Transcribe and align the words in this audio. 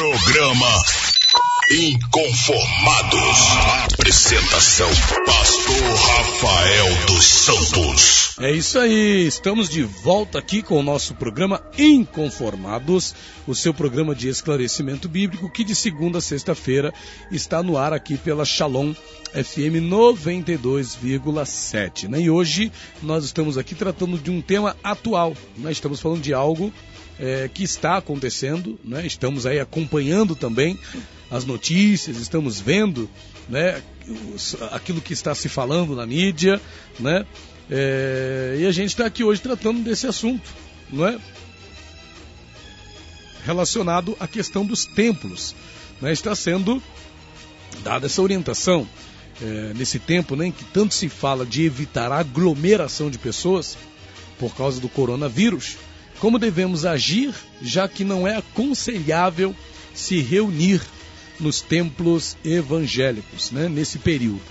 Programa 0.00 0.66
Inconformados. 1.70 3.38
Apresentação: 3.92 4.88
Pastor 5.26 5.76
Rafael 5.76 7.06
dos 7.06 7.26
Santos. 7.26 8.34
É 8.40 8.50
isso 8.50 8.78
aí, 8.78 9.26
estamos 9.26 9.68
de 9.68 9.82
volta 9.82 10.38
aqui 10.38 10.62
com 10.62 10.78
o 10.78 10.82
nosso 10.82 11.14
programa 11.16 11.62
Inconformados, 11.76 13.14
o 13.46 13.54
seu 13.54 13.74
programa 13.74 14.14
de 14.14 14.30
esclarecimento 14.30 15.06
bíblico 15.06 15.50
que 15.50 15.62
de 15.62 15.74
segunda 15.74 16.16
a 16.16 16.22
sexta-feira 16.22 16.94
está 17.30 17.62
no 17.62 17.76
ar 17.76 17.92
aqui 17.92 18.16
pela 18.16 18.46
Shalom 18.46 18.94
FM 19.34 19.84
92,7. 19.86 22.08
Né? 22.08 22.22
E 22.22 22.30
hoje 22.30 22.72
nós 23.02 23.26
estamos 23.26 23.58
aqui 23.58 23.74
tratando 23.74 24.16
de 24.16 24.30
um 24.30 24.40
tema 24.40 24.74
atual. 24.82 25.34
Né? 25.58 25.70
Estamos 25.70 26.00
falando 26.00 26.22
de 26.22 26.32
algo 26.32 26.72
é, 27.20 27.50
que 27.52 27.62
está 27.62 27.98
acontecendo, 27.98 28.80
né? 28.82 29.06
estamos 29.06 29.44
aí 29.44 29.60
acompanhando 29.60 30.34
também 30.34 30.78
as 31.30 31.44
notícias, 31.44 32.16
estamos 32.16 32.58
vendo 32.60 33.08
né, 33.48 33.82
aquilo 34.72 35.00
que 35.00 35.12
está 35.12 35.34
se 35.34 35.48
falando 35.48 35.94
na 35.94 36.06
mídia, 36.06 36.60
né? 36.98 37.26
É, 37.70 38.56
e 38.58 38.66
a 38.66 38.72
gente 38.72 38.88
está 38.88 39.06
aqui 39.06 39.22
hoje 39.22 39.40
tratando 39.40 39.80
desse 39.80 40.06
assunto, 40.06 40.50
não 40.90 41.06
é? 41.06 41.18
Relacionado 43.44 44.16
à 44.18 44.26
questão 44.26 44.66
dos 44.66 44.84
templos. 44.84 45.54
Né? 46.00 46.12
Está 46.12 46.34
sendo 46.34 46.82
dada 47.84 48.06
essa 48.06 48.20
orientação 48.20 48.88
é, 49.40 49.72
nesse 49.74 49.98
tempo 50.00 50.34
né, 50.34 50.46
em 50.46 50.52
que 50.52 50.64
tanto 50.64 50.94
se 50.94 51.08
fala 51.08 51.46
de 51.46 51.64
evitar 51.64 52.10
aglomeração 52.10 53.08
de 53.08 53.18
pessoas 53.18 53.78
por 54.38 54.54
causa 54.54 54.80
do 54.80 54.88
coronavírus, 54.88 55.76
como 56.20 56.38
devemos 56.38 56.84
agir, 56.84 57.34
já 57.62 57.88
que 57.88 58.04
não 58.04 58.28
é 58.28 58.36
aconselhável 58.36 59.56
se 59.94 60.20
reunir 60.20 60.80
nos 61.40 61.62
templos 61.62 62.36
evangélicos, 62.44 63.50
né, 63.50 63.68
nesse 63.68 63.98
período. 63.98 64.42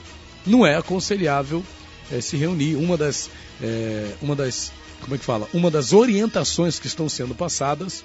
Não 0.45 0.65
é 0.65 0.75
aconselhável 0.75 1.63
é, 2.11 2.19
se 2.19 2.35
reunir. 2.35 2.75
Uma 2.75 2.97
das, 2.97 3.29
é, 3.61 4.13
uma 4.19 4.35
das, 4.35 4.71
como 5.01 5.13
é 5.13 5.17
que 5.19 5.23
fala? 5.23 5.47
Uma 5.53 5.69
das 5.69 5.93
orientações 5.93 6.79
que 6.79 6.87
estão 6.87 7.07
sendo 7.07 7.35
passadas, 7.35 8.03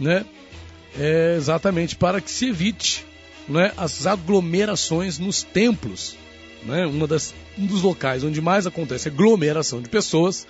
né, 0.00 0.24
é 0.98 1.34
exatamente 1.36 1.94
para 1.94 2.20
que 2.22 2.30
se 2.30 2.46
evite, 2.46 3.04
né, 3.46 3.72
as 3.76 4.06
aglomerações 4.06 5.18
nos 5.18 5.42
templos, 5.42 6.16
né? 6.64 6.86
Uma 6.86 7.06
das, 7.06 7.34
um 7.56 7.66
dos 7.66 7.82
locais 7.82 8.24
onde 8.24 8.40
mais 8.40 8.66
acontece 8.66 9.08
aglomeração 9.08 9.80
de 9.80 9.88
pessoas 9.88 10.46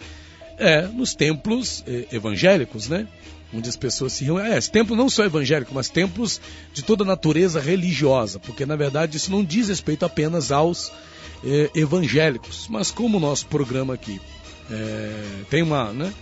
é 0.58 0.82
nos 0.86 1.14
templos 1.14 1.84
eh, 1.86 2.06
evangélicos, 2.12 2.88
né? 2.88 3.06
Onde 3.54 3.68
as 3.68 3.76
pessoas 3.76 4.12
se 4.12 4.24
reúnem. 4.24 4.52
É, 4.52 4.60
templos 4.60 4.98
não 4.98 5.08
só 5.08 5.24
evangélicos, 5.24 5.72
mas 5.72 5.88
templos 5.88 6.40
de 6.72 6.82
toda 6.82 7.04
natureza 7.04 7.60
religiosa, 7.60 8.38
porque 8.38 8.66
na 8.66 8.76
verdade 8.76 9.16
isso 9.16 9.30
não 9.30 9.44
diz 9.44 9.68
respeito 9.68 10.04
apenas 10.04 10.50
aos 10.50 10.92
eh, 11.44 11.70
evangélicos. 11.74 12.66
Mas 12.68 12.90
como 12.90 13.18
o 13.18 13.20
nosso 13.20 13.46
programa 13.46 13.94
aqui 13.94 14.20
eh, 14.70 15.44
tem 15.48 15.62
uma, 15.62 15.92
né, 15.92 16.12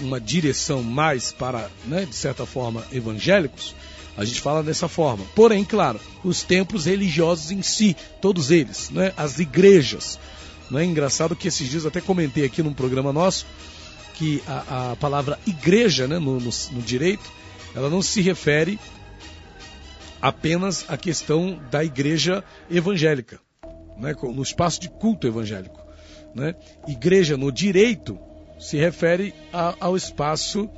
uma 0.00 0.20
direção 0.20 0.82
mais 0.82 1.32
para, 1.32 1.70
né, 1.86 2.04
de 2.04 2.14
certa 2.14 2.46
forma, 2.46 2.84
evangélicos, 2.92 3.74
a 4.16 4.24
gente 4.24 4.40
fala 4.40 4.62
dessa 4.62 4.88
forma. 4.88 5.24
Porém, 5.34 5.64
claro, 5.64 6.00
os 6.24 6.42
templos 6.42 6.86
religiosos 6.86 7.52
em 7.52 7.62
si, 7.62 7.96
todos 8.20 8.50
eles, 8.50 8.90
né, 8.90 9.12
as 9.16 9.38
igrejas. 9.38 10.18
Não 10.70 10.78
é 10.78 10.84
engraçado 10.84 11.36
que 11.36 11.48
esses 11.48 11.68
dias 11.68 11.86
até 11.86 12.00
comentei 12.00 12.44
aqui 12.44 12.62
num 12.62 12.74
programa 12.74 13.12
nosso 13.12 13.46
que 14.14 14.42
a, 14.46 14.92
a 14.92 14.96
palavra 14.96 15.38
igreja 15.46 16.08
né, 16.08 16.18
no, 16.18 16.40
no, 16.40 16.50
no 16.72 16.82
direito 16.82 17.30
ela 17.74 17.88
não 17.88 18.02
se 18.02 18.20
refere 18.20 18.78
apenas 20.20 20.84
à 20.88 20.96
questão 20.96 21.60
da 21.70 21.84
igreja 21.84 22.42
evangélica 22.68 23.40
né, 23.98 24.14
no 24.22 24.42
espaço 24.42 24.80
de 24.80 24.88
culto 24.88 25.26
evangélico. 25.26 25.80
Né? 26.34 26.54
Igreja 26.86 27.36
no 27.36 27.50
direito 27.50 28.18
se 28.58 28.76
refere 28.76 29.34
a, 29.52 29.74
ao 29.80 29.96
espaço 29.96 30.68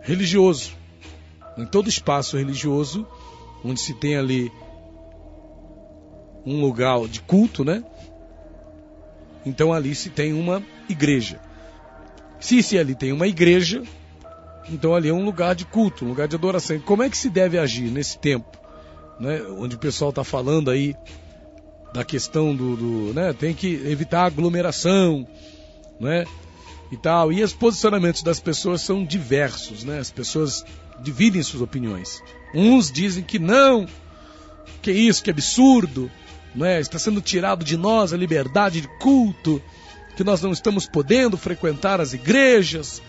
religioso. 0.00 0.72
Em 1.56 1.66
todo 1.66 1.88
espaço 1.88 2.36
religioso, 2.36 3.06
onde 3.64 3.80
se 3.80 3.94
tem 3.94 4.16
ali 4.16 4.52
um 6.44 6.60
lugar 6.60 7.06
de 7.08 7.20
culto, 7.22 7.64
né? 7.64 7.82
Então 9.46 9.72
ali 9.72 9.94
se 9.94 10.10
tem 10.10 10.32
uma 10.32 10.62
igreja. 10.88 11.40
Se, 12.40 12.62
se 12.62 12.76
ali 12.78 12.94
tem 12.94 13.12
uma 13.12 13.26
igreja, 13.26 13.82
então 14.68 14.94
ali 14.94 15.08
é 15.08 15.12
um 15.12 15.24
lugar 15.24 15.54
de 15.54 15.64
culto, 15.64 16.04
um 16.04 16.08
lugar 16.08 16.28
de 16.28 16.34
adoração. 16.36 16.78
Como 16.80 17.02
é 17.02 17.08
que 17.08 17.16
se 17.16 17.30
deve 17.30 17.58
agir 17.58 17.90
nesse 17.90 18.18
tempo, 18.18 18.58
né? 19.18 19.40
Onde 19.58 19.76
o 19.76 19.78
pessoal 19.78 20.10
está 20.10 20.24
falando 20.24 20.70
aí 20.70 20.94
da 21.94 22.04
questão 22.04 22.54
do, 22.54 22.76
do, 22.76 23.14
né, 23.14 23.32
tem 23.32 23.54
que 23.54 23.68
evitar 23.86 24.26
aglomeração, 24.26 25.26
né, 25.98 26.26
e 26.90 26.96
tal. 26.96 27.32
E 27.32 27.42
os 27.42 27.54
posicionamentos 27.54 28.22
das 28.22 28.38
pessoas 28.38 28.82
são 28.82 29.02
diversos, 29.04 29.82
né? 29.82 29.98
As 29.98 30.10
pessoas 30.10 30.64
dividem 31.00 31.42
suas 31.42 31.62
opiniões. 31.62 32.22
Uns 32.54 32.90
dizem 32.90 33.22
que 33.22 33.38
não, 33.38 33.86
que 34.82 34.92
isso, 34.92 35.22
que 35.22 35.30
absurdo, 35.30 36.10
né? 36.56 36.80
Está 36.80 36.98
sendo 36.98 37.20
tirado 37.20 37.64
de 37.64 37.76
nós 37.76 38.12
a 38.12 38.16
liberdade 38.16 38.80
de 38.80 38.88
culto, 38.98 39.62
que 40.16 40.24
nós 40.24 40.40
não 40.40 40.50
estamos 40.50 40.88
podendo 40.88 41.36
frequentar 41.36 42.00
as 42.00 42.14
igrejas, 42.14 43.02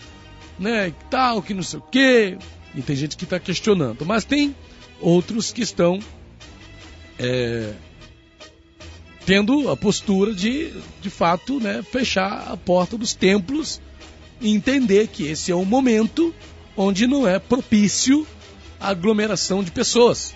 né? 0.58 0.88
E 0.88 0.94
tal, 1.10 1.42
que 1.42 1.54
não 1.54 1.62
sei 1.62 1.78
o 1.78 1.82
quê. 1.82 2.38
E 2.74 2.82
tem 2.82 2.94
gente 2.94 3.16
que 3.16 3.24
está 3.24 3.40
questionando, 3.40 4.04
mas 4.04 4.24
tem 4.24 4.54
outros 5.00 5.52
que 5.52 5.62
estão 5.62 5.98
é, 7.18 7.72
tendo 9.24 9.70
a 9.70 9.76
postura 9.76 10.34
de, 10.34 10.72
de 11.00 11.10
fato, 11.10 11.58
né, 11.60 11.82
fechar 11.82 12.48
a 12.50 12.56
porta 12.56 12.96
dos 12.96 13.14
templos 13.14 13.80
e 14.40 14.54
entender 14.54 15.08
que 15.08 15.24
esse 15.24 15.50
é 15.50 15.56
um 15.56 15.64
momento 15.64 16.34
onde 16.76 17.06
não 17.06 17.26
é 17.26 17.38
propício 17.38 18.26
a 18.80 18.88
aglomeração 18.88 19.62
de 19.64 19.70
pessoas. 19.70 20.34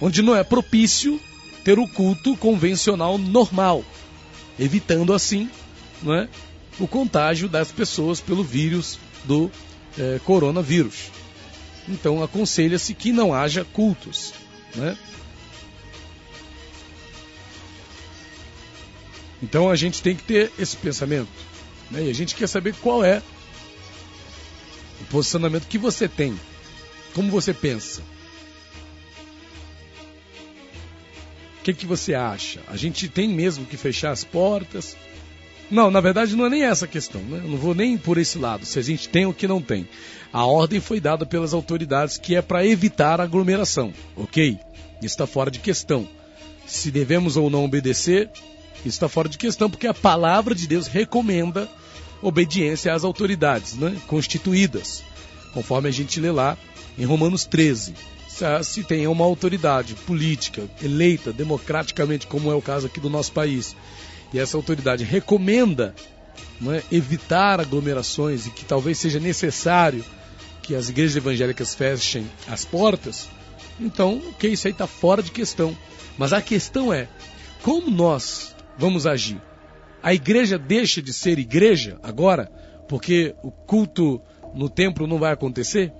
Onde 0.00 0.22
não 0.22 0.34
é 0.34 0.42
propício 0.42 1.20
ter 1.62 1.78
o 1.78 1.86
culto 1.86 2.36
convencional 2.36 3.18
normal, 3.18 3.84
evitando 4.58 5.12
assim 5.12 5.50
é, 6.06 6.28
o 6.78 6.88
contágio 6.88 7.48
das 7.48 7.70
pessoas 7.70 8.20
pelo 8.20 8.42
vírus 8.42 8.98
do 9.24 9.50
é, 9.98 10.18
coronavírus. 10.24 11.10
Então 11.88 12.22
aconselha-se 12.22 12.94
que 12.94 13.12
não 13.12 13.34
haja 13.34 13.64
cultos. 13.64 14.32
Né? 14.74 14.96
Então 19.42 19.70
a 19.70 19.76
gente 19.76 20.02
tem 20.02 20.14
que 20.14 20.22
ter 20.22 20.52
esse 20.58 20.76
pensamento. 20.76 21.28
Né? 21.90 22.04
E 22.04 22.10
a 22.10 22.14
gente 22.14 22.34
quer 22.34 22.46
saber 22.46 22.74
qual 22.76 23.04
é 23.04 23.22
o 25.00 25.04
posicionamento 25.10 25.66
que 25.66 25.78
você 25.78 26.08
tem. 26.08 26.38
Como 27.14 27.30
você 27.30 27.52
pensa. 27.52 28.02
O 31.60 31.62
que, 31.62 31.74
que 31.74 31.86
você 31.86 32.14
acha? 32.14 32.60
A 32.68 32.76
gente 32.76 33.06
tem 33.06 33.28
mesmo 33.28 33.66
que 33.66 33.76
fechar 33.76 34.12
as 34.12 34.24
portas? 34.24 34.96
Não, 35.70 35.90
na 35.90 36.00
verdade 36.00 36.34
não 36.34 36.46
é 36.46 36.50
nem 36.50 36.62
essa 36.64 36.86
a 36.86 36.88
questão. 36.88 37.20
Né? 37.20 37.40
Eu 37.44 37.50
não 37.50 37.58
vou 37.58 37.74
nem 37.74 37.98
por 37.98 38.16
esse 38.16 38.38
lado, 38.38 38.64
se 38.64 38.78
a 38.78 38.82
gente 38.82 39.08
tem 39.08 39.26
ou 39.26 39.34
que 39.34 39.46
não 39.46 39.60
tem. 39.60 39.86
A 40.32 40.46
ordem 40.46 40.80
foi 40.80 41.00
dada 41.00 41.26
pelas 41.26 41.52
autoridades 41.52 42.16
que 42.16 42.34
é 42.34 42.40
para 42.40 42.66
evitar 42.66 43.20
a 43.20 43.24
aglomeração, 43.24 43.92
ok? 44.16 44.58
Isso 44.96 45.06
está 45.14 45.26
fora 45.26 45.50
de 45.50 45.58
questão. 45.58 46.08
Se 46.66 46.90
devemos 46.90 47.36
ou 47.36 47.50
não 47.50 47.64
obedecer, 47.64 48.30
está 48.84 49.08
fora 49.08 49.28
de 49.28 49.36
questão, 49.36 49.68
porque 49.68 49.86
a 49.86 49.94
palavra 49.94 50.54
de 50.54 50.66
Deus 50.66 50.86
recomenda 50.86 51.68
obediência 52.22 52.94
às 52.94 53.04
autoridades 53.04 53.74
né, 53.74 53.96
constituídas, 54.06 55.02
conforme 55.52 55.88
a 55.88 55.92
gente 55.92 56.20
lê 56.20 56.30
lá 56.30 56.56
em 56.98 57.04
Romanos 57.04 57.44
13. 57.44 57.94
Se 58.62 58.84
tem 58.84 59.06
uma 59.06 59.24
autoridade 59.24 59.94
política 59.94 60.68
eleita 60.82 61.32
democraticamente, 61.32 62.26
como 62.26 62.50
é 62.50 62.54
o 62.54 62.62
caso 62.62 62.86
aqui 62.86 63.00
do 63.00 63.10
nosso 63.10 63.32
país, 63.32 63.76
e 64.32 64.38
essa 64.38 64.56
autoridade 64.56 65.04
recomenda 65.04 65.94
é, 66.68 66.82
evitar 66.92 67.60
aglomerações 67.60 68.46
e 68.46 68.50
que 68.50 68.64
talvez 68.64 68.98
seja 68.98 69.18
necessário 69.18 70.04
que 70.62 70.74
as 70.74 70.88
igrejas 70.88 71.16
evangélicas 71.16 71.74
fechem 71.74 72.30
as 72.46 72.64
portas, 72.64 73.28
então, 73.80 74.20
que 74.38 74.48
isso 74.48 74.66
aí 74.66 74.72
está 74.72 74.86
fora 74.86 75.22
de 75.22 75.30
questão. 75.30 75.76
Mas 76.18 76.32
a 76.32 76.42
questão 76.42 76.92
é 76.92 77.08
como 77.62 77.90
nós 77.90 78.54
vamos 78.76 79.06
agir. 79.06 79.40
A 80.02 80.14
igreja 80.14 80.58
deixa 80.58 81.00
de 81.00 81.12
ser 81.12 81.38
igreja 81.38 81.98
agora, 82.02 82.50
porque 82.88 83.34
o 83.42 83.50
culto 83.50 84.20
no 84.54 84.68
templo 84.68 85.06
não 85.06 85.18
vai 85.18 85.32
acontecer? 85.32 85.92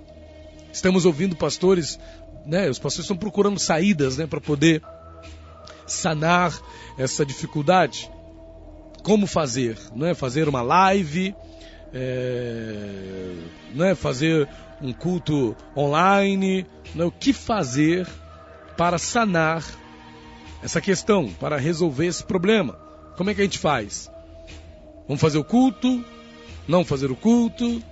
Estamos 0.72 1.04
ouvindo 1.04 1.34
pastores, 1.34 1.98
né? 2.46 2.68
Os 2.68 2.78
pastores 2.78 3.04
estão 3.04 3.16
procurando 3.16 3.58
saídas, 3.58 4.16
né, 4.16 4.26
para 4.26 4.40
poder 4.40 4.82
sanar 5.86 6.58
essa 6.98 7.24
dificuldade. 7.24 8.10
Como 9.02 9.26
fazer, 9.26 9.78
não 9.94 10.06
é? 10.06 10.14
Fazer 10.14 10.48
uma 10.48 10.62
live, 10.62 11.34
é, 11.92 13.34
né, 13.74 13.94
fazer 13.94 14.48
um 14.80 14.92
culto 14.92 15.56
online, 15.76 16.66
né, 16.94 17.04
o 17.04 17.10
que 17.10 17.32
fazer 17.32 18.06
para 18.76 18.98
sanar 18.98 19.64
essa 20.62 20.80
questão, 20.80 21.32
para 21.38 21.56
resolver 21.56 22.06
esse 22.06 22.24
problema. 22.24 22.78
Como 23.16 23.30
é 23.30 23.34
que 23.34 23.40
a 23.40 23.44
gente 23.44 23.58
faz? 23.58 24.10
Vamos 25.06 25.20
fazer 25.20 25.38
o 25.38 25.44
culto? 25.44 26.04
Não 26.68 26.84
fazer 26.84 27.10
o 27.10 27.16
culto? 27.16 27.82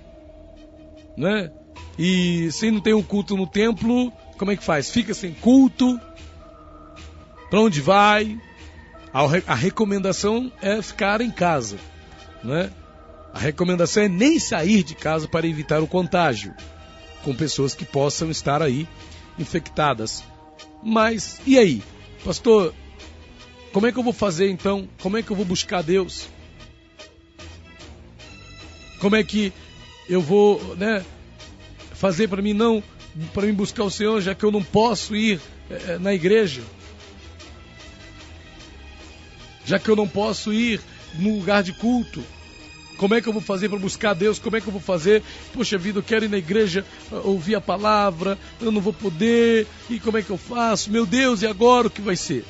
Né? 1.17 1.51
E 1.97 2.49
se 2.51 2.71
não 2.71 2.79
tem 2.79 2.93
o 2.93 2.99
um 2.99 3.03
culto 3.03 3.35
no 3.35 3.45
templo, 3.45 4.11
como 4.39 4.51
é 4.51 4.55
que 4.55 4.63
faz? 4.63 4.89
Fica 4.89 5.13
sem 5.13 5.33
culto? 5.33 5.99
Para 7.49 7.59
onde 7.59 7.81
vai? 7.81 8.39
A, 9.13 9.53
recomendação 9.53 10.49
é 10.61 10.81
ficar 10.81 11.19
em 11.19 11.29
casa, 11.29 11.77
né? 12.41 12.71
A 13.33 13.39
recomendação 13.39 14.03
é 14.03 14.07
nem 14.07 14.39
sair 14.39 14.81
de 14.81 14.95
casa 14.95 15.27
para 15.27 15.45
evitar 15.45 15.83
o 15.83 15.87
contágio 15.87 16.55
com 17.21 17.35
pessoas 17.35 17.75
que 17.75 17.83
possam 17.83 18.31
estar 18.31 18.61
aí 18.61 18.87
infectadas. 19.37 20.23
Mas 20.81 21.41
e 21.45 21.59
aí, 21.59 21.83
pastor? 22.23 22.73
Como 23.73 23.87
é 23.87 23.91
que 23.91 23.99
eu 23.99 24.03
vou 24.03 24.13
fazer 24.13 24.49
então? 24.49 24.87
Como 25.01 25.17
é 25.17 25.21
que 25.21 25.31
eu 25.31 25.35
vou 25.35 25.45
buscar 25.45 25.83
Deus? 25.83 26.29
Como 29.01 29.17
é 29.17 29.23
que 29.23 29.51
eu 30.07 30.21
vou, 30.21 30.77
né, 30.77 31.05
fazer 31.93 32.29
para 32.29 32.41
mim 32.41 32.53
não 32.53 32.81
para 33.33 33.47
mim 33.47 33.53
buscar 33.53 33.83
o 33.83 33.91
Senhor, 33.91 34.21
já 34.21 34.35
que 34.35 34.43
eu 34.43 34.51
não 34.51 34.63
posso 34.63 35.15
ir 35.15 35.39
é, 35.69 35.97
na 35.97 36.13
igreja? 36.13 36.61
Já 39.65 39.77
que 39.77 39.89
eu 39.89 39.95
não 39.95 40.07
posso 40.07 40.53
ir 40.53 40.81
no 41.15 41.37
lugar 41.37 41.63
de 41.63 41.73
culto? 41.73 42.23
Como 42.97 43.15
é 43.15 43.21
que 43.21 43.29
eu 43.29 43.33
vou 43.33 43.41
fazer 43.41 43.69
para 43.69 43.79
buscar 43.79 44.13
Deus? 44.13 44.39
Como 44.39 44.57
é 44.57 44.61
que 44.61 44.67
eu 44.67 44.73
vou 44.73 44.81
fazer? 44.81 45.23
Poxa 45.53 45.77
vida, 45.77 45.99
eu 45.99 46.03
quero 46.03 46.25
ir 46.25 46.27
na 46.27 46.37
igreja 46.37 46.85
ah, 47.11 47.21
ouvir 47.23 47.55
a 47.55 47.61
palavra, 47.61 48.37
eu 48.59 48.71
não 48.71 48.81
vou 48.81 48.91
poder. 48.91 49.65
E 49.89 49.99
como 49.99 50.17
é 50.17 50.21
que 50.21 50.29
eu 50.29 50.37
faço? 50.37 50.91
Meu 50.91 51.05
Deus, 51.05 51.41
e 51.41 51.47
agora 51.47 51.87
o 51.87 51.89
que 51.89 52.01
vai 52.01 52.17
ser? 52.17 52.43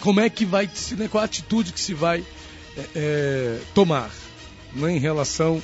Como 0.00 0.20
é 0.20 0.28
que 0.28 0.44
vai, 0.44 0.70
né, 0.98 1.08
qual 1.08 1.22
a 1.22 1.24
atitude 1.24 1.72
que 1.72 1.80
se 1.80 1.94
vai 1.94 2.22
é, 2.76 2.86
é, 2.94 3.60
tomar 3.74 4.10
né, 4.74 4.92
em 4.92 4.98
relação 4.98 5.62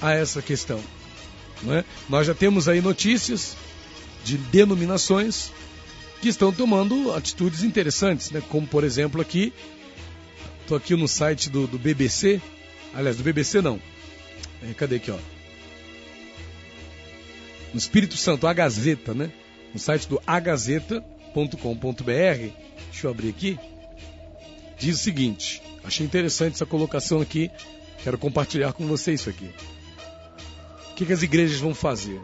a 0.00 0.12
essa 0.12 0.42
questão? 0.42 0.80
É? 1.68 1.84
Nós 2.08 2.26
já 2.26 2.34
temos 2.34 2.68
aí 2.68 2.80
notícias 2.80 3.56
de 4.24 4.36
denominações 4.36 5.50
que 6.20 6.28
estão 6.28 6.52
tomando 6.52 7.12
atitudes 7.14 7.62
interessantes, 7.62 8.30
né? 8.30 8.42
como 8.48 8.66
por 8.66 8.84
exemplo 8.84 9.20
aqui 9.20 9.52
Estou 10.66 10.76
aqui 10.76 10.96
no 10.96 11.06
site 11.06 11.48
do, 11.48 11.68
do, 11.68 11.78
BBC. 11.78 12.40
Aliás, 12.92 13.16
do 13.16 13.22
BBC 13.22 13.62
não. 13.62 13.80
É, 14.68 14.74
cadê 14.74 14.96
aqui, 14.96 15.12
ó? 15.12 15.18
No 17.72 17.78
Espírito 17.78 18.16
Santo, 18.16 18.48
a 18.48 18.52
Gazeta, 18.52 19.14
né? 19.14 19.30
No 19.72 19.78
site 19.78 20.08
do 20.08 20.20
agazeta.com.br. 20.26 22.02
Deixa 22.02 23.06
eu 23.06 23.10
abrir 23.12 23.28
aqui. 23.28 23.56
Diz 24.76 24.96
o 24.96 24.98
seguinte: 25.04 25.62
achei 25.84 26.04
interessante 26.04 26.54
essa 26.54 26.66
colocação 26.66 27.20
aqui. 27.20 27.48
Quero 28.02 28.18
compartilhar 28.18 28.72
com 28.72 28.88
vocês 28.88 29.20
isso 29.20 29.30
aqui. 29.30 29.48
Que, 30.96 31.06
que 31.06 31.12
as 31.12 31.22
igrejas 31.22 31.60
vão 31.60 31.74
fazer? 31.74 32.20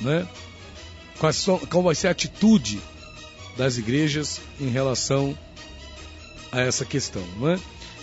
Né? 0.00 0.28
Qual 1.70 1.82
vai 1.82 1.94
ser 1.94 2.08
a 2.08 2.10
atitude 2.10 2.80
das 3.56 3.78
igrejas 3.78 4.40
em 4.60 4.68
relação 4.68 5.36
a 6.50 6.60
essa 6.60 6.84
questão, 6.84 7.24
não 7.38 7.48
é? 7.48 7.58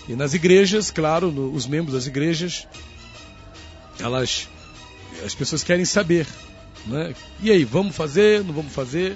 E 0.07 0.15
nas 0.15 0.33
igrejas, 0.33 0.89
claro, 0.89 1.31
no, 1.31 1.53
os 1.53 1.67
membros 1.67 1.94
das 1.94 2.07
igrejas, 2.07 2.67
elas, 4.00 4.47
as 5.23 5.35
pessoas 5.35 5.63
querem 5.63 5.85
saber, 5.85 6.25
né? 6.88 7.13
E 7.41 7.51
aí, 7.51 7.63
vamos 7.63 7.95
fazer? 7.95 8.44
Não 8.44 8.53
vamos 8.53 8.73
fazer? 8.73 9.15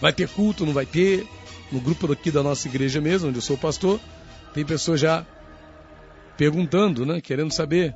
Vai 0.00 0.12
ter 0.12 0.28
culto? 0.28 0.64
Não 0.64 0.72
vai 0.72 0.86
ter? 0.86 1.26
No 1.70 1.80
grupo 1.80 2.10
aqui 2.10 2.30
da 2.30 2.42
nossa 2.42 2.66
igreja 2.66 3.00
mesmo, 3.00 3.28
onde 3.28 3.38
eu 3.38 3.42
sou 3.42 3.58
pastor, 3.58 4.00
tem 4.54 4.64
pessoas 4.64 5.00
já 5.00 5.26
perguntando, 6.40 7.04
né? 7.04 7.20
Querendo 7.20 7.52
saber. 7.52 7.94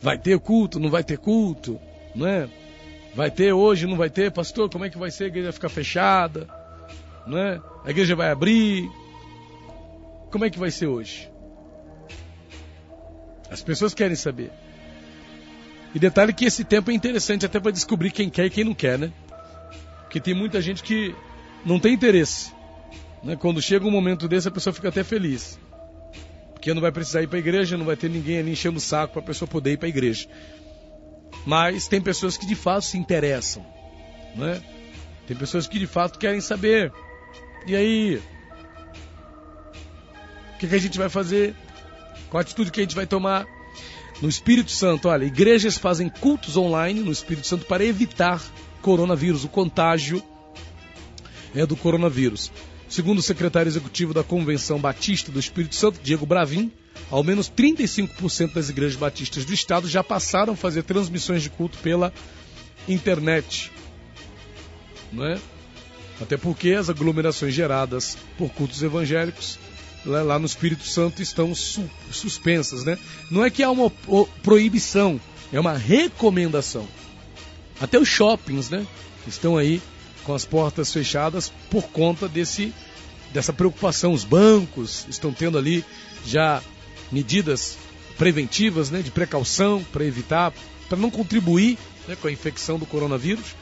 Vai 0.00 0.18
ter 0.18 0.36
culto? 0.40 0.80
Não 0.80 0.90
vai 0.90 1.04
ter 1.04 1.18
culto? 1.18 1.78
Não 2.16 2.26
é? 2.26 2.48
Vai 3.14 3.30
ter 3.30 3.52
hoje? 3.52 3.86
Não 3.86 3.96
vai 3.96 4.10
ter? 4.10 4.32
Pastor, 4.32 4.68
como 4.68 4.84
é 4.84 4.90
que 4.90 4.98
vai 4.98 5.12
ser? 5.12 5.24
A 5.24 5.26
igreja 5.28 5.44
vai 5.44 5.52
ficar 5.52 5.68
fechada? 5.68 6.48
né? 7.28 7.60
A 7.84 7.90
igreja 7.90 8.16
vai 8.16 8.28
abrir. 8.28 8.90
Como 10.32 10.44
é 10.44 10.50
que 10.50 10.58
vai 10.58 10.72
ser 10.72 10.88
hoje? 10.88 11.30
As 13.48 13.62
pessoas 13.62 13.94
querem 13.94 14.16
saber. 14.16 14.50
E 15.94 15.98
detalhe 16.00 16.32
que 16.32 16.44
esse 16.44 16.64
tempo 16.64 16.90
é 16.90 16.94
interessante 16.94 17.46
até 17.46 17.60
para 17.60 17.70
descobrir 17.70 18.10
quem 18.10 18.28
quer 18.28 18.46
e 18.46 18.50
quem 18.50 18.64
não 18.64 18.74
quer, 18.74 18.98
né? 18.98 19.12
Porque 20.02 20.18
tem 20.18 20.34
muita 20.34 20.60
gente 20.60 20.82
que 20.82 21.14
não 21.64 21.78
tem 21.78 21.94
interesse. 21.94 22.52
Né? 23.22 23.36
Quando 23.36 23.62
chega 23.62 23.86
um 23.86 23.92
momento 23.92 24.26
desse, 24.26 24.48
a 24.48 24.50
pessoa 24.50 24.74
fica 24.74 24.88
até 24.88 25.04
feliz. 25.04 25.56
Porque 26.58 26.74
não 26.74 26.82
vai 26.82 26.90
precisar 26.90 27.22
ir 27.22 27.28
para 27.28 27.38
a 27.38 27.40
igreja, 27.40 27.78
não 27.78 27.86
vai 27.86 27.96
ter 27.96 28.10
ninguém 28.10 28.38
ali 28.38 28.50
enchendo 28.50 28.78
o 28.78 28.80
saco 28.80 29.12
para 29.12 29.22
a 29.22 29.24
pessoa 29.24 29.48
poder 29.48 29.72
ir 29.72 29.76
para 29.76 29.86
a 29.86 29.88
igreja. 29.88 30.28
Mas 31.46 31.86
tem 31.86 32.00
pessoas 32.00 32.36
que 32.36 32.44
de 32.44 32.56
fato 32.56 32.84
se 32.84 32.98
interessam. 32.98 33.64
Né? 34.34 34.60
Tem 35.26 35.36
pessoas 35.36 35.68
que 35.68 35.78
de 35.78 35.86
fato 35.86 36.18
querem 36.18 36.40
saber 36.40 36.92
e 37.64 37.76
aí? 37.76 38.22
O 40.54 40.58
que, 40.58 40.66
que 40.66 40.74
a 40.74 40.78
gente 40.78 40.98
vai 40.98 41.08
fazer? 41.08 41.54
Qual 42.28 42.38
a 42.38 42.42
atitude 42.42 42.72
que 42.72 42.80
a 42.80 42.82
gente 42.82 42.96
vai 42.96 43.06
tomar? 43.06 43.46
No 44.20 44.28
Espírito 44.28 44.72
Santo, 44.72 45.08
olha, 45.08 45.24
igrejas 45.24 45.78
fazem 45.78 46.08
cultos 46.08 46.56
online 46.56 47.00
no 47.00 47.12
Espírito 47.12 47.46
Santo 47.46 47.66
para 47.66 47.84
evitar 47.84 48.42
coronavírus, 48.82 49.44
o 49.44 49.48
contágio 49.48 50.20
é 51.54 51.64
do 51.64 51.76
coronavírus. 51.76 52.50
Segundo 52.88 53.18
o 53.18 53.22
secretário 53.22 53.68
executivo 53.68 54.14
da 54.14 54.24
Convenção 54.24 54.78
Batista 54.78 55.30
do 55.30 55.38
Espírito 55.38 55.74
Santo, 55.74 56.00
Diego 56.02 56.24
Bravin, 56.24 56.72
ao 57.10 57.22
menos 57.22 57.50
35% 57.50 58.54
das 58.54 58.70
igrejas 58.70 58.96
batistas 58.96 59.44
do 59.44 59.52
estado 59.52 59.86
já 59.86 60.02
passaram 60.02 60.54
a 60.54 60.56
fazer 60.56 60.82
transmissões 60.84 61.42
de 61.42 61.50
culto 61.50 61.76
pela 61.78 62.12
internet. 62.88 63.70
Não 65.12 65.24
é? 65.26 65.38
Até 66.20 66.36
porque 66.36 66.72
as 66.72 66.88
aglomerações 66.88 67.54
geradas 67.54 68.16
por 68.36 68.50
cultos 68.50 68.82
evangélicos 68.82 69.58
lá 70.04 70.38
no 70.38 70.46
Espírito 70.46 70.84
Santo 70.84 71.20
estão 71.20 71.54
su 71.54 71.88
suspensas, 72.10 72.84
né? 72.84 72.98
Não 73.30 73.44
é 73.44 73.50
que 73.50 73.62
há 73.62 73.70
uma 73.70 73.90
proibição, 74.42 75.20
é 75.52 75.60
uma 75.60 75.76
recomendação. 75.76 76.88
Até 77.80 77.98
os 77.98 78.08
shoppings, 78.08 78.70
né? 78.70 78.86
Estão 79.26 79.56
aí 79.56 79.82
com 80.28 80.34
as 80.34 80.44
portas 80.44 80.92
fechadas 80.92 81.50
por 81.70 81.84
conta 81.84 82.28
desse 82.28 82.70
dessa 83.32 83.50
preocupação. 83.50 84.12
Os 84.12 84.24
bancos 84.24 85.06
estão 85.08 85.32
tendo 85.32 85.56
ali 85.56 85.82
já 86.26 86.62
medidas 87.10 87.78
preventivas, 88.18 88.90
né, 88.90 89.00
de 89.00 89.10
precaução 89.10 89.82
para 89.90 90.04
evitar, 90.04 90.52
para 90.86 90.98
não 90.98 91.10
contribuir 91.10 91.78
né, 92.06 92.14
com 92.14 92.28
a 92.28 92.32
infecção 92.32 92.78
do 92.78 92.84
coronavírus. 92.84 93.56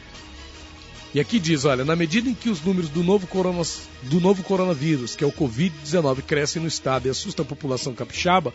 E 1.14 1.20
aqui 1.20 1.38
diz, 1.38 1.64
olha, 1.64 1.84
na 1.84 1.94
medida 1.94 2.28
em 2.28 2.34
que 2.34 2.50
os 2.50 2.60
números 2.60 2.90
do 2.90 3.04
novo, 3.04 3.28
coronas, 3.28 3.82
do 4.02 4.20
novo 4.20 4.42
coronavírus, 4.42 5.14
que 5.14 5.22
é 5.22 5.26
o 5.26 5.32
Covid-19, 5.32 6.22
crescem 6.22 6.60
no 6.60 6.66
estado 6.66 7.06
e 7.06 7.10
assustam 7.10 7.44
a 7.44 7.48
população 7.48 7.94
capixaba, 7.94 8.52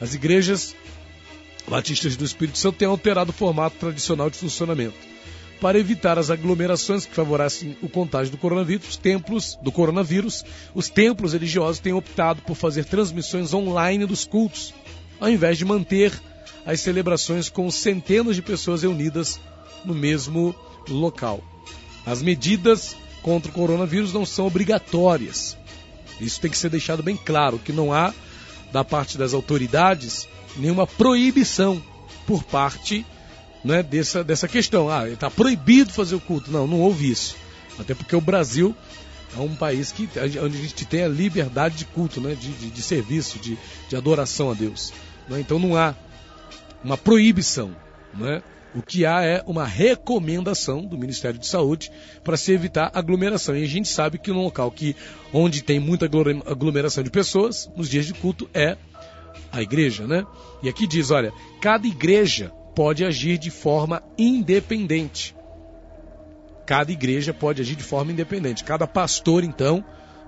as 0.00 0.14
igrejas 0.14 0.74
batistas 1.68 2.16
do 2.16 2.24
Espírito 2.24 2.56
Santo 2.56 2.78
têm 2.78 2.88
alterado 2.88 3.30
o 3.30 3.34
formato 3.34 3.76
tradicional 3.76 4.30
de 4.30 4.38
funcionamento. 4.38 5.15
Para 5.60 5.78
evitar 5.78 6.18
as 6.18 6.30
aglomerações 6.30 7.06
que 7.06 7.14
favorecem 7.14 7.76
o 7.82 7.88
contágio 7.88 8.30
do 8.30 8.38
coronavírus, 8.38 8.88
os 8.88 8.96
templos 8.96 9.58
do 9.62 9.72
coronavírus, 9.72 10.44
os 10.74 10.90
templos 10.90 11.32
religiosos 11.32 11.80
têm 11.80 11.94
optado 11.94 12.42
por 12.42 12.54
fazer 12.54 12.84
transmissões 12.84 13.54
online 13.54 14.04
dos 14.04 14.26
cultos, 14.26 14.74
ao 15.18 15.30
invés 15.30 15.56
de 15.56 15.64
manter 15.64 16.12
as 16.66 16.80
celebrações 16.80 17.48
com 17.48 17.70
centenas 17.70 18.36
de 18.36 18.42
pessoas 18.42 18.82
reunidas 18.82 19.40
no 19.84 19.94
mesmo 19.94 20.54
local. 20.88 21.42
As 22.04 22.20
medidas 22.20 22.94
contra 23.22 23.50
o 23.50 23.54
coronavírus 23.54 24.12
não 24.12 24.26
são 24.26 24.46
obrigatórias. 24.46 25.56
Isso 26.20 26.40
tem 26.40 26.50
que 26.50 26.58
ser 26.58 26.68
deixado 26.68 27.02
bem 27.02 27.16
claro, 27.16 27.58
que 27.58 27.72
não 27.72 27.92
há, 27.92 28.12
da 28.72 28.84
parte 28.84 29.16
das 29.16 29.32
autoridades, 29.32 30.28
nenhuma 30.56 30.86
proibição 30.86 31.82
por 32.26 32.42
parte 32.44 33.06
né, 33.64 33.82
dessa, 33.82 34.22
dessa 34.22 34.48
questão. 34.48 34.88
Ah, 34.88 35.08
está 35.08 35.30
proibido 35.30 35.92
fazer 35.92 36.14
o 36.14 36.20
culto. 36.20 36.50
Não, 36.50 36.66
não 36.66 36.80
houve 36.80 37.10
isso. 37.10 37.36
Até 37.78 37.94
porque 37.94 38.16
o 38.16 38.20
Brasil 38.20 38.74
é 39.36 39.40
um 39.40 39.54
país 39.54 39.92
que, 39.92 40.08
onde 40.42 40.58
a 40.58 40.60
gente 40.60 40.84
tem 40.86 41.02
a 41.02 41.08
liberdade 41.08 41.76
de 41.76 41.84
culto, 41.84 42.20
né, 42.20 42.34
de, 42.34 42.50
de, 42.52 42.70
de 42.70 42.82
serviço, 42.82 43.38
de, 43.38 43.58
de 43.88 43.96
adoração 43.96 44.50
a 44.50 44.54
Deus. 44.54 44.92
Né? 45.28 45.40
Então 45.40 45.58
não 45.58 45.76
há 45.76 45.94
uma 46.82 46.96
proibição. 46.96 47.74
Né? 48.14 48.42
O 48.74 48.82
que 48.82 49.06
há 49.06 49.22
é 49.22 49.42
uma 49.46 49.64
recomendação 49.64 50.84
do 50.84 50.98
Ministério 50.98 51.38
de 51.38 51.46
Saúde 51.46 51.90
para 52.22 52.36
se 52.36 52.52
evitar 52.52 52.90
aglomeração. 52.94 53.56
E 53.56 53.64
a 53.64 53.68
gente 53.68 53.88
sabe 53.88 54.18
que 54.18 54.30
no 54.30 54.42
local 54.42 54.70
que, 54.70 54.94
onde 55.32 55.62
tem 55.62 55.80
muita 55.80 56.06
aglomeração 56.06 57.02
de 57.02 57.10
pessoas, 57.10 57.70
nos 57.76 57.88
dias 57.88 58.06
de 58.06 58.14
culto, 58.14 58.48
é 58.52 58.76
a 59.50 59.62
igreja, 59.62 60.06
né? 60.06 60.26
E 60.62 60.68
aqui 60.68 60.86
diz, 60.86 61.10
olha, 61.10 61.32
cada 61.60 61.86
igreja 61.86 62.52
pode 62.76 63.06
agir 63.06 63.38
de 63.38 63.50
forma 63.50 64.02
independente. 64.18 65.34
Cada 66.66 66.92
igreja 66.92 67.32
pode 67.32 67.62
agir 67.62 67.74
de 67.74 67.82
forma 67.82 68.12
independente. 68.12 68.62
Cada 68.62 68.86
pastor, 68.86 69.42
então, 69.42 69.82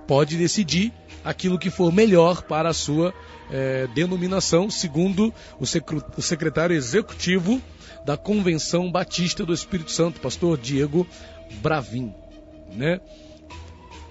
pode 0.07 0.39
decidir 0.39 0.91
aquilo 1.23 1.59
que 1.59 1.69
for 1.69 1.93
melhor 1.93 2.43
para 2.43 2.71
a 2.71 2.73
sua 2.73 3.13
é, 3.51 3.87
denominação, 3.89 4.71
segundo 4.71 5.33
o 5.61 6.23
secretário 6.23 6.75
executivo 6.75 7.61
da 8.07 8.17
Convenção 8.17 8.91
Batista 8.91 9.45
do 9.45 9.53
Espírito 9.53 9.91
Santo, 9.91 10.19
pastor 10.19 10.57
Diego 10.57 11.07
Bravin, 11.61 12.15
né? 12.73 12.99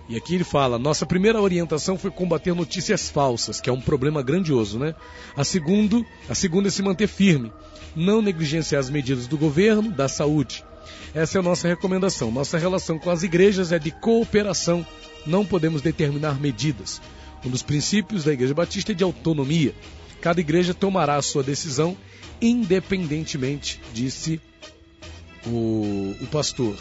E 0.09 0.15
aqui 0.15 0.35
ele 0.35 0.43
fala: 0.43 0.79
nossa 0.79 1.05
primeira 1.05 1.41
orientação 1.41 1.97
foi 1.97 2.11
combater 2.11 2.53
notícias 2.53 3.09
falsas, 3.09 3.59
que 3.59 3.69
é 3.69 3.73
um 3.73 3.81
problema 3.81 4.21
grandioso, 4.21 4.79
né? 4.79 4.95
A, 5.35 5.43
segundo, 5.43 6.05
a 6.29 6.35
segunda 6.35 6.67
é 6.67 6.71
se 6.71 6.81
manter 6.81 7.07
firme, 7.07 7.51
não 7.95 8.21
negligenciar 8.21 8.79
as 8.79 8.89
medidas 8.89 9.27
do 9.27 9.37
governo, 9.37 9.91
da 9.91 10.07
saúde. 10.07 10.63
Essa 11.13 11.37
é 11.37 11.39
a 11.39 11.43
nossa 11.43 11.67
recomendação. 11.67 12.31
Nossa 12.31 12.57
relação 12.57 12.97
com 12.97 13.09
as 13.09 13.23
igrejas 13.23 13.71
é 13.71 13.79
de 13.79 13.91
cooperação. 13.91 14.85
Não 15.25 15.45
podemos 15.45 15.81
determinar 15.81 16.39
medidas. 16.39 17.01
Um 17.45 17.49
dos 17.49 17.61
princípios 17.61 18.23
da 18.23 18.33
Igreja 18.33 18.53
Batista 18.53 18.91
é 18.93 18.95
de 18.95 19.03
autonomia. 19.03 19.73
Cada 20.21 20.39
igreja 20.39 20.73
tomará 20.73 21.15
a 21.15 21.21
sua 21.21 21.43
decisão 21.43 21.97
independentemente, 22.41 23.79
disse 23.93 24.39
o, 25.45 26.15
o 26.21 26.27
pastor. 26.27 26.77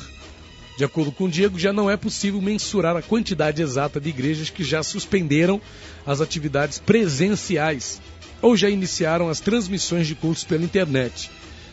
De 0.76 0.84
acordo 0.84 1.10
com 1.10 1.24
o 1.24 1.30
Diego, 1.30 1.58
já 1.58 1.72
não 1.72 1.90
é 1.90 1.96
possível 1.96 2.40
mensurar 2.40 2.96
a 2.96 3.02
quantidade 3.02 3.62
exata 3.62 3.98
de 3.98 4.10
igrejas 4.10 4.50
que 4.50 4.62
já 4.62 4.82
suspenderam 4.82 5.60
as 6.04 6.20
atividades 6.20 6.78
presenciais 6.78 8.00
ou 8.42 8.56
já 8.56 8.68
iniciaram 8.68 9.30
as 9.30 9.40
transmissões 9.40 10.06
de 10.06 10.14
cultos 10.14 10.44
pela 10.44 10.64
internet. 10.64 11.30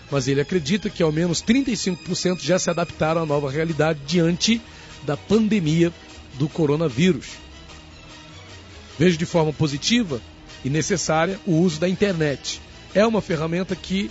Mas 0.10 0.28
ele 0.28 0.40
acredita 0.40 0.90
que 0.90 1.04
ao 1.04 1.12
menos 1.12 1.44
35% 1.44 2.40
já 2.42 2.58
se 2.58 2.70
adaptaram 2.70 3.24
à 3.24 3.26
nova 3.26 3.52
realidade 3.52 4.00
diante 4.08 4.62
da 5.04 5.18
pandemia 5.18 5.92
do 6.36 6.48
coronavírus. 6.48 7.32
Vejo 8.98 9.18
de 9.18 9.26
forma 9.26 9.52
positiva 9.52 10.22
e 10.64 10.70
necessária 10.70 11.40
o 11.46 11.56
uso 11.58 11.80
da 11.80 11.90
internet 11.90 12.62
é 12.96 13.06
uma 13.06 13.22
ferramenta 13.22 13.76
que 13.76 14.10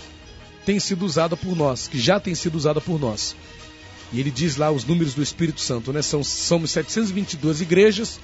tem 0.65 0.79
sido 0.79 1.03
usada 1.03 1.35
por 1.35 1.55
nós, 1.55 1.87
que 1.87 1.99
já 1.99 2.19
tem 2.19 2.35
sido 2.35 2.55
usada 2.55 2.79
por 2.79 2.99
nós. 2.99 3.35
E 4.13 4.19
ele 4.19 4.29
diz 4.29 4.55
lá 4.57 4.71
os 4.71 4.85
números 4.85 5.15
do 5.15 5.23
Espírito 5.23 5.59
Santo, 5.59 5.91
né? 5.91 6.03
São, 6.03 6.23
somos 6.23 6.69
722 6.69 7.61
igrejas 7.61 8.19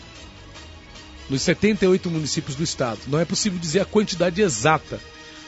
nos 1.27 1.41
78 1.41 2.09
municípios 2.11 2.55
do 2.55 2.63
estado. 2.63 2.99
Não 3.07 3.19
é 3.19 3.25
possível 3.25 3.57
dizer 3.57 3.79
a 3.79 3.85
quantidade 3.85 4.39
exata, 4.39 5.01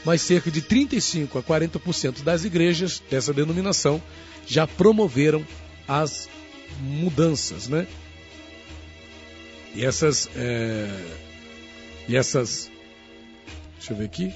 mas 0.04 0.20
cerca 0.20 0.50
de 0.50 0.60
35 0.60 1.38
a 1.38 1.42
40% 1.42 2.22
das 2.22 2.44
igrejas 2.44 3.00
dessa 3.08 3.32
denominação 3.32 4.02
já 4.44 4.66
promoveram 4.66 5.46
as 5.86 6.28
mudanças, 6.80 7.68
né? 7.68 7.86
E 9.76 9.84
essas, 9.84 10.28
é... 10.34 10.90
e 12.08 12.16
essas, 12.16 12.68
deixa 13.78 13.92
eu 13.92 13.96
ver 13.96 14.04
aqui, 14.06 14.34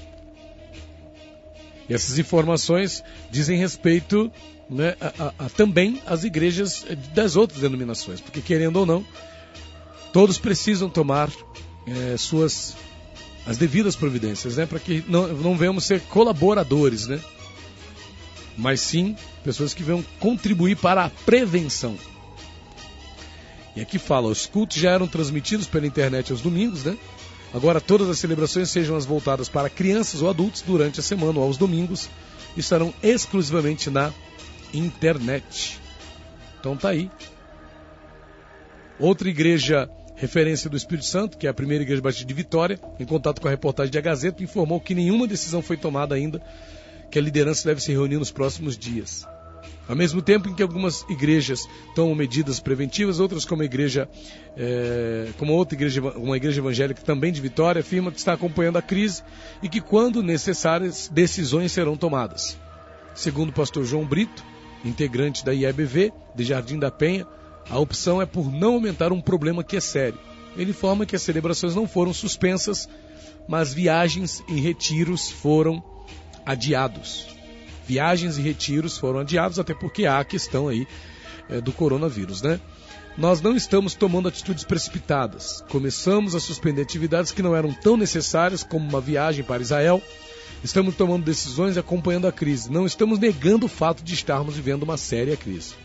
e 1.89 1.93
essas 1.93 2.17
informações 2.17 3.03
dizem 3.29 3.57
respeito 3.59 4.31
né, 4.69 4.95
a, 4.99 5.33
a, 5.45 5.49
também 5.49 6.01
às 6.05 6.23
igrejas 6.23 6.85
das 7.13 7.35
outras 7.35 7.61
denominações, 7.61 8.19
porque 8.19 8.41
querendo 8.41 8.77
ou 8.77 8.85
não, 8.85 9.05
todos 10.11 10.37
precisam 10.37 10.89
tomar 10.89 11.29
é, 11.85 12.17
suas 12.17 12.75
as 13.45 13.57
devidas 13.57 13.95
providências, 13.95 14.57
né, 14.57 14.65
para 14.65 14.79
que 14.79 15.03
não, 15.07 15.27
não 15.29 15.57
venhamos 15.57 15.85
ser 15.85 16.01
colaboradores, 16.01 17.07
né, 17.07 17.19
mas 18.57 18.81
sim 18.81 19.15
pessoas 19.43 19.73
que 19.73 19.83
venham 19.83 20.03
contribuir 20.19 20.75
para 20.75 21.05
a 21.05 21.09
prevenção. 21.09 21.95
E 23.75 23.81
aqui 23.81 23.99
fala, 23.99 24.27
os 24.27 24.47
cultos 24.47 24.77
já 24.77 24.89
eram 24.89 25.07
transmitidos 25.07 25.67
pela 25.67 25.85
internet 25.85 26.31
aos 26.31 26.41
domingos, 26.41 26.83
né? 26.83 26.97
Agora, 27.53 27.79
todas 27.79 28.09
as 28.09 28.17
celebrações, 28.17 28.71
sejam 28.71 28.95
as 28.95 29.05
voltadas 29.05 29.47
para 29.47 29.69
crianças 29.69 30.21
ou 30.23 30.29
adultos, 30.29 30.63
durante 30.63 30.99
a 30.99 31.03
semana 31.03 31.37
ou 31.39 31.45
aos 31.45 31.57
domingos, 31.57 32.09
estarão 32.57 32.91
exclusivamente 33.03 33.91
na 33.91 34.11
internet. 34.73 35.79
Então 36.59 36.75
tá 36.75 36.89
aí. 36.89 37.09
Outra 38.99 39.29
igreja 39.29 39.89
referência 40.17 40.67
do 40.69 40.75
Espírito 40.75 41.05
Santo, 41.05 41.37
que 41.37 41.45
é 41.45 41.49
a 41.49 41.53
primeira 41.53 41.83
igreja 41.83 42.01
batista 42.01 42.25
de 42.25 42.33
Vitória, 42.33 42.79
em 42.99 43.05
contato 43.05 43.39
com 43.39 43.47
a 43.47 43.51
reportagem 43.51 43.91
de 43.91 43.97
A 43.99 44.01
Gazeta, 44.01 44.43
informou 44.43 44.81
que 44.81 44.95
nenhuma 44.95 45.27
decisão 45.27 45.61
foi 45.61 45.77
tomada 45.77 46.15
ainda, 46.15 46.41
que 47.11 47.19
a 47.19 47.21
liderança 47.21 47.67
deve 47.67 47.81
se 47.81 47.91
reunir 47.91 48.17
nos 48.17 48.31
próximos 48.31 48.75
dias. 48.75 49.25
Ao 49.87 49.95
mesmo 49.95 50.21
tempo 50.21 50.49
em 50.49 50.55
que 50.55 50.61
algumas 50.61 51.05
igrejas 51.09 51.61
tomam 51.95 52.13
medidas 52.13 52.59
preventivas, 52.59 53.19
outras 53.19 53.45
como 53.45 53.61
a 53.61 53.65
igreja, 53.65 54.09
é, 54.57 55.29
como 55.37 55.53
outra 55.53 55.75
igreja, 55.75 56.01
uma 56.01 56.35
igreja 56.35 56.59
evangélica 56.59 57.01
também 57.01 57.31
de 57.31 57.39
Vitória, 57.39 57.79
afirma 57.79 58.11
que 58.11 58.17
está 58.17 58.33
acompanhando 58.33 58.77
a 58.77 58.81
crise 58.81 59.23
e 59.61 59.69
que 59.69 59.79
quando 59.79 60.23
necessárias 60.23 61.07
decisões 61.07 61.71
serão 61.71 61.95
tomadas. 61.95 62.57
Segundo 63.13 63.49
o 63.49 63.53
pastor 63.53 63.85
João 63.85 64.05
Brito, 64.05 64.43
integrante 64.83 65.43
da 65.43 65.53
IEBV 65.53 66.11
de 66.35 66.43
Jardim 66.43 66.79
da 66.79 66.91
Penha, 66.91 67.25
a 67.69 67.79
opção 67.79 68.21
é 68.21 68.25
por 68.25 68.51
não 68.51 68.75
aumentar 68.75 69.11
um 69.11 69.21
problema 69.21 69.63
que 69.63 69.77
é 69.77 69.81
sério. 69.81 70.19
Ele 70.55 70.71
informa 70.71 71.05
que 71.05 71.15
as 71.15 71.21
celebrações 71.21 71.75
não 71.75 71.87
foram 71.87 72.13
suspensas, 72.13 72.87
mas 73.47 73.73
viagens 73.73 74.43
e 74.47 74.59
retiros 74.59 75.29
foram 75.29 75.83
adiados 76.45 77.37
viagens 77.87 78.37
e 78.37 78.41
retiros 78.41 78.97
foram 78.97 79.21
adiados, 79.21 79.57
até 79.57 79.73
porque 79.73 80.05
há 80.05 80.19
a 80.19 80.25
questão 80.25 80.67
aí 80.67 80.85
é, 81.49 81.61
do 81.61 81.71
coronavírus, 81.71 82.41
né? 82.41 82.59
Nós 83.17 83.41
não 83.41 83.55
estamos 83.55 83.95
tomando 83.95 84.27
atitudes 84.27 84.63
precipitadas. 84.63 85.63
Começamos 85.69 86.35
a 86.35 86.39
suspender 86.39 86.83
atividades 86.83 87.31
que 87.31 87.41
não 87.41 87.55
eram 87.55 87.73
tão 87.73 87.97
necessárias, 87.97 88.63
como 88.63 88.87
uma 88.87 89.01
viagem 89.01 89.43
para 89.43 89.61
Israel. 89.61 90.03
Estamos 90.63 90.95
tomando 90.95 91.23
decisões 91.23 91.77
acompanhando 91.77 92.27
a 92.27 92.31
crise. 92.31 92.71
Não 92.71 92.85
estamos 92.85 93.19
negando 93.19 93.67
o 93.67 93.69
fato 93.69 94.03
de 94.03 94.13
estarmos 94.13 94.55
vivendo 94.55 94.83
uma 94.83 94.97
séria 94.97 95.37
crise. 95.37 95.75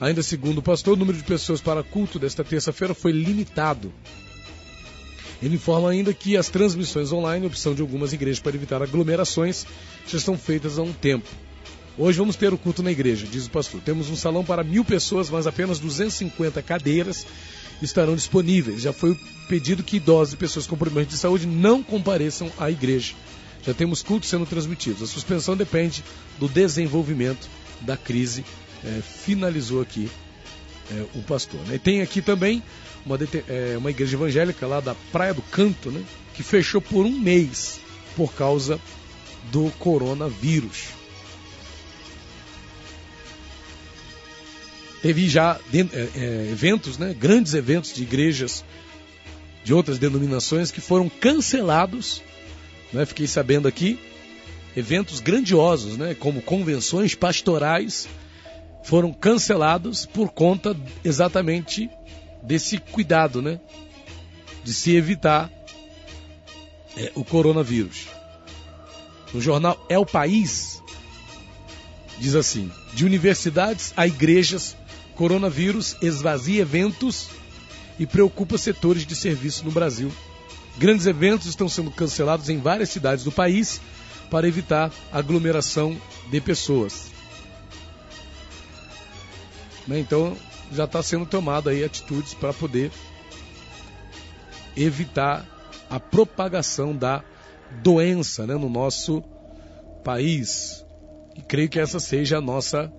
Ainda 0.00 0.22
segundo 0.22 0.58
o 0.58 0.62
pastor, 0.62 0.94
o 0.94 0.96
número 0.96 1.16
de 1.16 1.24
pessoas 1.24 1.60
para 1.60 1.82
culto 1.82 2.18
desta 2.18 2.44
terça-feira 2.44 2.94
foi 2.94 3.12
limitado. 3.12 3.92
Ele 5.42 5.56
informa 5.56 5.90
ainda 5.90 6.12
que 6.12 6.36
as 6.36 6.48
transmissões 6.48 7.10
online, 7.10 7.46
opção 7.46 7.74
de 7.74 7.82
algumas 7.82 8.12
igrejas 8.12 8.40
para 8.40 8.54
evitar 8.54 8.82
aglomerações, 8.82 9.66
já 10.06 10.18
estão 10.18 10.36
feitas 10.36 10.78
há 10.78 10.82
um 10.82 10.92
tempo. 10.92 11.28
Hoje 11.98 12.18
vamos 12.18 12.36
ter 12.36 12.52
o 12.52 12.58
culto 12.58 12.82
na 12.82 12.92
igreja, 12.92 13.26
diz 13.26 13.46
o 13.46 13.50
pastor. 13.50 13.80
Temos 13.80 14.08
um 14.08 14.16
salão 14.16 14.44
para 14.44 14.62
mil 14.62 14.84
pessoas, 14.84 15.28
mas 15.28 15.46
apenas 15.46 15.78
250 15.78 16.62
cadeiras 16.62 17.26
estarão 17.82 18.14
disponíveis. 18.14 18.82
Já 18.82 18.92
foi 18.92 19.18
pedido 19.48 19.82
que 19.82 19.96
idosos 19.96 20.34
e 20.34 20.36
pessoas 20.36 20.66
com 20.66 20.76
problemas 20.76 21.08
de 21.08 21.16
saúde 21.16 21.46
não 21.46 21.82
compareçam 21.82 22.50
à 22.58 22.70
igreja. 22.70 23.14
Já 23.64 23.72
temos 23.72 24.02
cultos 24.02 24.28
sendo 24.28 24.46
transmitidos. 24.46 25.02
A 25.02 25.06
suspensão 25.06 25.56
depende 25.56 26.04
do 26.38 26.48
desenvolvimento 26.48 27.48
da 27.80 27.96
crise. 27.96 28.44
É, 28.84 29.00
finalizou 29.00 29.80
aqui 29.80 30.10
é, 30.90 31.06
o 31.14 31.22
pastor. 31.22 31.60
Né? 31.66 31.76
E 31.76 31.78
tem 31.78 32.02
aqui 32.02 32.20
também 32.20 32.62
uma, 33.04 33.18
é, 33.48 33.76
uma 33.76 33.90
igreja 33.90 34.16
evangélica 34.16 34.66
lá 34.66 34.80
da 34.80 34.94
Praia 35.10 35.34
do 35.34 35.42
Canto, 35.42 35.90
né, 35.90 36.02
que 36.34 36.42
fechou 36.42 36.80
por 36.80 37.04
um 37.04 37.12
mês 37.12 37.80
por 38.16 38.32
causa 38.34 38.80
do 39.50 39.70
coronavírus. 39.78 40.88
Teve 45.00 45.28
já 45.28 45.58
é, 45.74 45.78
é, 45.78 46.48
eventos, 46.52 46.96
né, 46.96 47.14
grandes 47.18 47.54
eventos 47.54 47.92
de 47.92 48.02
igrejas 48.02 48.64
de 49.64 49.74
outras 49.74 49.98
denominações 49.98 50.70
que 50.70 50.80
foram 50.80 51.08
cancelados. 51.08 52.22
Né, 52.92 53.06
fiquei 53.06 53.26
sabendo 53.26 53.66
aqui, 53.66 53.98
eventos 54.76 55.20
grandiosos, 55.20 55.96
né, 55.96 56.14
como 56.14 56.42
convenções 56.42 57.14
pastorais, 57.14 58.08
foram 58.82 59.12
cancelados 59.12 60.06
por 60.06 60.30
conta 60.30 60.76
exatamente 61.04 61.88
desse 62.42 62.78
cuidado, 62.78 63.40
né? 63.40 63.60
De 64.64 64.74
se 64.74 64.94
evitar 64.94 65.50
é, 66.96 67.12
o 67.14 67.24
coronavírus. 67.24 68.08
No 69.32 69.40
jornal 69.40 69.84
É 69.88 69.98
o 69.98 70.04
País, 70.04 70.82
diz 72.18 72.34
assim: 72.34 72.70
de 72.92 73.04
universidades 73.04 73.92
a 73.96 74.06
igrejas, 74.06 74.76
coronavírus 75.14 75.96
esvazia 76.02 76.62
eventos 76.62 77.28
e 77.98 78.06
preocupa 78.06 78.58
setores 78.58 79.06
de 79.06 79.14
serviço 79.14 79.64
no 79.64 79.70
Brasil. 79.70 80.12
Grandes 80.78 81.06
eventos 81.06 81.46
estão 81.46 81.68
sendo 81.68 81.90
cancelados 81.90 82.48
em 82.48 82.58
várias 82.58 82.88
cidades 82.90 83.24
do 83.24 83.32
país 83.32 83.80
para 84.30 84.48
evitar 84.48 84.90
aglomeração 85.12 86.00
de 86.30 86.40
pessoas. 86.40 87.10
Né? 89.86 89.98
Então 89.98 90.36
já 90.72 90.84
está 90.84 91.02
sendo 91.02 91.26
tomada 91.26 91.70
aí 91.70 91.84
atitudes 91.84 92.32
para 92.32 92.52
poder 92.52 92.90
evitar 94.76 95.46
a 95.90 96.00
propagação 96.00 96.96
da 96.96 97.22
doença 97.82 98.46
né, 98.46 98.54
no 98.54 98.70
nosso 98.70 99.22
país. 100.02 100.84
E 101.36 101.42
creio 101.42 101.68
que 101.68 101.78
essa 101.78 102.00
seja 102.00 102.38
a 102.38 102.40
nossa 102.40 102.90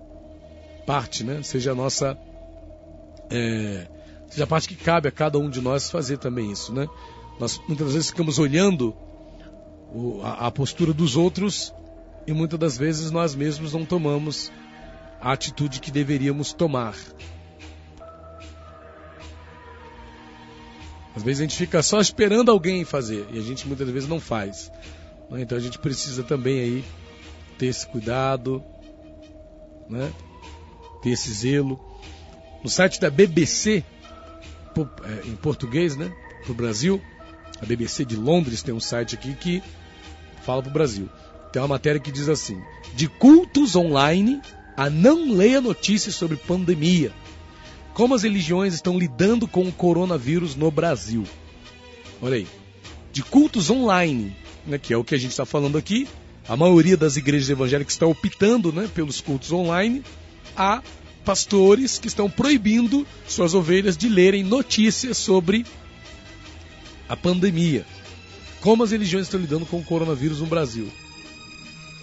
parte, 0.86 1.24
né? 1.24 1.42
Seja 1.42 1.72
a 1.72 1.74
nossa. 1.74 2.16
É, 3.30 3.86
seja 4.28 4.44
a 4.44 4.46
parte 4.46 4.68
que 4.68 4.76
cabe 4.76 5.08
a 5.08 5.12
cada 5.12 5.38
um 5.38 5.48
de 5.48 5.60
nós 5.60 5.90
fazer 5.90 6.18
também 6.18 6.50
isso, 6.50 6.72
né? 6.72 6.88
Nós 7.38 7.60
muitas 7.66 7.92
vezes 7.92 8.10
ficamos 8.10 8.38
olhando 8.38 8.94
o, 9.92 10.20
a, 10.22 10.46
a 10.46 10.50
postura 10.50 10.92
dos 10.92 11.16
outros 11.16 11.72
e 12.26 12.32
muitas 12.32 12.58
das 12.58 12.78
vezes 12.78 13.10
nós 13.10 13.34
mesmos 13.34 13.72
não 13.72 13.84
tomamos 13.84 14.50
a 15.20 15.32
atitude 15.32 15.80
que 15.80 15.90
deveríamos 15.90 16.52
tomar. 16.52 16.94
Às 21.14 21.22
vezes 21.22 21.40
a 21.40 21.44
gente 21.44 21.56
fica 21.56 21.82
só 21.82 22.00
esperando 22.00 22.50
alguém 22.50 22.84
fazer 22.84 23.26
e 23.30 23.38
a 23.38 23.42
gente 23.42 23.66
muitas 23.68 23.88
vezes 23.88 24.08
não 24.08 24.18
faz. 24.18 24.70
Né? 25.30 25.42
Então 25.42 25.56
a 25.56 25.60
gente 25.60 25.78
precisa 25.78 26.22
também 26.24 26.60
aí 26.60 26.84
ter 27.56 27.66
esse 27.66 27.86
cuidado, 27.86 28.62
né? 29.88 30.12
ter 31.02 31.10
esse 31.10 31.32
zelo. 31.32 31.80
No 32.62 32.70
site 32.70 33.00
da 33.00 33.10
BBC, 33.10 33.84
é, 35.04 35.28
em 35.28 35.36
português, 35.36 35.96
né? 35.96 36.12
Para 36.42 36.52
o 36.52 36.54
Brasil, 36.54 37.00
a 37.60 37.66
BBC 37.66 38.04
de 38.04 38.16
Londres 38.16 38.62
tem 38.62 38.74
um 38.74 38.80
site 38.80 39.14
aqui 39.14 39.34
que 39.34 39.62
fala 40.44 40.62
para 40.62 40.70
o 40.70 40.72
Brasil. 40.72 41.08
Tem 41.52 41.62
uma 41.62 41.68
matéria 41.68 42.00
que 42.00 42.12
diz 42.12 42.28
assim: 42.28 42.60
de 42.94 43.08
cultos 43.08 43.76
online 43.76 44.40
a 44.76 44.90
não 44.90 45.32
leia 45.32 45.60
notícias 45.60 46.14
sobre 46.14 46.36
pandemia. 46.36 47.12
Como 47.92 48.14
as 48.14 48.24
religiões 48.24 48.74
estão 48.74 48.98
lidando 48.98 49.46
com 49.46 49.62
o 49.62 49.72
coronavírus 49.72 50.56
no 50.56 50.70
Brasil. 50.70 51.24
Olha 52.20 52.36
aí. 52.36 52.46
De 53.12 53.22
cultos 53.22 53.70
online, 53.70 54.36
né, 54.66 54.78
que 54.78 54.92
é 54.92 54.96
o 54.96 55.04
que 55.04 55.14
a 55.14 55.18
gente 55.18 55.30
está 55.30 55.46
falando 55.46 55.78
aqui, 55.78 56.08
a 56.48 56.56
maioria 56.56 56.96
das 56.96 57.16
igrejas 57.16 57.48
evangélicas 57.48 57.94
está 57.94 58.06
optando 58.06 58.72
né, 58.72 58.90
pelos 58.92 59.20
cultos 59.20 59.52
online, 59.52 60.02
há 60.56 60.82
pastores 61.24 61.98
que 61.98 62.08
estão 62.08 62.28
proibindo 62.28 63.06
suas 63.28 63.54
ovelhas 63.54 63.96
de 63.96 64.08
lerem 64.08 64.42
notícias 64.42 65.16
sobre 65.16 65.64
a 67.08 67.16
pandemia. 67.16 67.84
Como 68.60 68.82
as 68.82 68.90
religiões 68.90 69.26
estão 69.26 69.40
lidando 69.40 69.66
com 69.66 69.78
o 69.78 69.84
coronavírus 69.84 70.40
no 70.40 70.46
Brasil. 70.46 70.90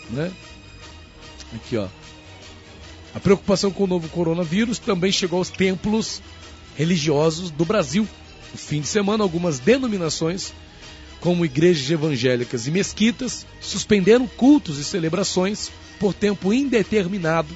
Né? 0.09 0.31
Aqui, 1.55 1.77
ó. 1.77 1.87
A 3.13 3.19
preocupação 3.19 3.71
com 3.71 3.83
o 3.83 3.87
novo 3.87 4.07
coronavírus 4.09 4.79
também 4.79 5.11
chegou 5.11 5.39
aos 5.39 5.49
templos 5.49 6.21
religiosos 6.77 7.51
do 7.51 7.65
Brasil. 7.65 8.07
No 8.51 8.57
fim 8.57 8.81
de 8.81 8.87
semana, 8.87 9.23
algumas 9.23 9.59
denominações, 9.59 10.53
como 11.19 11.45
igrejas 11.45 11.89
evangélicas 11.89 12.67
e 12.67 12.71
mesquitas, 12.71 13.45
suspenderam 13.59 14.27
cultos 14.27 14.77
e 14.77 14.83
celebrações 14.83 15.71
por 15.99 16.13
tempo 16.13 16.53
indeterminado 16.53 17.55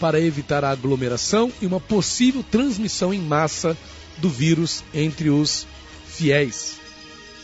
para 0.00 0.20
evitar 0.20 0.64
a 0.64 0.70
aglomeração 0.70 1.52
e 1.60 1.66
uma 1.66 1.80
possível 1.80 2.44
transmissão 2.48 3.12
em 3.12 3.20
massa 3.20 3.76
do 4.18 4.28
vírus 4.28 4.84
entre 4.92 5.30
os 5.30 5.66
fiéis. 6.06 6.77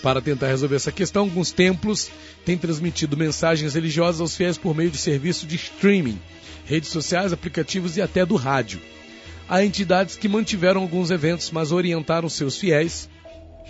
Para 0.05 0.21
tentar 0.21 0.49
resolver 0.49 0.77
essa 0.77 0.93
questão, 0.93 1.23
alguns 1.23 1.51
templos 1.51 2.11
têm 2.45 2.59
transmitido 2.59 3.17
mensagens 3.17 3.73
religiosas 3.73 4.21
aos 4.21 4.37
fiéis 4.37 4.59
por 4.59 4.77
meio 4.77 4.91
de 4.91 4.99
serviço 4.99 5.47
de 5.47 5.57
streaming 5.57 6.21
redes 6.67 6.91
sociais, 6.91 7.33
aplicativos 7.33 7.97
e 7.97 8.03
até 8.03 8.27
do 8.27 8.37
rádio. 8.37 8.83
Há 9.49 9.65
entidades 9.65 10.15
que 10.15 10.29
mantiveram 10.29 10.83
alguns 10.83 11.11
eventos, 11.11 11.51
mas 11.51 11.73
orientaram 11.73 12.29
seus 12.29 12.59
fiéis 12.59 13.09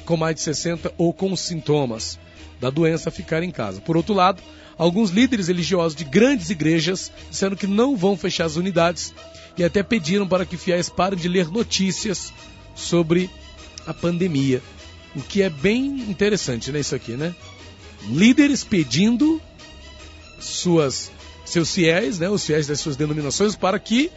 com 0.05 0.17
mais 0.17 0.35
de 0.35 0.41
60 0.41 0.93
ou 0.99 1.13
com 1.13 1.37
sintomas 1.37 2.19
da 2.61 2.69
doença 2.69 3.11
a 3.11 3.13
ficar 3.13 3.45
em 3.45 3.53
casa. 3.53 3.81
Por 3.81 3.97
outro 3.97 4.13
lado, 4.13 4.43
alguns 4.77 5.11
líderes 5.11 5.47
religiosos 5.47 5.95
de 5.95 6.03
grandes 6.03 6.51
igrejas 6.51 7.13
disseram 7.31 7.55
que 7.55 7.69
não 7.69 7.97
vão 7.97 8.17
fechar 8.17 8.47
as 8.47 8.57
unidades 8.57 9.15
e 9.57 9.63
até 9.63 9.85
pediram 9.85 10.27
para 10.27 10.45
que 10.45 10.57
fiéis 10.57 10.89
parem 10.89 11.17
de 11.17 11.29
ler 11.29 11.49
notícias 11.49 12.33
sobre 12.75 13.31
a 13.87 13.95
pandemia. 13.95 14.61
O 15.15 15.23
que 15.23 15.43
é 15.43 15.51
bem 15.51 16.11
interessante, 16.11 16.73
né? 16.73 16.81
Isso 16.81 16.95
aqui, 16.95 17.13
né? 17.13 17.35
Líderes 18.09 18.65
pedindo 18.65 19.41
suas 20.41 21.11
seus 21.45 21.75
fiéis, 21.75 22.19
né, 22.19 22.29
os 22.29 22.45
fiéis 22.45 22.67
das 22.67 22.81
suas 22.81 22.97
denominações, 22.97 23.55
para 23.55 23.79
que 23.79 24.11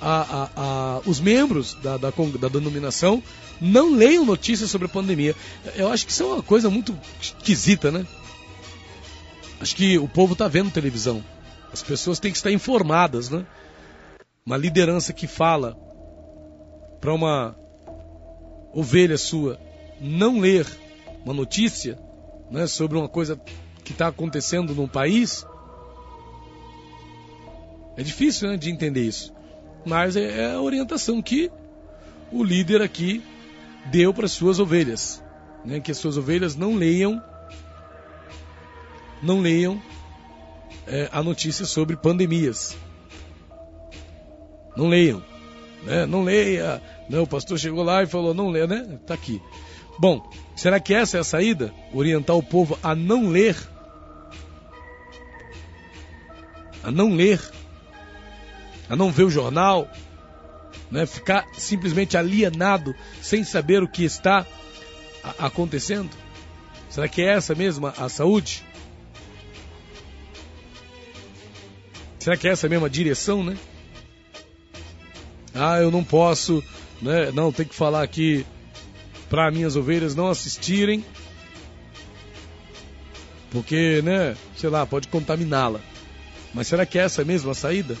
a, 0.00 0.20
a, 0.20 0.50
a, 0.56 1.00
os 1.04 1.20
membros 1.20 1.74
da, 1.74 1.96
da, 1.96 2.10
da, 2.10 2.48
denominação 2.48 3.22
não 3.60 3.92
leiam 3.92 4.24
notícias 4.24 4.70
sobre 4.70 4.86
a 4.86 4.88
pandemia. 4.90 5.34
Eu 5.74 5.90
acho 5.90 6.06
que 6.06 6.12
isso 6.12 6.22
é 6.22 6.26
uma 6.26 6.42
coisa 6.42 6.70
muito 6.70 6.96
esquisita, 7.20 7.90
né? 7.90 8.06
Acho 9.60 9.74
que 9.74 9.98
o 9.98 10.06
povo 10.06 10.34
está 10.34 10.46
vendo 10.46 10.70
televisão. 10.70 11.24
As 11.72 11.82
pessoas 11.82 12.20
têm 12.20 12.30
que 12.30 12.36
estar 12.36 12.52
informadas, 12.52 13.30
né? 13.30 13.44
Uma 14.44 14.56
liderança 14.56 15.12
que 15.12 15.26
fala 15.26 15.76
para 17.00 17.12
uma 17.12 17.56
ovelha 18.72 19.16
sua 19.16 19.58
não 20.00 20.38
ler 20.38 20.66
uma 21.24 21.34
notícia 21.34 21.98
né, 22.50 22.66
sobre 22.66 22.96
uma 22.96 23.08
coisa 23.08 23.40
que 23.84 23.92
está 23.92 24.08
acontecendo 24.08 24.74
no 24.74 24.88
país, 24.88 25.46
é 27.96 28.02
difícil 28.02 28.48
né, 28.48 28.56
de 28.56 28.70
entender 28.70 29.02
isso. 29.02 29.32
Mas 29.84 30.16
é, 30.16 30.42
é 30.42 30.52
a 30.52 30.60
orientação 30.60 31.22
que 31.22 31.50
o 32.32 32.42
líder 32.42 32.82
aqui 32.82 33.22
deu 33.86 34.12
para 34.12 34.28
suas 34.28 34.58
ovelhas. 34.58 35.22
Né, 35.64 35.80
que 35.80 35.90
as 35.90 35.98
suas 35.98 36.16
ovelhas 36.16 36.54
não 36.54 36.74
leiam 36.74 37.22
não 39.22 39.40
leiam 39.40 39.80
é, 40.86 41.08
a 41.10 41.22
notícia 41.22 41.64
sobre 41.64 41.96
pandemias. 41.96 42.76
Não 44.76 44.88
leiam. 44.88 45.22
Né? 45.82 46.06
Não 46.06 46.22
leia. 46.22 46.82
Não, 47.08 47.22
o 47.22 47.26
pastor 47.26 47.58
chegou 47.58 47.82
lá 47.82 48.02
e 48.02 48.06
falou, 48.06 48.34
não 48.34 48.50
leia, 48.50 48.66
né? 48.66 48.98
Tá 49.06 49.14
aqui. 49.14 49.40
Bom, 49.98 50.28
será 50.54 50.78
que 50.78 50.94
essa 50.94 51.16
é 51.16 51.20
a 51.20 51.24
saída? 51.24 51.72
Orientar 51.92 52.36
o 52.36 52.42
povo 52.42 52.78
a 52.82 52.94
não 52.94 53.28
ler? 53.28 53.56
A 56.82 56.90
não 56.90 57.14
ler 57.14 57.40
a 58.88 58.96
não 58.96 59.10
ver 59.10 59.24
o 59.24 59.30
jornal, 59.30 59.88
né? 60.90 61.06
ficar 61.06 61.46
simplesmente 61.56 62.16
alienado 62.16 62.94
sem 63.20 63.44
saber 63.44 63.82
o 63.82 63.88
que 63.88 64.04
está 64.04 64.46
acontecendo? 65.38 66.10
Será 66.88 67.08
que 67.08 67.22
é 67.22 67.34
essa 67.34 67.54
mesma 67.54 67.92
a 67.98 68.08
saúde? 68.08 68.64
Será 72.18 72.36
que 72.36 72.48
é 72.48 72.52
essa 72.52 72.68
mesma 72.68 72.88
direção, 72.88 73.44
né? 73.44 73.56
Ah, 75.54 75.78
eu 75.78 75.90
não 75.90 76.02
posso, 76.02 76.62
né? 77.00 77.30
Não, 77.32 77.52
tem 77.52 77.66
que 77.66 77.74
falar 77.74 78.02
aqui 78.02 78.44
para 79.28 79.50
minhas 79.50 79.76
ovelhas 79.76 80.14
não 80.14 80.28
assistirem, 80.28 81.04
porque, 83.50 84.02
né? 84.02 84.36
Sei 84.56 84.68
lá, 84.68 84.84
pode 84.84 85.08
contaminá-la. 85.08 85.80
Mas 86.52 86.66
será 86.68 86.84
que 86.84 86.98
é 86.98 87.02
essa 87.02 87.24
mesma 87.24 87.52
a 87.52 87.54
saída? 87.54 87.96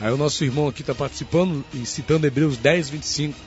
Aí 0.00 0.10
o 0.10 0.16
nosso 0.16 0.44
irmão 0.44 0.68
aqui 0.68 0.82
está 0.82 0.94
participando 0.94 1.64
e 1.72 1.86
citando 1.86 2.26
Hebreus 2.26 2.56
10, 2.56 2.90
25, 2.90 3.38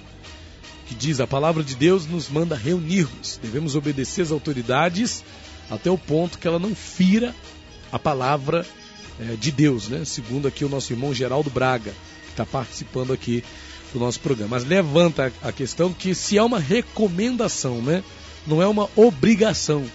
que 0.88 0.96
diz: 0.96 1.20
A 1.20 1.28
palavra 1.28 1.64
de 1.64 1.76
Deus 1.76 2.06
nos 2.06 2.30
manda 2.30 2.56
reunirmos, 2.56 3.40
devemos 3.42 3.76
obedecer 3.76 4.22
às 4.22 4.32
autoridades 4.32 5.24
até 5.70 5.92
o 5.92 5.98
ponto 5.98 6.40
que 6.40 6.48
ela 6.48 6.60
não 6.60 6.74
fira 6.74 7.36
a 7.92 8.00
palavra 8.00 8.66
é, 9.20 9.36
de 9.36 9.52
Deus, 9.52 9.90
né? 9.90 10.06
Segundo 10.06 10.48
aqui 10.48 10.64
o 10.64 10.70
nosso 10.70 10.94
irmão 10.94 11.14
Geraldo 11.14 11.50
Braga, 11.50 11.92
que 12.26 12.32
está 12.32 12.46
participando 12.46 13.12
aqui 13.12 13.44
do 13.96 14.00
nosso 14.00 14.20
programa. 14.20 14.58
Mas 14.58 14.66
levanta 14.66 15.32
a 15.42 15.52
questão 15.52 15.94
que 15.94 16.14
se 16.14 16.38
é 16.38 16.44
uma 16.44 16.60
recomendação, 16.60 17.82
né? 17.82 18.04
Não 18.46 18.62
é 18.62 18.68
uma 18.68 18.90
obrigação. 18.96 19.86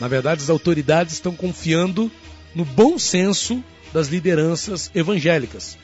Na 0.00 0.08
verdade, 0.08 0.42
as 0.42 0.50
autoridades 0.50 1.14
estão 1.14 1.34
confiando 1.34 2.10
no 2.54 2.64
bom 2.64 2.98
senso 2.98 3.62
das 3.92 4.08
lideranças 4.08 4.90
evangélicas. 4.94 5.78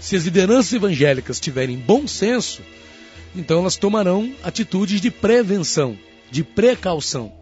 Se 0.00 0.14
as 0.14 0.24
lideranças 0.24 0.72
evangélicas 0.72 1.40
tiverem 1.40 1.76
bom 1.76 2.06
senso, 2.06 2.62
então 3.34 3.58
elas 3.58 3.76
tomarão 3.76 4.32
atitudes 4.44 5.00
de 5.00 5.10
prevenção, 5.10 5.98
de 6.30 6.44
precaução. 6.44 7.32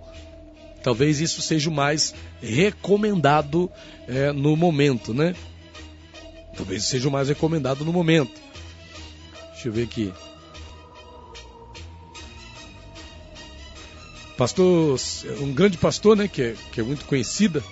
Talvez 0.82 1.20
isso 1.20 1.42
seja 1.42 1.68
o 1.68 1.72
mais 1.72 2.14
recomendado 2.42 3.70
é, 4.08 4.32
no 4.32 4.56
momento, 4.56 5.12
né? 5.12 5.34
Talvez 6.56 6.84
seja 6.84 7.08
o 7.08 7.12
mais 7.12 7.28
recomendado 7.28 7.84
no 7.84 7.92
momento. 7.92 8.44
Deixa 9.64 9.68
eu 9.68 9.72
ver 9.72 9.84
aqui. 9.84 10.12
Pastor, 14.36 15.00
um 15.40 15.54
grande 15.54 15.78
pastor, 15.78 16.14
né, 16.14 16.28
que 16.28 16.42
é, 16.42 16.56
que 16.70 16.80
é 16.80 16.84
muito 16.84 17.06
conhecida. 17.06 17.64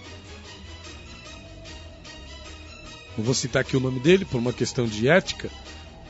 Não 3.14 3.22
vou 3.22 3.34
citar 3.34 3.60
aqui 3.60 3.76
o 3.76 3.80
nome 3.80 4.00
dele 4.00 4.24
por 4.24 4.38
uma 4.38 4.54
questão 4.54 4.86
de 4.86 5.06
ética, 5.06 5.50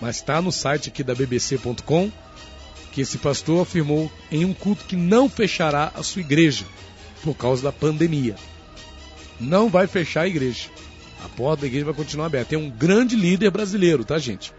mas 0.00 0.16
está 0.16 0.40
no 0.40 0.52
site 0.52 0.88
aqui 0.88 1.02
da 1.02 1.16
bbc.com 1.16 2.12
que 2.92 3.00
esse 3.00 3.18
pastor 3.18 3.62
afirmou 3.62 4.12
em 4.30 4.44
um 4.44 4.54
culto 4.54 4.84
que 4.84 4.94
não 4.94 5.28
fechará 5.28 5.90
a 5.96 6.02
sua 6.04 6.20
igreja 6.20 6.64
por 7.24 7.34
causa 7.34 7.60
da 7.60 7.72
pandemia. 7.72 8.36
Não 9.40 9.68
vai 9.68 9.88
fechar 9.88 10.20
a 10.20 10.28
igreja. 10.28 10.68
A 11.24 11.28
porta 11.28 11.62
da 11.62 11.66
igreja 11.66 11.86
vai 11.86 11.94
continuar 11.94 12.26
aberta. 12.26 12.54
É 12.54 12.58
um 12.58 12.70
grande 12.70 13.16
líder 13.16 13.50
brasileiro, 13.50 14.04
tá, 14.04 14.16
gente? 14.16 14.52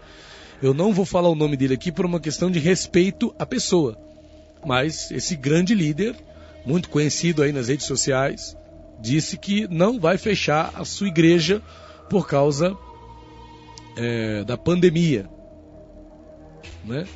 Eu 0.62 0.72
não 0.72 0.92
vou 0.92 1.04
falar 1.04 1.28
o 1.28 1.34
nome 1.34 1.56
dele 1.56 1.74
aqui 1.74 1.92
por 1.92 2.06
uma 2.06 2.20
questão 2.20 2.50
de 2.50 2.58
respeito 2.58 3.34
à 3.38 3.44
pessoa. 3.44 3.98
Mas 4.64 5.10
esse 5.10 5.36
grande 5.36 5.74
líder, 5.74 6.16
muito 6.64 6.88
conhecido 6.88 7.42
aí 7.42 7.52
nas 7.52 7.68
redes 7.68 7.86
sociais, 7.86 8.56
disse 9.00 9.36
que 9.36 9.68
não 9.68 9.98
vai 10.00 10.16
fechar 10.16 10.72
a 10.74 10.84
sua 10.84 11.08
igreja 11.08 11.60
por 12.08 12.26
causa 12.26 12.76
é, 13.96 14.44
da 14.44 14.56
pandemia. 14.56 15.28
Né? 16.84 17.06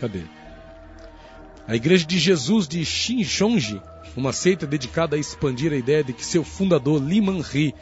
Cadê? 0.00 0.22
A 1.66 1.76
Igreja 1.76 2.04
de 2.04 2.18
Jesus 2.18 2.66
de 2.66 2.84
Shinchonji, 2.84 3.80
uma 4.16 4.32
seita 4.32 4.66
dedicada 4.66 5.14
a 5.14 5.18
expandir 5.18 5.72
a 5.72 5.76
ideia 5.76 6.02
de 6.02 6.12
que 6.12 6.24
seu 6.24 6.42
fundador, 6.42 7.00
Liman 7.00 7.40
Ri, 7.40 7.72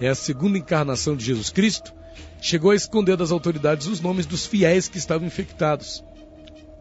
é 0.00 0.08
a 0.08 0.14
segunda 0.14 0.58
encarnação 0.58 1.16
de 1.16 1.24
Jesus 1.24 1.50
Cristo, 1.50 1.92
chegou 2.40 2.70
a 2.70 2.76
esconder 2.76 3.16
das 3.16 3.30
autoridades 3.30 3.86
os 3.86 4.00
nomes 4.00 4.26
dos 4.26 4.46
fiéis 4.46 4.88
que 4.88 4.98
estavam 4.98 5.26
infectados. 5.26 6.04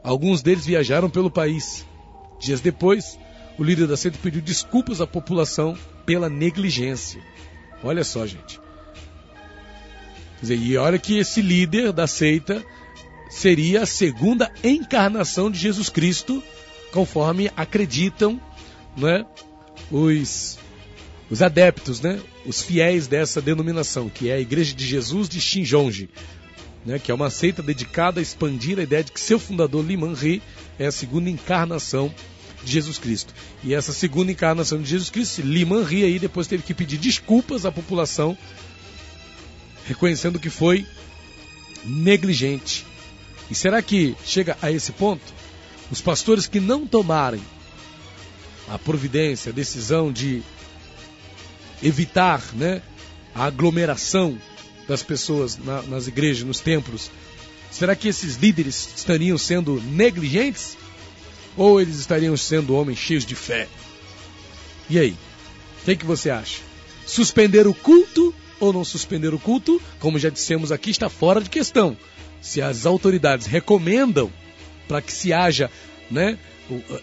Alguns 0.04 0.42
deles 0.42 0.66
viajaram 0.66 1.10
pelo 1.10 1.30
país. 1.30 1.86
Dias 2.40 2.62
depois, 2.62 3.20
o 3.58 3.64
líder 3.64 3.88
da 3.88 3.96
seita 3.96 4.18
pediu 4.22 4.42
desculpas 4.42 5.02
à 5.02 5.08
população 5.08 5.78
pela 6.06 6.30
negligência. 6.30 7.22
Olha 7.84 8.04
só, 8.04 8.26
gente. 8.26 8.60
Quer 10.40 10.42
dizer, 10.42 10.56
e 10.56 10.78
olha 10.78 10.98
que 10.98 11.20
esse 11.20 11.42
líder 11.42 11.94
da 11.94 12.08
seita 12.08 12.66
seria 13.30 13.84
a 13.84 13.86
segunda 13.86 14.52
encarnação 14.64 15.52
de 15.52 15.60
Jesus 15.60 15.90
Cristo, 15.90 16.44
conforme 16.92 17.52
acreditam 17.56 18.42
né, 18.98 19.26
os, 19.92 20.58
os 21.32 21.42
adeptos, 21.42 22.02
né, 22.02 22.22
os 22.46 22.62
fiéis 22.62 23.08
dessa 23.08 23.42
denominação, 23.42 24.10
que 24.10 24.30
é 24.30 24.34
a 24.34 24.40
Igreja 24.40 24.76
de 24.76 24.86
Jesus 24.86 25.28
de 25.28 25.42
Xinjonji, 25.42 26.10
né, 26.86 27.00
que 27.00 27.10
é 27.10 27.16
uma 27.16 27.32
seita 27.32 27.64
dedicada 27.64 28.20
a 28.20 28.22
expandir 28.22 28.78
a 28.78 28.84
ideia 28.84 29.04
de 29.04 29.12
que 29.12 29.20
seu 29.20 29.40
fundador, 29.40 29.84
Liman 29.84 30.14
Ri, 30.14 30.42
é 30.78 30.86
a 30.86 30.92
segunda 30.92 31.30
encarnação 31.30 32.14
de 32.64 32.72
Jesus 32.72 33.00
Cristo. 33.00 33.34
E 33.64 33.74
essa 33.74 33.94
segunda 33.94 34.32
encarnação 34.32 34.80
de 34.80 34.90
Jesus 34.90 35.10
Cristo, 35.10 35.42
Liman 35.42 35.84
Ri 35.84 36.04
aí 36.04 36.20
depois 36.20 36.46
teve 36.46 36.62
que 36.62 36.74
pedir 36.74 36.98
desculpas 36.98 37.66
à 37.66 37.72
população, 37.72 38.38
reconhecendo 39.88 40.40
que 40.40 40.50
foi 40.50 40.86
negligente 41.84 42.86
e 43.52 43.56
será 43.56 43.82
que 43.82 44.16
chega 44.26 44.58
a 44.62 44.72
esse 44.72 44.94
ponto? 44.94 45.22
Os 45.92 46.00
pastores 46.00 46.48
que 46.48 46.62
não 46.62 46.88
tomarem 46.88 47.42
a 48.70 48.80
providência, 48.80 49.52
a 49.52 49.54
decisão 49.54 50.10
de 50.10 50.42
evitar 51.82 52.44
né, 52.54 52.82
a 53.34 53.46
aglomeração 53.46 54.38
das 54.88 55.04
pessoas 55.04 55.58
na, 55.58 55.82
nas 55.84 56.08
igrejas, 56.08 56.44
nos 56.44 56.60
templos, 56.60 57.10
será 57.70 57.96
que 57.96 58.08
esses 58.08 58.36
líderes 58.36 58.90
estariam 58.96 59.38
sendo 59.38 59.82
negligentes? 59.82 60.78
Ou 61.58 61.82
eles 61.82 61.98
estariam 61.98 62.36
sendo 62.38 62.76
homens 62.76 62.98
cheios 62.98 63.26
de 63.26 63.36
fé? 63.36 63.68
E 64.90 64.98
aí? 64.98 65.16
O 65.82 65.86
que, 65.86 65.96
que 65.98 66.06
você 66.06 66.30
acha? 66.30 66.62
Suspender 67.06 67.68
o 67.68 67.74
culto 67.74 68.34
ou 68.60 68.72
não 68.72 68.86
suspender 68.86 69.34
o 69.34 69.40
culto? 69.40 69.82
Como 70.00 70.20
já 70.20 70.30
dissemos 70.30 70.72
aqui, 70.72 70.92
está 70.92 71.10
fora 71.10 71.42
de 71.42 71.50
questão 71.50 71.98
se 72.42 72.62
as 72.62 72.86
autoridades 72.86 73.46
recomendam 73.46 74.32
para 74.88 75.02
que 75.02 75.14
se 75.14 75.32
haja, 75.32 75.70
né, 76.10 76.38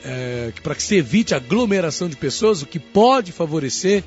é, 0.05 0.53
para 0.63 0.75
que 0.75 0.83
se 0.83 0.97
evite 0.97 1.35
aglomeração 1.35 2.09
de 2.09 2.17
pessoas, 2.17 2.61
o 2.61 2.67
que 2.67 2.79
pode 2.79 3.31
favorecer 3.33 4.03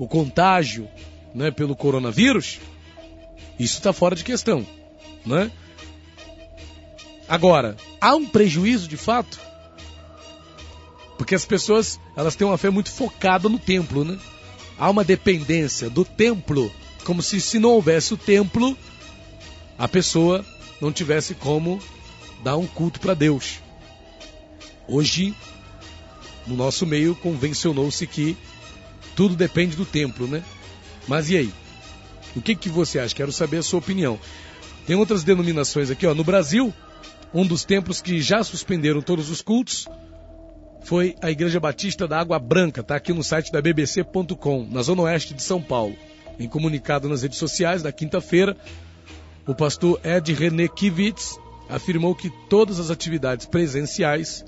o 0.00 0.08
contágio 0.08 0.88
né, 1.34 1.50
pelo 1.50 1.76
coronavírus, 1.76 2.58
isso 3.58 3.76
está 3.76 3.92
fora 3.92 4.16
de 4.16 4.24
questão. 4.24 4.66
Né? 5.26 5.52
Agora, 7.28 7.76
há 8.00 8.16
um 8.16 8.26
prejuízo 8.26 8.88
de 8.88 8.96
fato? 8.96 9.38
Porque 11.18 11.34
as 11.34 11.44
pessoas 11.44 12.00
elas 12.16 12.34
têm 12.34 12.46
uma 12.46 12.56
fé 12.56 12.70
muito 12.70 12.90
focada 12.90 13.46
no 13.46 13.58
templo, 13.58 14.02
né? 14.02 14.18
Há 14.78 14.88
uma 14.88 15.04
dependência 15.04 15.90
do 15.90 16.02
templo, 16.02 16.72
como 17.04 17.22
se 17.22 17.38
se 17.38 17.58
não 17.58 17.72
houvesse 17.72 18.14
o 18.14 18.16
templo, 18.16 18.74
a 19.78 19.86
pessoa 19.86 20.42
não 20.80 20.90
tivesse 20.90 21.34
como 21.34 21.78
dar 22.42 22.56
um 22.56 22.66
culto 22.66 22.98
para 22.98 23.12
Deus. 23.12 23.58
Hoje, 24.88 25.34
no 26.46 26.56
nosso 26.56 26.86
meio, 26.86 27.14
convencionou-se 27.14 28.06
que 28.06 28.34
tudo 29.14 29.36
depende 29.36 29.76
do 29.76 29.84
templo, 29.84 30.26
né? 30.26 30.42
Mas 31.06 31.30
e 31.30 31.36
aí? 31.36 31.52
O 32.36 32.40
que, 32.40 32.54
que 32.54 32.68
você 32.68 32.98
acha? 32.98 33.14
Quero 33.14 33.32
saber 33.32 33.58
a 33.58 33.62
sua 33.62 33.78
opinião. 33.78 34.18
Tem 34.86 34.96
outras 34.96 35.24
denominações 35.24 35.90
aqui, 35.90 36.06
ó. 36.06 36.14
No 36.14 36.24
Brasil, 36.24 36.72
um 37.34 37.46
dos 37.46 37.64
templos 37.64 38.00
que 38.00 38.20
já 38.20 38.42
suspenderam 38.42 39.00
todos 39.00 39.30
os 39.30 39.42
cultos 39.42 39.86
foi 40.82 41.14
a 41.22 41.30
Igreja 41.30 41.60
Batista 41.60 42.08
da 42.08 42.18
Água 42.18 42.38
Branca, 42.38 42.82
tá 42.82 42.96
aqui 42.96 43.12
no 43.12 43.22
site 43.22 43.52
da 43.52 43.60
bbc.com, 43.60 44.66
na 44.70 44.82
zona 44.82 45.02
oeste 45.02 45.34
de 45.34 45.42
São 45.42 45.60
Paulo. 45.60 45.94
Em 46.38 46.48
comunicado 46.48 47.08
nas 47.08 47.22
redes 47.22 47.38
sociais, 47.38 47.82
na 47.82 47.92
quinta-feira, 47.92 48.56
o 49.46 49.54
pastor 49.54 50.00
Ed 50.02 50.32
René 50.32 50.68
Kivitz 50.68 51.38
afirmou 51.68 52.14
que 52.14 52.30
todas 52.48 52.80
as 52.80 52.90
atividades 52.90 53.46
presenciais 53.46 54.44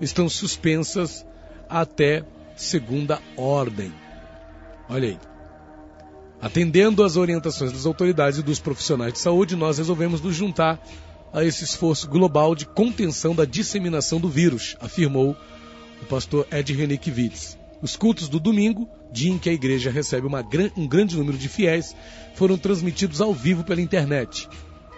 estão 0.00 0.28
suspensas 0.28 1.26
até 1.68 2.24
segunda 2.60 3.20
ordem. 3.36 3.92
Olha 4.88 5.08
aí. 5.08 5.18
Atendendo 6.40 7.02
às 7.02 7.16
orientações 7.16 7.72
das 7.72 7.86
autoridades 7.86 8.38
e 8.38 8.42
dos 8.42 8.60
profissionais 8.60 9.12
de 9.12 9.18
saúde, 9.18 9.56
nós 9.56 9.78
resolvemos 9.78 10.20
nos 10.20 10.34
juntar 10.34 10.80
a 11.32 11.44
esse 11.44 11.64
esforço 11.64 12.08
global 12.08 12.54
de 12.54 12.66
contenção 12.66 13.34
da 13.34 13.44
disseminação 13.44 14.20
do 14.20 14.28
vírus, 14.28 14.76
afirmou 14.80 15.36
o 16.02 16.06
pastor 16.06 16.46
Ed 16.50 16.72
René 16.72 16.96
Kivitz. 16.96 17.58
Os 17.82 17.96
cultos 17.96 18.28
do 18.28 18.40
domingo, 18.40 18.88
dia 19.12 19.30
em 19.30 19.38
que 19.38 19.48
a 19.48 19.52
igreja 19.52 19.90
recebe 19.90 20.26
uma, 20.26 20.44
um 20.76 20.86
grande 20.86 21.16
número 21.16 21.38
de 21.38 21.48
fiéis, 21.48 21.94
foram 22.34 22.58
transmitidos 22.58 23.20
ao 23.20 23.32
vivo 23.32 23.64
pela 23.64 23.80
internet. 23.80 24.48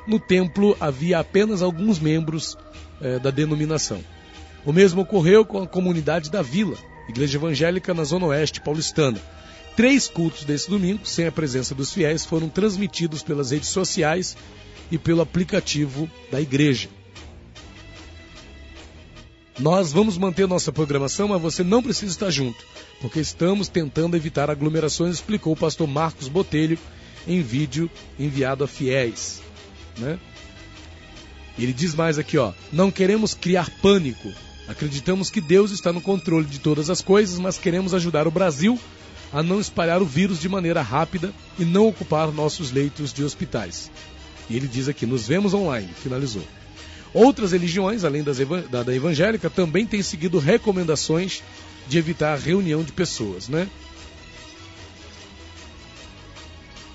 No 0.07 0.19
templo 0.19 0.77
havia 0.81 1.19
apenas 1.21 1.63
alguns 1.63 2.01
membros 2.01 2.57
eh, 3.01 3.19
da 3.19 3.31
denominação. 3.31 4.03
O 4.65 4.73
mesmo 4.73 5.03
ocorreu 5.03 5.45
com 5.45 5.63
a 5.63 5.67
comunidade 5.67 6.31
da 6.31 6.43
Vila, 6.43 6.77
igreja 7.13 7.37
evangélica 7.37 7.93
na 7.93 8.05
Zona 8.05 8.27
Oeste 8.27 8.61
paulistana. 8.61 9.21
Três 9.77 10.09
cultos 10.09 10.45
desse 10.45 10.69
domingo, 10.69 11.07
sem 11.07 11.27
a 11.27 11.33
presença 11.33 11.75
dos 11.75 11.93
fiéis, 11.93 12.25
foram 12.25 12.49
transmitidos 12.49 13.23
pelas 13.23 13.51
redes 13.51 13.69
sociais 13.69 14.37
e 14.91 14.99
pelo 14.99 15.21
aplicativo 15.21 16.11
da 16.31 16.41
igreja. 16.41 16.89
Nós 19.59 19.93
vamos 19.93 20.17
manter 20.17 20.49
nossa 20.49 20.73
programação, 20.73 21.29
mas 21.29 21.41
você 21.41 21.63
não 21.63 21.83
precisa 21.83 22.11
estar 22.11 22.31
junto, 22.31 22.65
porque 23.01 23.21
estamos 23.21 23.69
tentando 23.69 24.17
evitar 24.17 24.51
aglomerações, 24.51 25.17
explicou 25.17 25.53
o 25.53 25.57
pastor 25.57 25.87
Marcos 25.87 26.29
Botelho 26.29 26.79
em 27.29 27.43
vídeo 27.43 27.91
enviado 28.19 28.65
a 28.65 28.69
fiéis. 28.69 29.43
Né? 29.99 30.19
Ele 31.59 31.73
diz 31.73 31.95
mais 31.95 32.19
aqui, 32.19 32.39
ó, 32.39 32.53
não 32.73 32.91
queremos 32.91 33.35
criar 33.35 33.71
pânico. 33.83 34.33
Acreditamos 34.69 35.31
que 35.31 35.41
Deus 35.41 35.71
está 35.71 35.93
no 35.93 36.01
controle 36.01 36.47
de 36.47 36.59
todas 36.59 36.89
as 36.89 37.01
coisas, 37.01 37.39
mas 37.39 37.59
queremos 37.59 37.95
ajudar 37.95 38.27
o 38.27 38.31
Brasil 38.31 38.79
a 39.33 39.43
não 39.43 39.61
espalhar 39.61 40.03
o 40.03 40.07
vírus 40.07 40.39
de 40.39 40.49
maneira 40.49 40.83
rápida 40.83 41.33
e 41.59 41.65
não 41.65 41.89
ocupar 41.89 42.31
nossos 42.31 42.71
leitos 42.71 43.13
de 43.13 43.25
hospitais. 43.25 43.91
E 44.49 44.57
ele 44.57 44.69
diz 44.69 44.89
aqui, 44.89 45.07
nos 45.07 45.27
vemos 45.27 45.55
online, 45.55 45.89
finalizou. 46.03 46.47
Outras 47.15 47.53
religiões, 47.53 48.05
além 48.05 48.23
da, 48.23 48.33
da 48.83 48.95
evangélica, 48.95 49.51
também 49.51 49.87
têm 49.87 50.03
seguido 50.03 50.39
recomendações 50.39 51.43
de 51.89 51.99
evitar 51.99 52.35
a 52.35 52.37
reunião 52.37 52.83
de 52.83 52.93
pessoas, 52.93 53.49
né? 53.49 53.69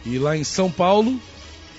E 0.05 0.17
lá 0.17 0.37
em 0.37 0.43
São 0.43 0.71
Paulo, 0.71 1.19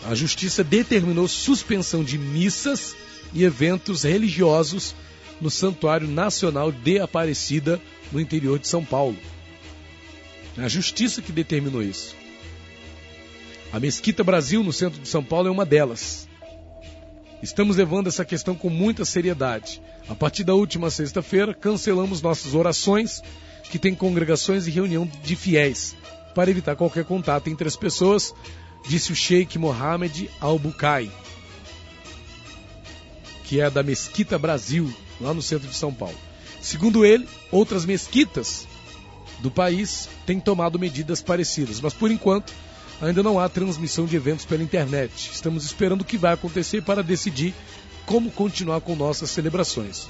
a 0.05 0.15
justiça 0.15 0.63
determinou 0.63 1.27
suspensão 1.27 2.05
de 2.05 2.19
missas 2.19 2.95
e 3.33 3.43
eventos 3.43 4.03
religiosos 4.03 4.95
no 5.41 5.51
Santuário 5.51 6.09
Nacional 6.09 6.73
de 6.73 7.01
Aparecida, 7.01 7.81
no 8.11 8.21
interior 8.21 8.59
de 8.59 8.67
São 8.67 8.85
Paulo. 8.85 9.17
É 10.57 10.63
a 10.63 10.69
justiça 10.69 11.23
que 11.23 11.31
determinou 11.31 11.83
isso. 11.83 12.17
A 13.73 13.79
Mesquita 13.79 14.25
Brasil, 14.25 14.65
no 14.65 14.73
centro 14.73 15.01
de 15.01 15.09
São 15.09 15.23
Paulo, 15.23 15.49
é 15.49 15.51
uma 15.51 15.65
delas. 15.65 16.29
Estamos 17.43 17.77
levando 17.77 18.09
essa 18.09 18.25
questão 18.25 18.55
com 18.55 18.69
muita 18.69 19.05
seriedade. 19.05 19.81
A 20.09 20.15
partir 20.15 20.43
da 20.43 20.55
última 20.55 20.91
sexta-feira, 20.91 21.55
cancelamos 21.55 22.23
nossas 22.23 22.55
orações, 22.55 23.23
que 23.71 23.79
tem 23.79 23.95
congregações 23.95 24.67
e 24.67 24.71
reunião 24.71 25.09
de 25.23 25.37
fiéis, 25.37 25.95
para 26.35 26.51
evitar 26.51 26.75
qualquer 26.75 27.05
contato 27.05 27.49
entre 27.49 27.69
as 27.69 27.77
pessoas, 27.77 28.35
disse 28.89 29.13
o 29.13 29.17
Sheikh 29.17 29.59
Mohammed 29.59 30.31
Al-Bukai, 30.41 31.11
que 33.45 33.61
é 33.61 33.71
da 33.71 33.83
Mesquita 33.83 34.39
Brasil, 34.39 34.93
lá 35.21 35.35
no 35.35 35.43
centro 35.43 35.69
de 35.69 35.75
São 35.75 35.93
Paulo. 35.93 36.17
Segundo 36.61 37.05
ele, 37.05 37.29
outras 37.51 37.85
mesquitas 37.85 38.67
do 39.41 39.51
país 39.51 40.09
têm 40.27 40.41
tomado 40.41 40.79
medidas 40.79 41.23
parecidas, 41.23 41.81
mas 41.81 41.95
por 41.95 42.11
enquanto 42.11 42.53
ainda 43.01 43.23
não 43.23 43.39
há 43.39 43.49
transmissão 43.49 44.07
de 44.07 44.17
eventos 44.17 44.45
pela 44.45 44.63
internet. 44.63 45.31
Estamos 45.33 45.65
esperando 45.65 46.03
o 46.03 46.05
que 46.05 46.19
vai 46.19 46.35
acontecer 46.35 46.83
para 46.83 47.03
decidir 47.03 47.55
como 48.05 48.31
continuar 48.31 48.81
com 48.81 48.97
nossas 48.97 49.31
celebrações. 49.31 50.07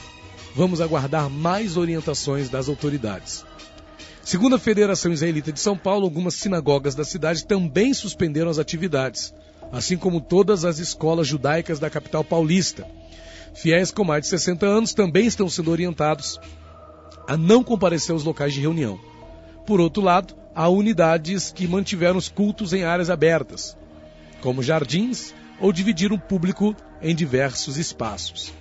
Vamos 0.54 0.80
aguardar 0.80 1.28
mais 1.28 1.76
orientações 1.76 2.48
das 2.48 2.68
autoridades. 2.68 3.44
Segundo 4.24 4.56
a 4.56 4.58
Federação 4.58 5.12
Israelita 5.12 5.52
de 5.52 5.60
São 5.60 5.76
Paulo, 5.76 6.04
algumas 6.04 6.34
sinagogas 6.34 6.94
da 6.94 7.04
cidade 7.04 7.46
também 7.46 7.94
suspenderam 7.94 8.50
as 8.50 8.58
atividades, 8.58 9.32
assim 9.72 9.96
como 9.96 10.20
todas 10.20 10.64
as 10.64 10.78
escolas 10.78 11.26
judaicas 11.26 11.78
da 11.78 11.90
capital 11.90 12.22
paulista. 12.22 12.86
Fiéis 13.58 13.90
com 13.90 14.04
mais 14.04 14.22
de 14.22 14.28
60 14.28 14.64
anos 14.64 14.94
também 14.94 15.26
estão 15.26 15.48
sendo 15.48 15.72
orientados 15.72 16.38
a 17.26 17.36
não 17.36 17.64
comparecer 17.64 18.12
aos 18.12 18.22
locais 18.22 18.54
de 18.54 18.60
reunião. 18.60 19.00
Por 19.66 19.80
outro 19.80 20.00
lado, 20.00 20.36
há 20.54 20.68
unidades 20.68 21.50
que 21.50 21.66
mantiveram 21.66 22.16
os 22.16 22.28
cultos 22.28 22.72
em 22.72 22.84
áreas 22.84 23.10
abertas, 23.10 23.76
como 24.40 24.62
jardins, 24.62 25.34
ou 25.58 25.72
dividiram 25.72 26.14
o 26.14 26.20
público 26.20 26.72
em 27.02 27.16
diversos 27.16 27.76
espaços. 27.78 28.52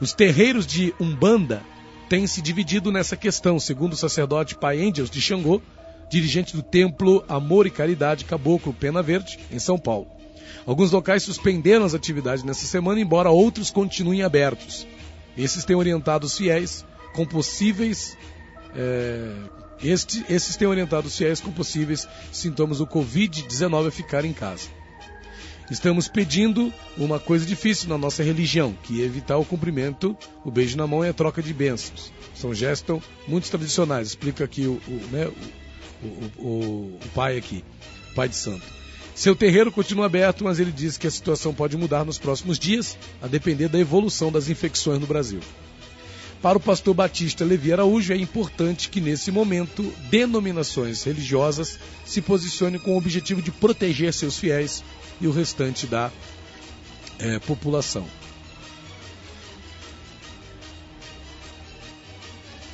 Os 0.00 0.12
terreiros 0.12 0.66
de 0.66 0.92
Umbanda 1.00 1.62
têm 2.08 2.26
se 2.26 2.42
dividido 2.42 2.90
nessa 2.90 3.16
questão, 3.16 3.60
segundo 3.60 3.92
o 3.92 3.96
sacerdote 3.96 4.56
Pai 4.56 4.80
Angels 4.80 5.08
de 5.08 5.20
Xangô, 5.20 5.62
dirigente 6.10 6.56
do 6.56 6.64
Templo 6.64 7.24
Amor 7.28 7.64
e 7.64 7.70
Caridade 7.70 8.24
Caboclo 8.24 8.74
Pena 8.74 9.04
Verde, 9.04 9.38
em 9.52 9.60
São 9.60 9.78
Paulo. 9.78 10.19
Alguns 10.66 10.90
locais 10.90 11.22
suspenderam 11.22 11.84
as 11.84 11.94
atividades 11.94 12.44
nessa 12.44 12.66
semana, 12.66 13.00
embora 13.00 13.30
outros 13.30 13.70
continuem 13.70 14.22
abertos. 14.22 14.86
Esses 15.36 15.64
têm 15.64 15.76
orientado 15.76 16.26
os 16.26 16.36
fiéis 16.36 16.84
com 17.14 17.24
possíveis 17.24 18.16
é, 18.74 19.32
este, 19.82 20.24
esses 20.28 20.56
têm 20.56 20.68
orientado 20.68 21.06
os 21.06 21.16
fiéis 21.16 21.40
com 21.40 21.50
possíveis 21.50 22.06
sintomas 22.32 22.78
do 22.78 22.86
Covid-19 22.86 23.88
a 23.88 23.90
ficar 23.90 24.24
em 24.24 24.32
casa. 24.32 24.68
Estamos 25.70 26.08
pedindo 26.08 26.72
uma 26.98 27.20
coisa 27.20 27.46
difícil 27.46 27.88
na 27.88 27.96
nossa 27.96 28.24
religião, 28.24 28.76
que 28.82 29.00
é 29.00 29.04
evitar 29.04 29.38
o 29.38 29.44
cumprimento, 29.44 30.16
o 30.44 30.50
beijo 30.50 30.76
na 30.76 30.86
mão 30.86 31.04
e 31.04 31.08
a 31.08 31.14
troca 31.14 31.40
de 31.40 31.54
bênçãos. 31.54 32.12
São 32.34 32.52
gestos 32.52 33.00
muito 33.26 33.48
tradicionais, 33.48 34.08
explica 34.08 34.44
aqui 34.44 34.66
o, 34.66 34.80
o, 34.88 35.08
né, 35.12 35.30
o, 36.02 36.44
o, 36.44 36.98
pai 37.14 37.38
aqui, 37.38 37.64
pai 38.16 38.28
de 38.28 38.34
santo. 38.34 38.79
Seu 39.20 39.36
terreiro 39.36 39.70
continua 39.70 40.06
aberto, 40.06 40.44
mas 40.44 40.58
ele 40.58 40.72
diz 40.72 40.96
que 40.96 41.06
a 41.06 41.10
situação 41.10 41.52
pode 41.52 41.76
mudar 41.76 42.06
nos 42.06 42.16
próximos 42.16 42.58
dias, 42.58 42.96
a 43.20 43.26
depender 43.26 43.68
da 43.68 43.78
evolução 43.78 44.32
das 44.32 44.48
infecções 44.48 44.98
no 44.98 45.06
Brasil. 45.06 45.40
Para 46.40 46.56
o 46.56 46.60
pastor 46.60 46.94
Batista 46.94 47.44
Levi 47.44 47.70
Araújo, 47.70 48.14
é 48.14 48.16
importante 48.16 48.88
que, 48.88 48.98
nesse 48.98 49.30
momento, 49.30 49.92
denominações 50.08 51.02
religiosas 51.02 51.78
se 52.02 52.22
posicionem 52.22 52.80
com 52.80 52.94
o 52.94 52.96
objetivo 52.96 53.42
de 53.42 53.50
proteger 53.50 54.10
seus 54.14 54.38
fiéis 54.38 54.82
e 55.20 55.26
o 55.26 55.32
restante 55.32 55.86
da 55.86 56.10
é, 57.18 57.38
população. 57.40 58.06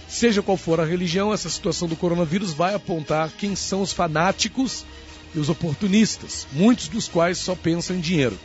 Seja 0.09 0.43
qual 0.43 0.57
for 0.57 0.79
a 0.81 0.85
religião, 0.85 1.35
essa 1.35 1.51
situação 1.51 1.89
do 1.89 1.97
coronavírus 1.97 2.53
vai 2.53 2.73
apontar 2.73 3.33
quem 3.33 3.57
são 3.57 3.83
os 3.83 3.93
fanáticos 3.93 4.85
e 5.37 5.39
os 5.39 5.49
oportunistas, 5.49 6.47
muitos 6.51 6.89
dos 6.89 7.07
quais 7.07 7.39
só 7.39 7.55
pensam 7.55 7.95
em 7.95 8.01
dinheiro. 8.01 8.39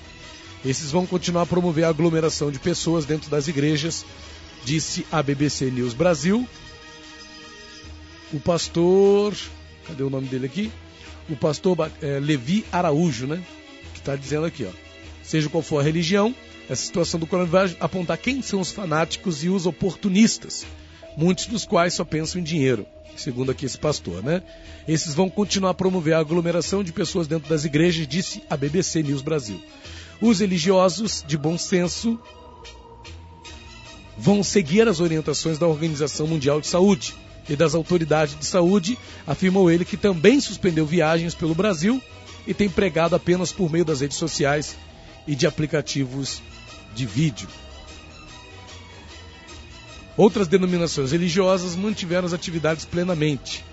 Esses 0.63 0.91
vão 0.91 1.07
continuar 1.07 1.43
a 1.43 1.47
promover 1.47 1.85
a 1.85 1.89
aglomeração 1.89 2.51
de 2.51 2.59
pessoas 2.59 3.05
dentro 3.05 3.31
das 3.31 3.47
igrejas 3.47 4.05
disse 4.63 5.05
a 5.11 5.21
BBC 5.21 5.71
News 5.71 5.93
Brasil. 5.93 6.47
O 8.33 8.39
pastor. 8.39 9.35
Cadê 9.87 10.03
o 10.03 10.09
nome 10.09 10.27
dele 10.27 10.45
aqui? 10.45 10.71
O 11.29 11.35
pastor 11.35 11.91
é, 12.01 12.19
Levi 12.19 12.65
Araújo, 12.71 13.27
né? 13.27 13.43
Que 13.93 13.99
está 13.99 14.15
dizendo 14.15 14.45
aqui, 14.45 14.65
ó. 14.65 14.71
Seja 15.23 15.49
qual 15.49 15.63
for 15.63 15.79
a 15.79 15.83
religião, 15.83 16.35
essa 16.69 16.83
situação 16.83 17.19
do 17.19 17.27
coronavírus 17.27 17.71
vai 17.71 17.81
apontar 17.81 18.17
quem 18.17 18.41
são 18.41 18.59
os 18.59 18.71
fanáticos 18.71 19.43
e 19.43 19.49
os 19.49 19.65
oportunistas, 19.65 20.65
muitos 21.15 21.45
dos 21.45 21.65
quais 21.65 21.93
só 21.93 22.03
pensam 22.03 22.41
em 22.41 22.43
dinheiro, 22.43 22.85
segundo 23.15 23.51
aqui 23.51 23.65
esse 23.65 23.77
pastor, 23.77 24.23
né? 24.23 24.41
Esses 24.87 25.13
vão 25.13 25.29
continuar 25.29 25.71
a 25.71 25.73
promover 25.73 26.13
a 26.13 26.19
aglomeração 26.19 26.83
de 26.83 26.91
pessoas 26.91 27.27
dentro 27.27 27.49
das 27.49 27.65
igrejas, 27.65 28.07
disse 28.07 28.41
a 28.49 28.57
BBC 28.57 29.03
News 29.03 29.21
Brasil. 29.21 29.61
Os 30.21 30.39
religiosos 30.39 31.23
de 31.27 31.37
bom 31.37 31.57
senso 31.57 32.19
vão 34.17 34.43
seguir 34.43 34.87
as 34.87 34.99
orientações 34.99 35.57
da 35.57 35.67
Organização 35.67 36.27
Mundial 36.27 36.61
de 36.61 36.67
Saúde 36.67 37.15
e 37.49 37.55
das 37.55 37.73
autoridades 37.73 38.37
de 38.37 38.45
saúde, 38.45 38.97
afirmou 39.25 39.69
ele 39.69 39.83
que 39.83 39.97
também 39.97 40.39
suspendeu 40.39 40.85
viagens 40.85 41.33
pelo 41.33 41.55
Brasil 41.55 42.01
e 42.45 42.53
tem 42.53 42.69
pregado 42.69 43.15
apenas 43.15 43.51
por 43.51 43.71
meio 43.71 43.85
das 43.85 44.01
redes 44.01 44.17
sociais 44.17 44.77
e 45.27 45.35
de 45.35 45.47
aplicativos 45.47 46.41
de 46.93 47.05
vídeo. 47.05 47.47
Outras 50.17 50.47
denominações 50.47 51.11
religiosas 51.11 51.75
mantiveram 51.75 52.25
as 52.25 52.33
atividades 52.33 52.85
plenamente, 52.85 53.63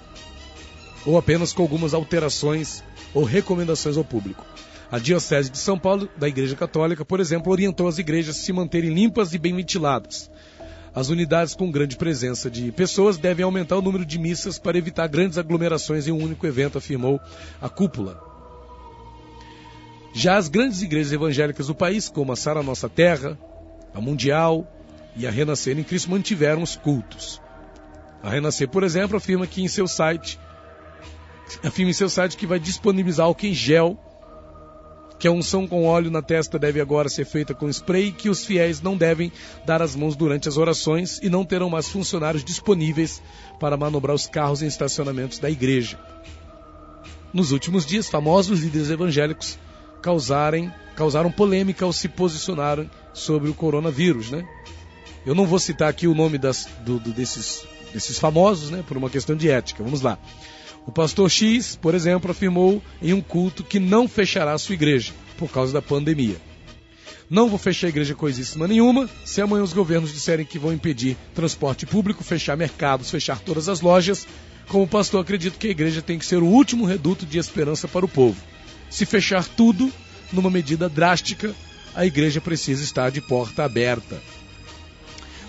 ou 1.04 1.18
apenas 1.18 1.52
com 1.52 1.62
algumas 1.62 1.94
alterações 1.94 2.82
ou 3.12 3.24
recomendações 3.24 3.96
ao 3.96 4.04
público. 4.04 4.44
A 4.90 4.98
Diocese 4.98 5.50
de 5.50 5.58
São 5.58 5.78
Paulo, 5.78 6.08
da 6.16 6.28
Igreja 6.28 6.56
Católica, 6.56 7.04
por 7.04 7.20
exemplo, 7.20 7.52
orientou 7.52 7.88
as 7.88 7.98
igrejas 7.98 8.36
a 8.36 8.38
se 8.38 8.52
manterem 8.52 8.94
limpas 8.94 9.34
e 9.34 9.38
bem 9.38 9.54
ventiladas, 9.54 10.30
as 10.94 11.10
unidades 11.10 11.54
com 11.54 11.70
grande 11.70 11.96
presença 11.96 12.50
de 12.50 12.72
pessoas 12.72 13.18
devem 13.18 13.44
aumentar 13.44 13.76
o 13.76 13.82
número 13.82 14.04
de 14.04 14.18
missas 14.18 14.58
para 14.58 14.78
evitar 14.78 15.06
grandes 15.06 15.38
aglomerações 15.38 16.08
em 16.08 16.12
um 16.12 16.22
único 16.22 16.46
evento, 16.46 16.78
afirmou 16.78 17.20
a 17.60 17.68
cúpula. 17.68 18.20
Já 20.12 20.36
as 20.36 20.48
grandes 20.48 20.82
igrejas 20.82 21.12
evangélicas 21.12 21.66
do 21.66 21.74
país, 21.74 22.08
como 22.08 22.32
a 22.32 22.36
Sara 22.36 22.62
Nossa 22.62 22.88
Terra, 22.88 23.38
a 23.94 24.00
Mundial 24.00 24.66
e 25.18 25.26
a 25.26 25.30
Renascer 25.30 25.78
em 25.78 25.82
Cristo, 25.82 26.10
mantiveram 26.10 26.62
os 26.62 26.76
cultos. 26.76 27.42
A 28.22 28.30
Renascer, 28.30 28.68
por 28.68 28.84
exemplo, 28.84 29.16
afirma 29.16 29.46
que 29.46 29.62
em 29.62 29.68
seu 29.68 29.86
site 29.86 30.38
afirma 31.62 31.90
em 31.90 31.94
seu 31.94 32.08
site 32.08 32.36
que 32.36 32.46
vai 32.46 32.58
disponibilizar 32.58 33.26
álcool 33.26 33.46
em 33.46 33.54
gel 33.54 33.98
que 35.18 35.26
a 35.26 35.32
unção 35.32 35.66
com 35.66 35.84
óleo 35.84 36.10
na 36.10 36.22
testa 36.22 36.58
deve 36.58 36.80
agora 36.80 37.08
ser 37.08 37.24
feita 37.24 37.52
com 37.52 37.68
spray, 37.68 38.12
que 38.12 38.30
os 38.30 38.46
fiéis 38.46 38.80
não 38.80 38.96
devem 38.96 39.32
dar 39.66 39.82
as 39.82 39.96
mãos 39.96 40.14
durante 40.14 40.48
as 40.48 40.56
orações 40.56 41.18
e 41.20 41.28
não 41.28 41.44
terão 41.44 41.68
mais 41.68 41.88
funcionários 41.88 42.44
disponíveis 42.44 43.20
para 43.58 43.76
manobrar 43.76 44.14
os 44.14 44.28
carros 44.28 44.62
em 44.62 44.66
estacionamentos 44.66 45.40
da 45.40 45.50
igreja. 45.50 45.98
Nos 47.32 47.50
últimos 47.50 47.84
dias, 47.84 48.08
famosos 48.08 48.60
líderes 48.60 48.90
evangélicos 48.90 49.58
causarem, 50.00 50.72
causaram 50.94 51.32
polêmica 51.32 51.84
ao 51.84 51.92
se 51.92 52.08
posicionarem 52.08 52.88
sobre 53.12 53.50
o 53.50 53.54
coronavírus, 53.54 54.30
né? 54.30 54.46
Eu 55.26 55.34
não 55.34 55.46
vou 55.46 55.58
citar 55.58 55.88
aqui 55.88 56.06
o 56.06 56.14
nome 56.14 56.38
das, 56.38 56.68
do, 56.84 56.98
do, 56.98 57.12
desses, 57.12 57.64
desses 57.92 58.18
famosos, 58.18 58.70
né? 58.70 58.84
Por 58.86 58.96
uma 58.96 59.10
questão 59.10 59.36
de 59.36 59.50
ética. 59.50 59.82
Vamos 59.82 60.00
lá. 60.00 60.18
O 60.86 60.92
pastor 60.92 61.30
X, 61.30 61.76
por 61.76 61.94
exemplo, 61.94 62.30
afirmou 62.30 62.82
em 63.02 63.12
um 63.12 63.20
culto 63.20 63.62
que 63.62 63.78
não 63.78 64.08
fechará 64.08 64.56
sua 64.56 64.74
igreja 64.74 65.12
por 65.36 65.50
causa 65.50 65.72
da 65.72 65.82
pandemia. 65.82 66.36
Não 67.28 67.48
vou 67.48 67.58
fechar 67.58 67.88
a 67.88 67.90
igreja 67.90 68.14
coisíssima 68.14 68.66
nenhuma. 68.66 69.08
Se 69.24 69.42
amanhã 69.42 69.62
os 69.62 69.74
governos 69.74 70.14
disserem 70.14 70.46
que 70.46 70.58
vão 70.58 70.72
impedir 70.72 71.14
transporte 71.34 71.84
público, 71.84 72.24
fechar 72.24 72.56
mercados, 72.56 73.10
fechar 73.10 73.38
todas 73.38 73.68
as 73.68 73.82
lojas, 73.82 74.26
como 74.66 74.88
pastor 74.88 75.20
acredito 75.20 75.58
que 75.58 75.68
a 75.68 75.70
igreja 75.70 76.00
tem 76.00 76.18
que 76.18 76.24
ser 76.24 76.38
o 76.38 76.46
último 76.46 76.86
reduto 76.86 77.26
de 77.26 77.38
esperança 77.38 77.86
para 77.86 78.06
o 78.06 78.08
povo. 78.08 78.40
Se 78.88 79.04
fechar 79.04 79.44
tudo, 79.46 79.92
numa 80.32 80.50
medida 80.50 80.88
drástica, 80.88 81.54
a 81.94 82.06
igreja 82.06 82.40
precisa 82.40 82.82
estar 82.82 83.10
de 83.10 83.20
porta 83.20 83.64
aberta. 83.64 84.22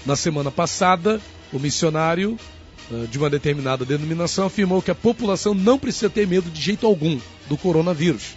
Na 0.10 0.16
semana 0.16 0.50
passada, 0.50 1.22
o 1.54 1.60
missionário 1.60 2.36
eh, 2.92 3.06
de 3.12 3.20
uma 3.20 3.30
determinada 3.30 3.86
denominação 3.86 4.48
afirmou 4.48 4.82
que 4.82 4.90
a 4.90 4.96
população 4.96 5.54
não 5.54 5.78
precisa 5.78 6.10
ter 6.10 6.26
medo 6.26 6.50
de 6.50 6.60
jeito 6.60 6.88
algum 6.88 7.20
do 7.48 7.56
coronavírus. 7.56 8.36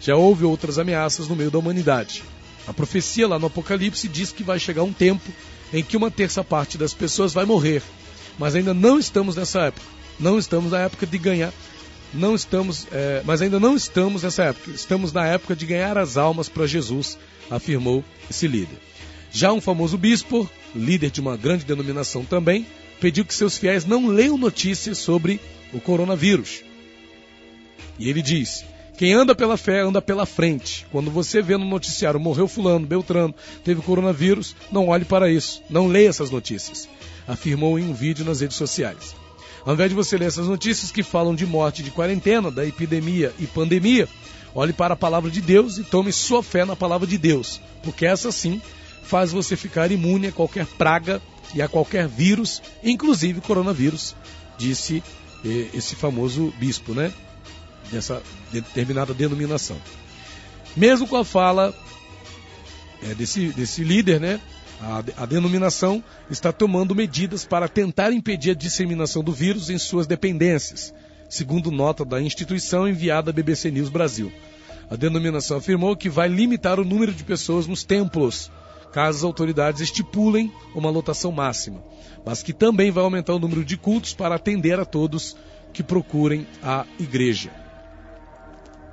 Já 0.00 0.14
houve 0.14 0.44
outras 0.44 0.78
ameaças 0.78 1.26
no 1.26 1.34
meio 1.34 1.50
da 1.50 1.58
humanidade. 1.58 2.22
A 2.64 2.72
profecia 2.72 3.26
lá 3.26 3.40
no 3.40 3.48
Apocalipse 3.48 4.06
diz 4.06 4.30
que 4.30 4.44
vai 4.44 4.60
chegar 4.60 4.84
um 4.84 4.92
tempo 4.92 5.32
em 5.72 5.82
que 5.82 5.96
uma 5.96 6.12
terça 6.12 6.44
parte 6.44 6.78
das 6.78 6.94
pessoas 6.94 7.32
vai 7.32 7.44
morrer. 7.44 7.82
Mas 8.38 8.54
ainda 8.54 8.72
não 8.72 8.96
estamos 8.96 9.34
nessa 9.34 9.62
época. 9.62 9.86
Não 10.20 10.38
estamos 10.38 10.70
na 10.70 10.78
época 10.78 11.08
de 11.08 11.18
ganhar 11.18 11.52
não 12.14 12.34
estamos, 12.36 12.86
é, 12.92 13.22
mas 13.24 13.42
ainda 13.42 13.58
não 13.58 13.74
estamos 13.74 14.22
nessa 14.22 14.44
época. 14.44 14.70
Estamos 14.70 15.12
na 15.12 15.26
época 15.26 15.56
de 15.56 15.66
ganhar 15.66 15.98
as 15.98 16.16
almas 16.16 16.48
para 16.48 16.66
Jesus, 16.66 17.18
afirmou 17.50 18.04
esse 18.28 18.46
líder. 18.46 18.89
Já 19.32 19.52
um 19.52 19.60
famoso 19.60 19.96
bispo, 19.96 20.48
líder 20.74 21.10
de 21.10 21.20
uma 21.20 21.36
grande 21.36 21.64
denominação 21.64 22.24
também, 22.24 22.66
pediu 23.00 23.24
que 23.24 23.34
seus 23.34 23.56
fiéis 23.56 23.84
não 23.84 24.08
leiam 24.08 24.36
notícias 24.36 24.98
sobre 24.98 25.40
o 25.72 25.80
coronavírus. 25.80 26.62
E 27.98 28.08
ele 28.08 28.22
diz: 28.22 28.64
quem 29.00 29.14
anda 29.14 29.34
pela 29.34 29.56
fé 29.56 29.80
anda 29.80 30.02
pela 30.02 30.26
frente. 30.26 30.86
Quando 30.92 31.10
você 31.10 31.40
vê 31.40 31.56
no 31.56 31.64
noticiário 31.64 32.20
morreu 32.20 32.46
fulano, 32.46 32.86
Beltrano, 32.86 33.34
teve 33.64 33.80
coronavírus, 33.80 34.54
não 34.70 34.88
olhe 34.88 35.06
para 35.06 35.30
isso, 35.30 35.62
não 35.70 35.86
leia 35.86 36.10
essas 36.10 36.30
notícias, 36.30 36.86
afirmou 37.26 37.78
em 37.78 37.84
um 37.84 37.94
vídeo 37.94 38.26
nas 38.26 38.42
redes 38.42 38.58
sociais. 38.58 39.14
Ao 39.64 39.72
invés 39.72 39.88
de 39.88 39.94
você 39.94 40.18
ler 40.18 40.26
essas 40.26 40.46
notícias 40.46 40.90
que 40.90 41.02
falam 41.02 41.34
de 41.34 41.46
morte, 41.46 41.82
de 41.82 41.90
quarentena, 41.90 42.50
da 42.50 42.66
epidemia 42.66 43.32
e 43.38 43.46
pandemia, 43.46 44.06
olhe 44.54 44.74
para 44.74 44.92
a 44.92 44.98
palavra 44.98 45.30
de 45.30 45.40
Deus 45.40 45.78
e 45.78 45.82
tome 45.82 46.12
sua 46.12 46.42
fé 46.42 46.66
na 46.66 46.76
palavra 46.76 47.06
de 47.06 47.16
Deus, 47.16 47.58
porque 47.82 48.04
essa 48.04 48.30
sim 48.30 48.60
faz 49.02 49.32
você 49.32 49.56
ficar 49.56 49.90
imune 49.90 50.28
a 50.28 50.32
qualquer 50.32 50.66
praga 50.66 51.20
e 51.54 51.60
a 51.60 51.68
qualquer 51.68 52.06
vírus, 52.06 52.62
inclusive 52.82 53.40
coronavírus, 53.40 54.14
disse 54.56 55.02
eh, 55.44 55.68
esse 55.74 55.96
famoso 55.96 56.52
bispo, 56.58 56.94
né? 56.94 57.12
Dessa 57.90 58.22
determinada 58.52 59.12
denominação. 59.12 59.76
Mesmo 60.76 61.08
com 61.08 61.16
a 61.16 61.24
fala 61.24 61.74
é, 63.02 63.14
desse, 63.14 63.48
desse 63.48 63.82
líder, 63.82 64.20
né? 64.20 64.40
A, 64.80 64.98
a, 65.22 65.26
denominação 65.26 66.02
está 66.30 66.52
tomando 66.52 66.94
medidas 66.94 67.44
para 67.44 67.68
tentar 67.68 68.12
impedir 68.12 68.52
a 68.52 68.54
disseminação 68.54 69.22
do 69.22 69.32
vírus 69.32 69.68
em 69.68 69.76
suas 69.76 70.06
dependências, 70.06 70.94
segundo 71.28 71.70
nota 71.70 72.02
da 72.02 72.20
instituição 72.20 72.88
enviada 72.88 73.30
à 73.30 73.32
BBC 73.32 73.70
News 73.70 73.90
Brasil. 73.90 74.32
A 74.90 74.96
denominação 74.96 75.58
afirmou 75.58 75.94
que 75.94 76.08
vai 76.08 76.28
limitar 76.28 76.80
o 76.80 76.84
número 76.84 77.12
de 77.12 77.22
pessoas 77.24 77.66
nos 77.66 77.84
templos, 77.84 78.50
caso 78.92 79.18
as 79.18 79.24
autoridades 79.24 79.80
estipulem 79.80 80.52
uma 80.74 80.90
lotação 80.90 81.32
máxima, 81.32 81.82
mas 82.24 82.42
que 82.42 82.52
também 82.52 82.90
vai 82.90 83.04
aumentar 83.04 83.34
o 83.34 83.38
número 83.38 83.64
de 83.64 83.76
cultos 83.76 84.14
para 84.14 84.34
atender 84.34 84.78
a 84.78 84.84
todos 84.84 85.36
que 85.72 85.82
procurem 85.82 86.46
a 86.62 86.84
igreja. 86.98 87.50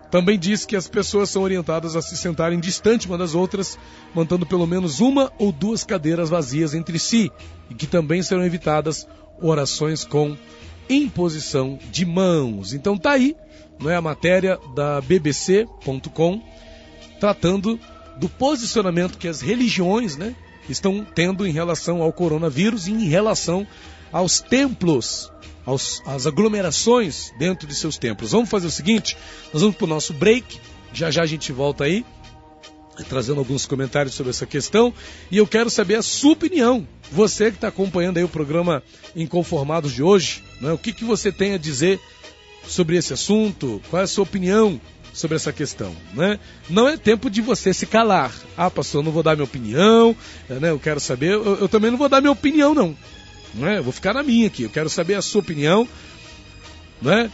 Também 0.09 0.39
diz 0.39 0.65
que 0.65 0.75
as 0.75 0.87
pessoas 0.87 1.29
são 1.29 1.41
orientadas 1.41 1.95
a 1.95 2.01
se 2.01 2.15
sentarem 2.15 2.59
distante 2.59 3.07
uma 3.07 3.17
das 3.17 3.35
outras, 3.35 3.77
mantendo 4.15 4.45
pelo 4.45 4.65
menos 4.65 5.01
uma 5.01 5.31
ou 5.37 5.51
duas 5.51 5.83
cadeiras 5.83 6.29
vazias 6.29 6.73
entre 6.73 6.97
si, 6.97 7.29
e 7.69 7.75
que 7.75 7.85
também 7.85 8.23
serão 8.23 8.45
evitadas 8.45 9.05
orações 9.41 10.05
com 10.05 10.37
imposição 10.89 11.77
de 11.91 12.05
mãos. 12.05 12.73
Então 12.73 12.97
tá 12.97 13.11
aí, 13.11 13.35
não 13.79 13.89
é 13.89 13.95
a 13.97 14.01
matéria 14.01 14.57
da 14.73 15.01
BBC.com 15.01 16.41
tratando 17.19 17.79
do 18.19 18.27
posicionamento 18.27 19.17
que 19.17 19.27
as 19.27 19.41
religiões, 19.41 20.17
né, 20.17 20.35
estão 20.69 21.05
tendo 21.05 21.45
em 21.45 21.51
relação 21.51 22.01
ao 22.01 22.11
coronavírus 22.11 22.87
e 22.87 22.91
em 22.91 23.07
relação 23.07 23.65
aos 24.11 24.39
templos 24.39 25.31
aos, 25.65 26.01
às 26.05 26.25
aglomerações 26.25 27.33
dentro 27.37 27.67
de 27.67 27.75
seus 27.75 27.97
templos. 27.97 28.31
Vamos 28.31 28.49
fazer 28.49 28.67
o 28.67 28.71
seguinte: 28.71 29.17
nós 29.53 29.61
vamos 29.61 29.75
para 29.75 29.85
o 29.85 29.89
nosso 29.89 30.13
break, 30.13 30.59
já 30.93 31.11
já 31.11 31.23
a 31.23 31.25
gente 31.25 31.51
volta 31.51 31.83
aí, 31.83 32.05
trazendo 33.09 33.39
alguns 33.39 33.65
comentários 33.65 34.15
sobre 34.15 34.29
essa 34.29 34.45
questão, 34.45 34.93
e 35.29 35.37
eu 35.37 35.45
quero 35.45 35.69
saber 35.69 35.95
a 35.95 36.01
sua 36.01 36.31
opinião. 36.31 36.87
Você 37.11 37.51
que 37.51 37.57
está 37.57 37.67
acompanhando 37.67 38.17
aí 38.17 38.23
o 38.23 38.29
programa 38.29 38.81
Inconformados 39.15 39.93
de 39.93 40.01
hoje, 40.01 40.43
né, 40.61 40.71
o 40.71 40.77
que, 40.77 40.93
que 40.93 41.03
você 41.03 41.31
tem 41.31 41.53
a 41.53 41.57
dizer 41.57 41.99
sobre 42.65 42.97
esse 42.97 43.13
assunto? 43.13 43.81
Qual 43.89 44.01
é 44.01 44.03
a 44.03 44.07
sua 44.07 44.23
opinião 44.23 44.79
sobre 45.17 45.35
essa 45.35 45.51
questão, 45.51 45.95
né? 46.13 46.39
Não 46.69 46.87
é 46.87 46.95
tempo 46.95 47.27
de 47.27 47.41
você 47.41 47.73
se 47.73 47.87
calar. 47.87 48.31
Ah, 48.55 48.69
pastor, 48.69 49.01
eu 49.01 49.05
não 49.05 49.11
vou 49.11 49.23
dar 49.23 49.35
minha 49.35 49.45
opinião, 49.45 50.15
né? 50.47 50.69
Eu 50.69 50.79
quero 50.79 50.99
saber. 50.99 51.31
Eu, 51.31 51.61
eu 51.61 51.67
também 51.67 51.89
não 51.89 51.97
vou 51.97 52.07
dar 52.07 52.21
minha 52.21 52.31
opinião, 52.31 52.75
não. 52.75 52.95
Né? 53.55 53.79
Eu 53.79 53.83
vou 53.83 53.91
ficar 53.91 54.13
na 54.13 54.21
minha 54.21 54.45
aqui. 54.45 54.61
Eu 54.61 54.69
quero 54.69 54.89
saber 54.91 55.15
a 55.15 55.21
sua 55.21 55.41
opinião. 55.41 55.89
Né? 57.01 57.31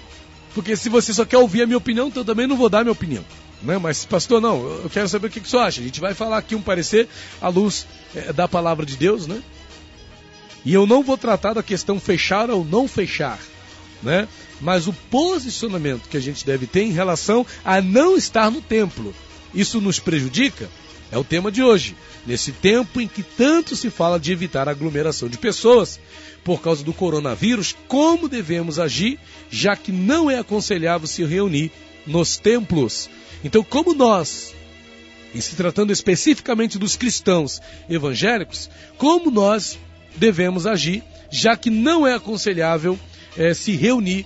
Porque 0.55 0.77
se 0.77 0.87
você 0.87 1.13
só 1.13 1.25
quer 1.25 1.37
ouvir 1.37 1.63
a 1.63 1.65
minha 1.65 1.77
opinião, 1.77 2.07
então 2.07 2.21
eu 2.21 2.25
também 2.25 2.47
não 2.47 2.55
vou 2.55 2.69
dar 2.69 2.85
minha 2.85 2.93
opinião. 2.93 3.25
Né? 3.61 3.77
Mas, 3.77 4.05
pastor, 4.05 4.39
não, 4.39 4.65
eu 4.65 4.89
quero 4.89 5.09
saber 5.09 5.27
o 5.27 5.29
que, 5.29 5.41
que 5.41 5.49
você 5.49 5.57
acha. 5.57 5.81
A 5.81 5.83
gente 5.83 5.99
vai 5.99 6.13
falar 6.13 6.37
aqui 6.37 6.55
um 6.55 6.61
parecer 6.61 7.09
à 7.41 7.49
luz 7.49 7.85
é, 8.15 8.31
da 8.31 8.47
palavra 8.47 8.85
de 8.85 8.95
Deus, 8.95 9.27
né? 9.27 9.43
E 10.63 10.73
eu 10.73 10.87
não 10.87 11.03
vou 11.03 11.17
tratar 11.17 11.51
da 11.51 11.61
questão 11.61 11.99
fechar 11.99 12.49
ou 12.49 12.63
não 12.63 12.87
fechar, 12.87 13.37
né? 14.01 14.25
Mas 14.61 14.87
o 14.87 14.93
posicionamento 14.93 16.07
que 16.07 16.17
a 16.17 16.21
gente 16.21 16.45
deve 16.45 16.67
ter 16.67 16.83
em 16.83 16.91
relação 16.91 17.45
a 17.63 17.81
não 17.81 18.15
estar 18.15 18.49
no 18.49 18.61
templo. 18.61 19.13
Isso 19.53 19.81
nos 19.81 19.99
prejudica? 19.99 20.69
É 21.11 21.17
o 21.17 21.23
tema 21.23 21.51
de 21.51 21.61
hoje. 21.61 21.95
Nesse 22.25 22.51
tempo 22.51 22.99
em 22.99 23.07
que 23.07 23.21
tanto 23.21 23.75
se 23.75 23.89
fala 23.89 24.19
de 24.19 24.31
evitar 24.31 24.67
a 24.67 24.71
aglomeração 24.71 25.29
de 25.29 25.37
pessoas 25.37 25.99
por 26.43 26.61
causa 26.61 26.83
do 26.83 26.93
coronavírus, 26.93 27.75
como 27.87 28.27
devemos 28.27 28.79
agir, 28.79 29.19
já 29.51 29.75
que 29.75 29.91
não 29.91 30.31
é 30.31 30.39
aconselhável 30.39 31.07
se 31.07 31.23
reunir 31.23 31.71
nos 32.07 32.37
templos? 32.37 33.09
Então, 33.43 33.63
como 33.63 33.93
nós, 33.93 34.55
em 35.35 35.41
se 35.41 35.55
tratando 35.55 35.91
especificamente 35.91 36.79
dos 36.79 36.95
cristãos 36.95 37.61
evangélicos, 37.89 38.69
como 38.97 39.29
nós 39.29 39.77
devemos 40.15 40.65
agir, 40.65 41.03
já 41.29 41.57
que 41.57 41.69
não 41.69 42.07
é 42.07 42.13
aconselhável 42.13 42.97
é, 43.37 43.53
se 43.53 43.73
reunir 43.73 44.25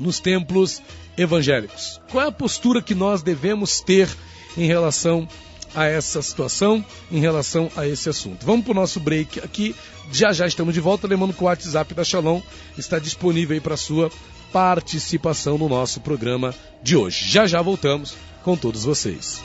nos 0.00 0.18
templos 0.18 0.82
evangélicos? 1.16 2.00
Qual 2.10 2.24
é 2.24 2.28
a 2.28 2.32
postura 2.32 2.82
que 2.82 2.94
nós 2.94 3.22
devemos 3.22 3.80
ter 3.80 4.08
em 4.56 4.66
relação 4.66 5.28
a 5.74 5.84
essa 5.84 6.20
situação, 6.20 6.84
em 7.10 7.20
relação 7.20 7.70
a 7.76 7.86
esse 7.86 8.08
assunto. 8.08 8.44
Vamos 8.44 8.64
para 8.64 8.72
o 8.72 8.74
nosso 8.74 8.98
break 8.98 9.40
aqui. 9.40 9.74
Já 10.12 10.32
já 10.32 10.46
estamos 10.46 10.74
de 10.74 10.80
volta. 10.80 11.06
Lembrando 11.06 11.32
que 11.32 11.42
o 11.42 11.46
WhatsApp 11.46 11.94
da 11.94 12.04
Shalom 12.04 12.40
está 12.76 12.98
disponível 12.98 13.54
aí 13.54 13.60
para 13.60 13.76
sua 13.76 14.10
participação 14.52 15.56
no 15.56 15.68
nosso 15.68 16.00
programa 16.00 16.54
de 16.82 16.96
hoje. 16.96 17.28
Já 17.28 17.46
já 17.46 17.62
voltamos 17.62 18.16
com 18.42 18.56
todos 18.56 18.84
vocês. 18.84 19.40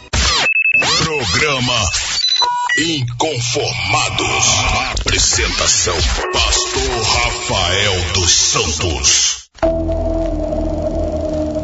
Programa 1.03 1.73
Inconformados. 2.77 4.45
Apresentação: 4.99 5.95
Pastor 6.33 7.03
Rafael 7.03 8.13
dos 8.13 8.31
Santos. 8.31 9.49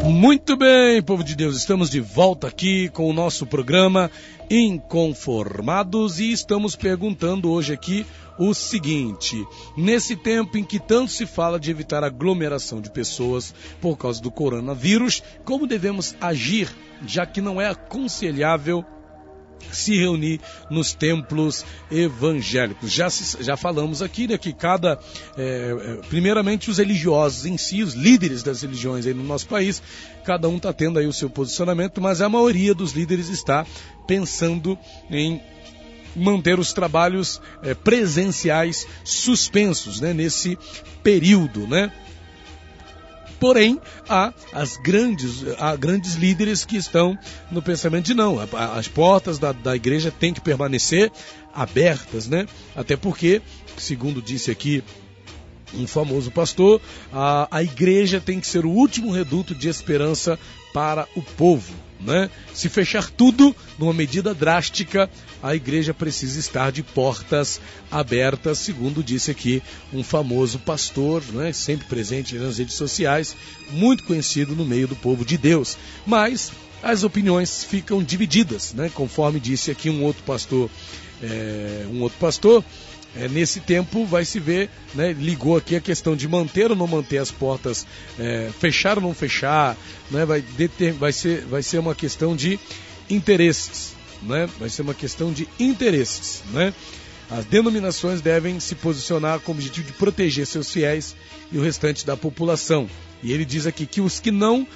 Muito 0.04 0.56
bem, 0.56 1.02
povo 1.02 1.22
de 1.22 1.36
Deus, 1.36 1.54
estamos 1.58 1.90
de 1.90 2.00
volta 2.00 2.48
aqui 2.48 2.88
com 2.88 3.10
o 3.10 3.12
nosso 3.12 3.46
programa 3.46 4.10
Inconformados 4.48 6.18
e 6.18 6.32
estamos 6.32 6.74
perguntando 6.76 7.50
hoje 7.50 7.74
aqui 7.74 8.06
o 8.38 8.54
seguinte: 8.54 9.46
nesse 9.76 10.16
tempo 10.16 10.56
em 10.56 10.64
que 10.64 10.78
tanto 10.78 11.12
se 11.12 11.26
fala 11.26 11.60
de 11.60 11.70
evitar 11.70 12.02
aglomeração 12.02 12.80
de 12.80 12.90
pessoas 12.90 13.54
por 13.82 13.98
causa 13.98 14.22
do 14.22 14.30
coronavírus, 14.30 15.22
como 15.44 15.66
devemos 15.66 16.16
agir, 16.18 16.74
já 17.06 17.26
que 17.26 17.42
não 17.42 17.60
é 17.60 17.68
aconselhável 17.68 18.82
se 19.70 19.96
reunir 19.96 20.40
nos 20.70 20.92
templos 20.92 21.64
evangélicos. 21.90 22.90
Já, 22.90 23.08
já 23.40 23.56
falamos 23.56 24.02
aqui 24.02 24.26
né, 24.26 24.38
que 24.38 24.52
cada, 24.52 24.98
é, 25.36 26.00
primeiramente 26.08 26.70
os 26.70 26.78
religiosos 26.78 27.46
em 27.46 27.56
si, 27.56 27.82
os 27.82 27.94
líderes 27.94 28.42
das 28.42 28.62
religiões 28.62 29.06
aí 29.06 29.14
no 29.14 29.24
nosso 29.24 29.46
país, 29.46 29.82
cada 30.24 30.48
um 30.48 30.56
está 30.56 30.72
tendo 30.72 30.98
aí 30.98 31.06
o 31.06 31.12
seu 31.12 31.30
posicionamento, 31.30 32.00
mas 32.00 32.20
a 32.20 32.28
maioria 32.28 32.74
dos 32.74 32.92
líderes 32.92 33.28
está 33.28 33.66
pensando 34.06 34.78
em 35.10 35.40
manter 36.14 36.58
os 36.58 36.72
trabalhos 36.72 37.40
é, 37.62 37.74
presenciais 37.74 38.86
suspensos 39.04 40.00
né, 40.00 40.12
nesse 40.12 40.58
período, 41.02 41.66
né? 41.66 41.90
Porém, 43.42 43.80
há 44.08 44.32
as 44.52 44.76
grandes, 44.76 45.42
há 45.58 45.74
grandes 45.74 46.14
líderes 46.14 46.64
que 46.64 46.76
estão 46.76 47.18
no 47.50 47.60
pensamento 47.60 48.04
de 48.04 48.14
não. 48.14 48.38
As 48.38 48.86
portas 48.86 49.36
da, 49.36 49.50
da 49.50 49.74
igreja 49.74 50.12
têm 50.12 50.32
que 50.32 50.40
permanecer 50.40 51.10
abertas, 51.52 52.28
né? 52.28 52.46
Até 52.76 52.96
porque, 52.96 53.42
segundo 53.76 54.22
disse 54.22 54.48
aqui 54.48 54.84
um 55.74 55.88
famoso 55.88 56.30
pastor, 56.30 56.80
a, 57.12 57.48
a 57.50 57.64
igreja 57.64 58.20
tem 58.20 58.38
que 58.38 58.46
ser 58.46 58.64
o 58.64 58.70
último 58.70 59.10
reduto 59.10 59.56
de 59.56 59.68
esperança 59.68 60.38
para 60.72 61.08
o 61.16 61.20
povo. 61.20 61.74
Né? 62.04 62.28
Se 62.52 62.68
fechar 62.68 63.08
tudo 63.10 63.54
numa 63.78 63.92
medida 63.92 64.34
drástica, 64.34 65.08
a 65.42 65.54
igreja 65.54 65.94
precisa 65.94 66.38
estar 66.38 66.72
de 66.72 66.82
portas 66.82 67.60
abertas, 67.90 68.58
segundo 68.58 69.02
disse 69.02 69.30
aqui 69.30 69.62
um 69.92 70.02
famoso 70.02 70.58
pastor, 70.58 71.22
né? 71.32 71.52
sempre 71.52 71.86
presente 71.86 72.34
nas 72.36 72.58
redes 72.58 72.74
sociais, 72.74 73.36
muito 73.70 74.04
conhecido 74.04 74.56
no 74.56 74.64
meio 74.64 74.88
do 74.88 74.96
povo 74.96 75.24
de 75.24 75.38
Deus. 75.38 75.76
Mas 76.04 76.50
as 76.82 77.04
opiniões 77.04 77.62
ficam 77.62 78.02
divididas, 78.02 78.72
né? 78.74 78.90
conforme 78.92 79.38
disse 79.38 79.70
aqui 79.70 79.88
um 79.88 80.02
outro 80.02 80.24
pastor, 80.24 80.68
é, 81.22 81.86
um 81.88 82.00
outro 82.02 82.18
pastor 82.18 82.64
é, 83.16 83.28
nesse 83.28 83.60
tempo 83.60 84.04
vai 84.06 84.24
se 84.24 84.40
ver, 84.40 84.70
né, 84.94 85.12
ligou 85.12 85.56
aqui 85.56 85.76
a 85.76 85.80
questão 85.80 86.16
de 86.16 86.26
manter 86.26 86.70
ou 86.70 86.76
não 86.76 86.86
manter 86.86 87.18
as 87.18 87.30
portas, 87.30 87.86
é, 88.18 88.50
fechar 88.58 88.96
ou 88.96 89.02
não 89.02 89.14
fechar, 89.14 89.76
né, 90.10 90.24
vai, 90.24 90.40
deter, 90.40 90.92
vai, 90.92 91.12
ser, 91.12 91.44
vai 91.44 91.62
ser 91.62 91.78
uma 91.78 91.94
questão 91.94 92.34
de 92.34 92.58
interesses, 93.10 93.94
né, 94.22 94.48
vai 94.58 94.68
ser 94.68 94.82
uma 94.82 94.94
questão 94.94 95.32
de 95.32 95.46
interesses. 95.58 96.42
Né. 96.52 96.72
As 97.30 97.44
denominações 97.44 98.20
devem 98.20 98.60
se 98.60 98.74
posicionar 98.74 99.40
com 99.40 99.52
o 99.52 99.54
objetivo 99.54 99.86
de 99.86 99.92
proteger 99.94 100.46
seus 100.46 100.70
fiéis 100.70 101.14
e 101.50 101.58
o 101.58 101.62
restante 101.62 102.04
da 102.04 102.16
população. 102.16 102.88
E 103.22 103.32
ele 103.32 103.44
diz 103.44 103.66
aqui 103.66 103.86
que 103.86 104.00
os 104.00 104.20
que 104.20 104.30
não 104.30 104.66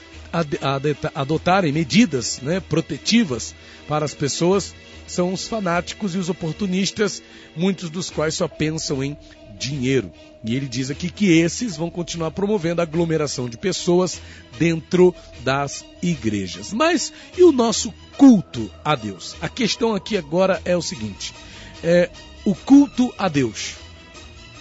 adotarem 1.14 1.72
medidas 1.72 2.41
né, 2.43 2.61
protetivas 2.61 3.55
para 3.89 4.05
as 4.05 4.14
pessoas 4.14 4.74
são 5.07 5.32
os 5.32 5.46
fanáticos 5.46 6.14
e 6.14 6.18
os 6.18 6.28
oportunistas, 6.28 7.22
muitos 7.54 7.90
dos 7.90 8.11
quais 8.11 8.34
só 8.34 8.48
pensam 8.48 9.02
em 9.02 9.16
dinheiro. 9.59 10.12
E 10.44 10.54
ele 10.54 10.68
diz 10.68 10.90
aqui 10.90 11.11
que 11.11 11.38
esses 11.38 11.76
vão 11.76 11.90
continuar 11.90 12.30
promovendo 12.30 12.80
a 12.80 12.84
aglomeração 12.84 13.48
de 13.48 13.57
pessoas 13.57 14.20
dentro 14.59 15.14
das 15.40 15.84
igrejas. 16.02 16.72
Mas 16.72 17.12
e 17.36 17.42
o 17.42 17.52
nosso 17.52 17.92
culto 18.16 18.70
a 18.84 18.94
Deus? 18.94 19.34
A 19.40 19.48
questão 19.48 19.94
aqui 19.94 20.16
agora 20.16 20.61
é 20.64 20.76
o 20.76 20.82
seguinte: 20.82 21.34
é 21.82 22.11
o 22.44 22.54
culto 22.54 23.12
a 23.18 23.28
Deus. 23.28 23.74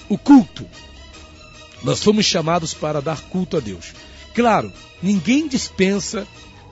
O 0.10 0.18
culto. 0.18 0.68
Nós 1.84 2.04
fomos 2.04 2.26
chamados 2.26 2.74
para 2.74 3.02
dar 3.02 3.22
culto 3.22 3.58
a 3.58 3.60
Deus. 3.60 3.94
Claro, 4.34 4.74
ninguém 5.04 5.48
dispensa 5.48 6.28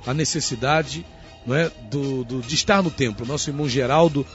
a 0.06 0.14
necessidade 0.14 1.06
não 1.46 1.56
é, 1.56 1.72
do, 1.90 2.24
do, 2.24 2.42
de 2.42 2.56
estar 2.56 2.82
no 2.82 2.92
templo. 2.92 3.26
Nosso 3.26 3.50
irmão 3.50 3.68
Geraldo 3.68 4.26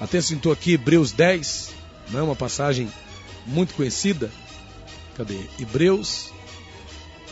até 0.00 0.20
citou 0.20 0.52
aqui 0.52 0.72
Hebreus 0.72 1.12
10, 1.12 1.72
não 2.10 2.20
é 2.20 2.22
uma 2.22 2.36
passagem 2.36 2.88
muito 3.46 3.74
conhecida. 3.74 4.30
Cadê? 5.16 5.38
Hebreus, 5.58 6.30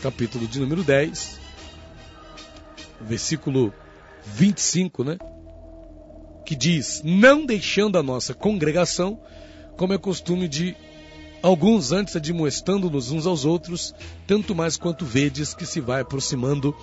capítulo 0.01 0.47
de 0.47 0.59
número 0.59 0.83
10, 0.83 1.39
versículo 3.01 3.73
25, 4.25 5.03
né? 5.03 5.17
Que 6.45 6.55
diz: 6.55 7.01
Não 7.03 7.45
deixando 7.45 7.97
a 7.97 8.03
nossa 8.03 8.33
congregação, 8.33 9.19
como 9.77 9.93
é 9.93 9.97
costume 9.97 10.47
de 10.47 10.75
alguns 11.43 11.91
antes 11.91 12.15
admoestando-nos 12.15 13.11
uns 13.11 13.27
aos 13.27 13.45
outros, 13.45 13.93
tanto 14.25 14.55
mais 14.55 14.77
quanto 14.77 15.05
vedes 15.05 15.53
que 15.53 15.65
se 15.65 15.79
vai 15.79 16.01
aproximando 16.01 16.75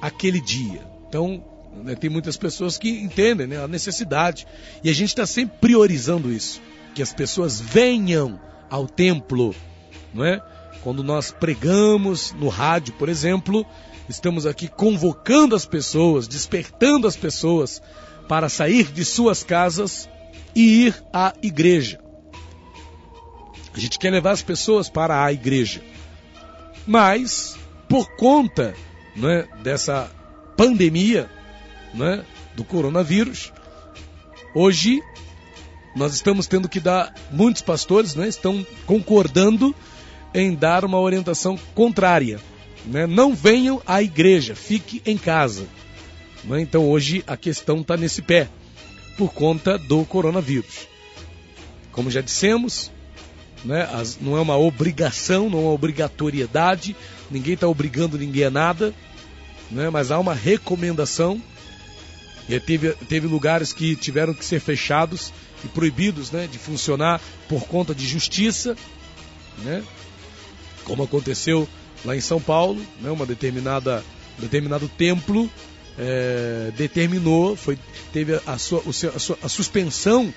aquele 0.00 0.40
dia. 0.40 0.86
Então, 1.08 1.44
né, 1.82 1.94
tem 1.94 2.08
muitas 2.10 2.36
pessoas 2.36 2.78
que 2.78 2.88
entendem 2.88 3.46
né, 3.46 3.62
a 3.62 3.68
necessidade. 3.68 4.46
E 4.82 4.90
a 4.90 4.92
gente 4.92 5.08
está 5.08 5.26
sempre 5.26 5.58
priorizando 5.60 6.32
isso. 6.32 6.60
Que 6.94 7.02
as 7.02 7.12
pessoas 7.12 7.60
venham 7.60 8.40
ao 8.70 8.86
templo. 8.86 9.54
Não 10.12 10.24
é? 10.24 10.40
Quando 10.82 11.02
nós 11.02 11.32
pregamos 11.32 12.32
no 12.32 12.48
rádio, 12.48 12.94
por 12.94 13.08
exemplo, 13.08 13.66
estamos 14.08 14.46
aqui 14.46 14.68
convocando 14.68 15.56
as 15.56 15.64
pessoas, 15.64 16.28
despertando 16.28 17.06
as 17.08 17.16
pessoas 17.16 17.82
para 18.28 18.48
sair 18.48 18.92
de 18.92 19.04
suas 19.04 19.42
casas 19.42 20.08
e 20.54 20.86
ir 20.86 21.04
à 21.12 21.32
igreja. 21.42 22.00
A 23.74 23.80
gente 23.80 23.98
quer 23.98 24.10
levar 24.10 24.30
as 24.30 24.42
pessoas 24.42 24.88
para 24.88 25.24
a 25.24 25.32
igreja. 25.32 25.82
Mas, 26.86 27.56
por 27.88 28.14
conta 28.16 28.74
né, 29.16 29.48
dessa 29.62 30.10
pandemia, 30.56 31.28
né, 31.94 32.24
do 32.54 32.64
coronavírus. 32.64 33.52
Hoje 34.54 35.00
nós 35.94 36.12
estamos 36.12 36.46
tendo 36.46 36.68
que 36.68 36.80
dar, 36.80 37.14
muitos 37.30 37.62
pastores 37.62 38.14
né, 38.14 38.28
estão 38.28 38.66
concordando 38.84 39.74
em 40.34 40.54
dar 40.54 40.84
uma 40.84 40.98
orientação 40.98 41.56
contrária. 41.74 42.40
Né? 42.84 43.06
Não 43.06 43.34
venham 43.34 43.80
à 43.86 44.02
igreja, 44.02 44.54
fique 44.54 45.00
em 45.06 45.16
casa. 45.16 45.66
Né? 46.42 46.60
Então 46.60 46.88
hoje 46.88 47.22
a 47.26 47.36
questão 47.36 47.80
está 47.80 47.96
nesse 47.96 48.20
pé, 48.20 48.48
por 49.16 49.32
conta 49.32 49.78
do 49.78 50.04
coronavírus. 50.04 50.88
Como 51.92 52.10
já 52.10 52.20
dissemos, 52.20 52.90
né, 53.64 53.88
as, 53.92 54.18
não 54.20 54.36
é 54.36 54.40
uma 54.40 54.56
obrigação, 54.56 55.48
não 55.48 55.60
é 55.60 55.62
uma 55.62 55.72
obrigatoriedade, 55.72 56.96
ninguém 57.30 57.54
está 57.54 57.68
obrigando 57.68 58.18
ninguém 58.18 58.44
a 58.44 58.50
nada, 58.50 58.92
né, 59.70 59.88
mas 59.90 60.10
há 60.10 60.18
uma 60.18 60.34
recomendação 60.34 61.40
e 62.48 62.58
teve, 62.60 62.92
teve 63.08 63.26
lugares 63.26 63.72
que 63.72 63.96
tiveram 63.96 64.34
que 64.34 64.44
ser 64.44 64.60
fechados 64.60 65.32
e 65.64 65.68
proibidos 65.68 66.30
né, 66.30 66.46
de 66.50 66.58
funcionar 66.58 67.20
por 67.48 67.66
conta 67.66 67.94
de 67.94 68.06
justiça, 68.06 68.76
né, 69.58 69.82
como 70.84 71.02
aconteceu 71.02 71.68
lá 72.04 72.14
em 72.14 72.20
São 72.20 72.40
Paulo, 72.40 72.84
né, 73.00 73.10
uma 73.10 73.24
determinada 73.24 74.04
um 74.38 74.42
determinado 74.42 74.88
templo 74.88 75.48
é, 75.96 76.72
determinou, 76.76 77.56
foi, 77.56 77.78
teve 78.12 78.40
a, 78.46 78.58
sua, 78.58 78.82
seu, 78.92 79.14
a, 79.14 79.18
sua, 79.18 79.38
a 79.42 79.48
suspensão 79.48 80.32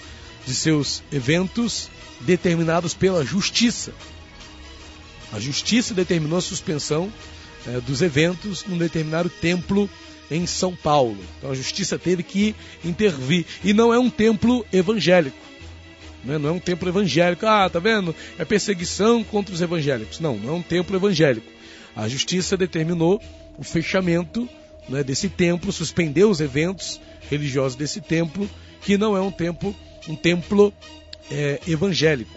de 0.46 0.54
seus 0.54 1.02
eventos 1.12 1.90
determinados 2.22 2.94
pela 2.94 3.26
justiça. 3.26 3.92
A 5.34 5.40
justiça 5.40 5.94
determinou 5.94 6.38
a 6.38 6.42
suspensão 6.42 7.12
é, 7.68 7.82
dos 7.82 8.02
eventos 8.02 8.64
num 8.66 8.78
determinado 8.78 9.30
templo 9.30 9.90
em 10.30 10.46
São 10.46 10.76
Paulo. 10.76 11.18
Então 11.38 11.52
a 11.52 11.56
justiça 11.56 11.98
teve 11.98 12.24
que 12.24 12.56
intervir. 12.84 13.46
E 13.64 13.74
não 13.74 13.94
é 13.94 14.00
um 14.00 14.10
templo 14.10 14.66
evangélico. 14.72 15.38
Né? 16.24 16.38
Não 16.38 16.50
é 16.50 16.52
um 16.52 16.60
templo 16.60 16.90
evangélico. 16.90 17.46
Ah, 17.46 17.70
tá 17.70 17.80
vendo? 17.80 18.16
É 18.38 18.46
perseguição 18.46 19.24
contra 19.24 19.54
os 19.54 19.62
evangélicos. 19.62 20.20
Não, 20.20 20.38
não 20.38 20.56
é 20.56 20.58
um 20.58 20.62
templo 20.62 20.96
evangélico. 20.96 21.48
A 21.96 22.08
justiça 22.08 22.56
determinou 22.58 23.22
o 23.58 23.64
fechamento 23.64 24.48
né, 24.88 25.04
desse 25.04 25.30
templo, 25.30 25.72
suspendeu 25.72 26.30
os 26.30 26.40
eventos 26.40 27.00
religiosos 27.30 27.76
desse 27.76 28.00
templo, 28.00 28.50
que 28.82 28.98
não 28.98 29.18
é 29.18 29.22
um 29.22 29.32
templo, 29.32 29.76
um 30.08 30.16
templo 30.16 30.74
é, 31.32 31.60
evangélico. 31.68 32.32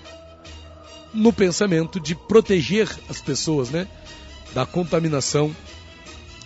No 1.13 1.33
pensamento 1.33 2.01
de 2.01 2.15
proteger 2.15 2.89
as 3.09 3.21
pessoas 3.21 3.71
né, 3.71 3.87
da 4.55 4.65
contaminação 4.65 5.55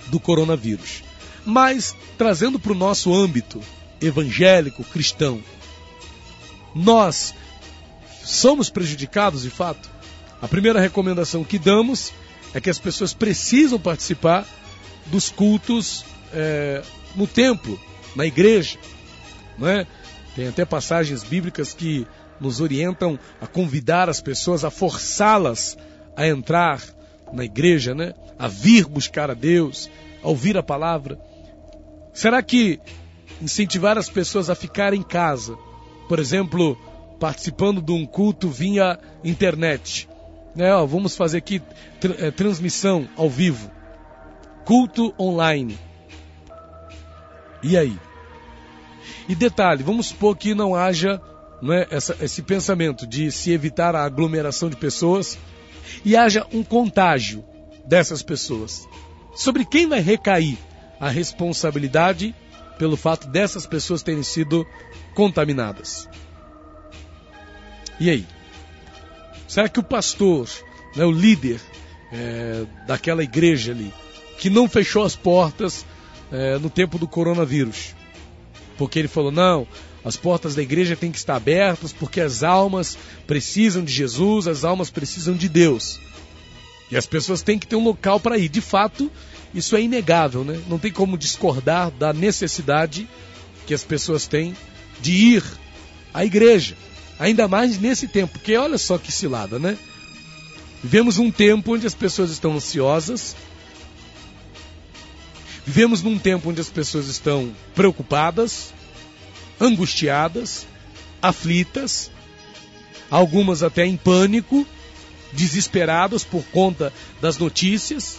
do 0.07 0.19
coronavírus. 0.19 1.03
Mas, 1.45 1.95
trazendo 2.17 2.59
para 2.59 2.73
o 2.73 2.77
nosso 2.77 3.15
âmbito 3.15 3.61
evangélico, 4.01 4.83
cristão, 4.85 5.43
nós 6.75 7.35
somos 8.23 8.71
prejudicados 8.71 9.43
de 9.43 9.51
fato? 9.51 9.91
A 10.41 10.49
primeira 10.49 10.81
recomendação 10.81 11.45
que 11.45 11.59
damos 11.59 12.13
é 12.53 12.61
que 12.61 12.71
as 12.71 12.79
pessoas 12.79 13.13
precisam 13.13 13.79
participar 13.79 14.47
dos 15.07 15.29
cultos 15.29 16.05
é, 16.33 16.83
no 17.15 17.27
templo, 17.27 17.81
na 18.15 18.27
igreja. 18.27 18.79
É? 19.63 19.87
Tem 20.35 20.49
até 20.49 20.65
passagens 20.65 21.23
bíblicas 21.23 21.73
que 21.73 22.07
nos 22.41 22.61
orientam 22.61 23.19
a 23.41 23.47
convidar 23.47 24.09
as 24.09 24.21
pessoas, 24.21 24.65
a 24.65 24.71
forçá-las 24.71 25.77
a 26.17 26.27
entrar 26.27 26.83
na 27.33 27.45
igreja, 27.45 27.95
né? 27.95 28.15
a 28.39 28.49
vir 28.49 28.87
buscar 28.87 29.31
a 29.31 29.35
Deus, 29.35 29.91
a 30.23 30.29
ouvir 30.29 30.57
a 30.57 30.63
palavra. 30.63 31.19
Será 32.15 32.41
que 32.43 32.81
incentivar 33.43 33.99
as 33.99 34.09
pessoas 34.09 34.49
a 34.49 34.55
ficar 34.55 34.95
em 34.95 35.03
casa, 35.03 35.59
por 36.09 36.21
exemplo, 36.21 36.79
participando 37.19 37.83
de 37.83 37.91
um 37.91 38.07
culto 38.07 38.49
via 38.49 38.99
internet, 39.25 40.09
né? 40.55 40.73
Ó, 40.73 40.87
vamos 40.87 41.17
fazer 41.17 41.39
aqui 41.39 41.61
é, 42.19 42.31
transmissão 42.31 43.09
ao 43.17 43.29
vivo, 43.29 43.69
culto 44.65 45.12
online. 45.19 45.77
E 47.62 47.77
aí? 47.77 47.99
E 49.29 49.35
detalhe, 49.35 49.83
vamos 49.83 50.07
supor 50.07 50.37
que 50.37 50.55
não 50.55 50.75
haja 50.75 51.21
né, 51.61 51.87
essa, 51.91 52.17
esse 52.21 52.43
pensamento 52.43 53.07
de 53.07 53.33
se 53.33 53.51
evitar 53.51 53.97
a 53.97 54.05
aglomeração 54.05 54.71
de 54.71 54.77
pessoas 54.77 55.37
e 56.05 56.17
haja 56.17 56.47
um 56.53 56.62
contágio 56.62 57.45
dessas 57.85 58.23
pessoas. 58.23 58.87
Sobre 59.35 59.65
quem 59.65 59.89
vai 59.89 60.01
recair 60.01 60.57
a 60.99 61.09
responsabilidade 61.09 62.35
pelo 62.79 62.97
fato 62.97 63.29
dessas 63.29 63.67
pessoas 63.67 64.03
terem 64.03 64.23
sido 64.23 64.67
contaminadas. 65.15 66.09
E 68.01 68.11
aí? 68.11 68.27
Será 69.47 69.69
que 69.69 69.79
o 69.79 69.85
pastor, 69.85 70.49
né, 70.97 71.05
o 71.05 71.13
líder 71.13 71.61
é, 72.13 72.65
daquela 72.87 73.23
igreja 73.23 73.73
ali, 73.73 73.93
que 74.39 74.51
não 74.51 74.69
fechou 74.69 75.05
as 75.05 75.15
portas 75.15 75.87
é, 76.33 76.59
no 76.59 76.69
tempo 76.69 76.99
do 76.99 77.07
coronavírus, 77.07 77.95
porque 78.77 78.99
ele 78.99 79.09
falou: 79.09 79.31
não, 79.31 79.67
as 80.05 80.17
portas 80.17 80.55
da 80.55 80.63
igreja 80.63 80.97
têm 80.97 81.11
que 81.13 81.19
estar 81.19 81.37
abertas 81.37 81.93
porque 81.93 82.21
as 82.21 82.43
almas 82.43 82.99
precisam 83.27 83.83
de 83.83 83.93
Jesus, 83.93 84.47
as 84.47 84.65
almas 84.65 84.91
precisam 84.91 85.35
de 85.35 85.49
Deus. 85.49 86.01
E 86.91 86.97
as 86.97 87.07
pessoas 87.07 87.41
têm 87.41 87.59
que 87.59 87.67
ter 87.67 87.77
um 87.77 87.85
local 87.85 88.21
para 88.21 88.37
ir. 88.37 88.49
De 88.49 88.61
fato, 88.61 89.11
isso 89.55 89.77
é 89.77 89.83
inegável, 89.83 90.45
né? 90.45 90.61
Não 90.69 90.79
tem 90.79 90.91
como 90.91 91.17
discordar 91.17 91.91
da 91.93 92.13
necessidade 92.13 93.09
que 93.67 93.73
as 93.73 93.85
pessoas 93.85 94.27
têm 94.27 94.57
de 95.01 95.13
ir 95.13 95.45
à 96.13 96.25
igreja. 96.25 96.77
Ainda 97.19 97.47
mais 97.47 97.79
nesse 97.79 98.09
tempo, 98.09 98.33
porque 98.33 98.57
olha 98.57 98.77
só 98.77 98.99
que 98.99 99.13
cilada, 99.13 99.59
né? 99.59 99.79
Vivemos 100.83 101.19
um 101.19 101.31
tempo 101.31 101.75
onde 101.75 101.87
as 101.87 101.95
pessoas 101.95 102.31
estão 102.31 102.55
ansiosas. 102.55 103.37
Vivemos 105.65 106.03
num 106.03 106.19
tempo 106.19 106.51
onde 106.51 106.61
as 106.61 106.69
pessoas 106.69 107.07
estão 107.07 107.55
preocupadas, 107.75 108.75
angustiadas, 109.61 110.67
aflitas, 111.23 112.11
algumas 113.09 113.63
até 113.63 113.87
em 113.87 113.97
pânico, 113.97 114.67
desesperadas 115.33 116.25
por 116.25 116.43
conta 116.47 116.93
das 117.21 117.39
notícias 117.39 118.19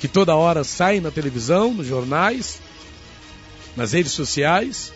que 0.00 0.08
toda 0.08 0.34
hora 0.34 0.64
saem 0.64 0.98
na 0.98 1.10
televisão, 1.10 1.74
nos 1.74 1.86
jornais, 1.86 2.58
nas 3.76 3.92
redes 3.92 4.12
sociais. 4.12 4.94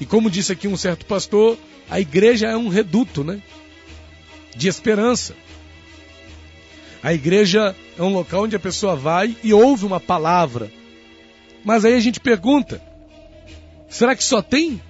E 0.00 0.04
como 0.04 0.28
disse 0.28 0.52
aqui 0.52 0.66
um 0.66 0.76
certo 0.76 1.06
pastor, 1.06 1.56
a 1.88 2.00
igreja 2.00 2.48
é 2.48 2.56
um 2.56 2.68
reduto, 2.68 3.22
né? 3.22 3.40
De 4.56 4.66
esperança. 4.66 5.36
A 7.00 7.14
igreja 7.14 7.76
é 7.96 8.02
um 8.02 8.12
local 8.12 8.42
onde 8.42 8.56
a 8.56 8.60
pessoa 8.60 8.96
vai 8.96 9.36
e 9.44 9.54
ouve 9.54 9.86
uma 9.86 10.00
palavra. 10.00 10.72
Mas 11.64 11.84
aí 11.84 11.94
a 11.94 12.00
gente 12.00 12.18
pergunta: 12.18 12.82
será 13.88 14.16
que 14.16 14.24
só 14.24 14.42
tem 14.42 14.82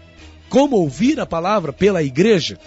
como 0.49 0.77
ouvir 0.77 1.21
a 1.21 1.27
palavra 1.27 1.71
pela 1.71 2.03
igreja 2.03 2.59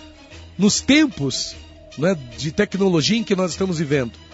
nos 0.55 0.79
tempos 0.79 1.55
né, 1.97 2.15
de 2.37 2.51
tecnologia 2.51 3.17
em 3.17 3.23
que 3.23 3.35
nós 3.35 3.51
estamos 3.51 3.79
vivendo? 3.79 4.28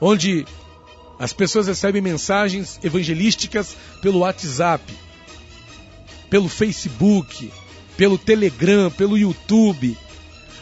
Onde 0.00 0.46
as 1.18 1.32
pessoas 1.32 1.66
recebem 1.66 2.02
mensagens 2.02 2.78
evangelísticas 2.82 3.76
pelo 4.02 4.20
WhatsApp, 4.20 4.92
pelo 6.28 6.48
Facebook, 6.48 7.52
pelo 7.96 8.18
Telegram, 8.18 8.90
pelo 8.90 9.16
YouTube. 9.16 9.96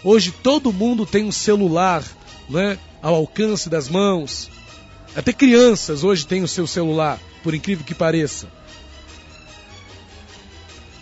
Hoje 0.04 0.30
todo 0.30 0.72
mundo 0.72 1.06
tem 1.06 1.24
um 1.24 1.32
celular 1.32 2.04
né, 2.48 2.78
ao 3.00 3.14
alcance 3.14 3.68
das 3.68 3.88
mãos. 3.88 4.50
Até 5.16 5.32
crianças 5.32 6.04
hoje 6.04 6.26
têm 6.26 6.42
o 6.42 6.48
seu 6.48 6.66
celular, 6.66 7.18
por 7.42 7.54
incrível 7.54 7.84
que 7.84 7.94
pareça. 7.94 8.48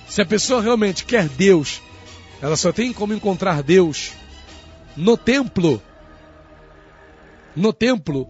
Se 0.08 0.20
a 0.20 0.26
pessoa 0.26 0.60
realmente 0.60 1.04
quer 1.04 1.28
Deus, 1.28 1.80
ela 2.42 2.56
só 2.56 2.72
tem 2.72 2.92
como 2.92 3.14
encontrar 3.14 3.62
Deus 3.62 4.12
no 4.96 5.16
templo. 5.16 5.80
No 7.56 7.72
templo. 7.72 8.28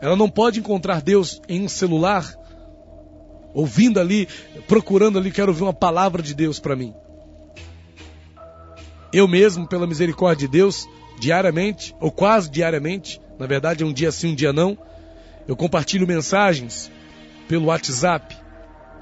Ela 0.00 0.16
não 0.16 0.28
pode 0.28 0.60
encontrar 0.60 1.00
Deus 1.00 1.40
em 1.48 1.62
um 1.62 1.68
celular, 1.68 2.34
ouvindo 3.54 3.98
ali, 3.98 4.28
procurando 4.68 5.18
ali, 5.18 5.30
quero 5.30 5.50
ouvir 5.50 5.62
uma 5.62 5.72
palavra 5.72 6.22
de 6.22 6.34
Deus 6.34 6.58
para 6.58 6.76
mim. 6.76 6.94
Eu 9.12 9.26
mesmo, 9.26 9.66
pela 9.66 9.86
misericórdia 9.86 10.46
de 10.46 10.52
Deus, 10.52 10.86
diariamente, 11.18 11.94
ou 11.98 12.10
quase 12.10 12.50
diariamente, 12.50 13.20
na 13.38 13.46
verdade 13.46 13.82
é 13.82 13.86
um 13.86 13.92
dia 13.92 14.12
sim, 14.12 14.32
um 14.32 14.34
dia 14.34 14.52
não, 14.52 14.76
eu 15.48 15.56
compartilho 15.56 16.06
mensagens 16.06 16.90
pelo 17.48 17.66
WhatsApp, 17.66 18.36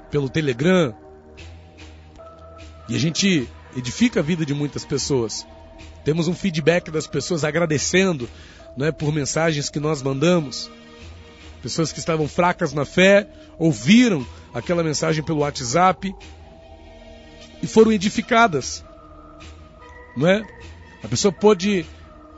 pelo 0.09 0.29
Telegram, 0.29 0.95
e 2.87 2.95
a 2.95 2.99
gente 2.99 3.49
edifica 3.75 4.19
a 4.19 4.23
vida 4.23 4.45
de 4.45 4.53
muitas 4.53 4.85
pessoas. 4.85 5.45
Temos 6.03 6.27
um 6.27 6.33
feedback 6.33 6.91
das 6.91 7.07
pessoas 7.07 7.43
agradecendo 7.43 8.29
não 8.75 8.85
é, 8.85 8.91
por 8.91 9.11
mensagens 9.11 9.69
que 9.69 9.79
nós 9.79 10.01
mandamos. 10.01 10.69
Pessoas 11.61 11.91
que 11.91 11.99
estavam 11.99 12.27
fracas 12.27 12.73
na 12.73 12.85
fé 12.85 13.27
ouviram 13.57 14.25
aquela 14.53 14.83
mensagem 14.83 15.23
pelo 15.23 15.39
WhatsApp 15.39 16.13
e 17.61 17.67
foram 17.67 17.91
edificadas. 17.91 18.83
Não 20.15 20.27
é? 20.27 20.45
A 21.03 21.07
pessoa 21.07 21.31
pode 21.31 21.85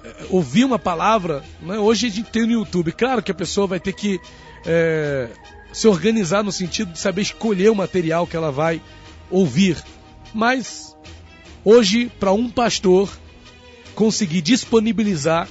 é, 0.03 0.25
ouvir 0.29 0.63
uma 0.63 0.79
palavra. 0.79 1.43
Não 1.61 1.73
é? 1.73 1.79
Hoje 1.79 2.07
a 2.07 2.09
gente 2.09 2.29
tem 2.29 2.45
no 2.45 2.53
YouTube. 2.53 2.91
Claro 2.91 3.21
que 3.21 3.31
a 3.31 3.35
pessoa 3.35 3.67
vai 3.67 3.79
ter 3.79 3.93
que 3.93 4.19
é, 4.65 5.29
se 5.73 5.87
organizar 5.87 6.43
no 6.43 6.51
sentido 6.51 6.93
de 6.93 6.99
saber 6.99 7.21
escolher 7.21 7.69
o 7.69 7.75
material 7.75 8.25
que 8.25 8.35
ela 8.35 8.51
vai 8.51 8.81
ouvir. 9.29 9.83
Mas 10.33 10.95
hoje, 11.65 12.11
para 12.19 12.31
um 12.31 12.49
pastor 12.49 13.09
conseguir 13.95 14.41
disponibilizar 14.41 15.47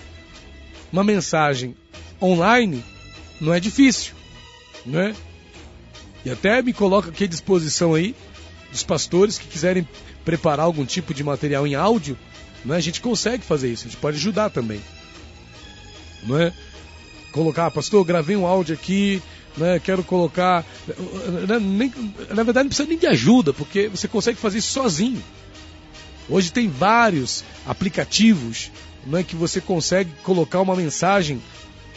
uma 0.92 1.04
mensagem 1.04 1.76
online, 2.20 2.82
não 3.40 3.52
é 3.52 3.60
difícil, 3.60 4.14
né? 4.84 5.14
E 6.24 6.30
até 6.30 6.62
me 6.62 6.72
coloco 6.72 7.08
aqui 7.08 7.24
à 7.24 7.26
disposição 7.26 7.94
aí 7.94 8.14
dos 8.70 8.82
pastores 8.82 9.38
que 9.38 9.46
quiserem 9.46 9.86
preparar 10.24 10.66
algum 10.66 10.84
tipo 10.84 11.14
de 11.14 11.22
material 11.22 11.66
em 11.66 11.74
áudio, 11.74 12.18
né? 12.64 12.76
A 12.76 12.80
gente 12.80 13.00
consegue 13.00 13.44
fazer 13.44 13.70
isso, 13.72 13.86
a 13.86 13.90
gente 13.90 14.00
pode 14.00 14.16
ajudar 14.16 14.50
também, 14.50 14.80
não 16.24 16.38
é? 16.38 16.52
Colocar, 17.32 17.70
pastor, 17.70 18.04
gravei 18.04 18.34
um 18.34 18.46
áudio 18.46 18.74
aqui, 18.74 19.22
né, 19.56 19.78
quero 19.78 20.02
colocar. 20.02 20.64
Né, 21.48 21.58
nem, 21.58 21.92
na 22.30 22.42
verdade, 22.42 22.64
não 22.64 22.68
precisa 22.68 22.88
nem 22.88 22.98
de 22.98 23.06
ajuda, 23.06 23.52
porque 23.52 23.88
você 23.88 24.06
consegue 24.08 24.38
fazer 24.38 24.58
isso 24.58 24.72
sozinho. 24.72 25.22
Hoje 26.28 26.50
tem 26.50 26.68
vários 26.68 27.44
aplicativos 27.66 28.70
né, 29.06 29.22
que 29.22 29.36
você 29.36 29.60
consegue 29.60 30.10
colocar 30.22 30.60
uma 30.60 30.76
mensagem, 30.76 31.40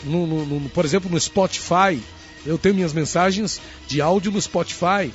no, 0.03 0.25
no, 0.27 0.45
no, 0.45 0.69
por 0.69 0.85
exemplo, 0.85 1.09
no 1.09 1.19
Spotify. 1.19 1.99
Eu 2.45 2.57
tenho 2.57 2.75
minhas 2.75 2.93
mensagens 2.93 3.59
de 3.87 4.01
áudio 4.01 4.31
no 4.31 4.41
Spotify. 4.41 5.11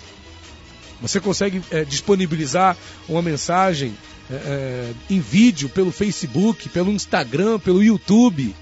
Você 1.00 1.20
consegue 1.20 1.62
é, 1.70 1.84
disponibilizar 1.84 2.76
uma 3.08 3.22
mensagem 3.22 3.94
é, 4.30 4.34
é, 4.34 4.92
em 5.10 5.20
vídeo 5.20 5.68
pelo 5.68 5.92
Facebook, 5.92 6.68
pelo 6.68 6.90
Instagram, 6.90 7.58
pelo 7.58 7.82
YouTube. 7.82 8.54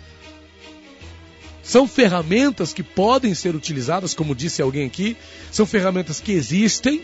São 1.62 1.86
ferramentas 1.86 2.72
que 2.72 2.82
podem 2.82 3.34
ser 3.34 3.54
utilizadas, 3.54 4.14
como 4.14 4.34
disse 4.34 4.60
alguém 4.60 4.86
aqui, 4.86 5.16
são 5.50 5.64
ferramentas 5.64 6.18
que 6.20 6.32
existem 6.32 7.02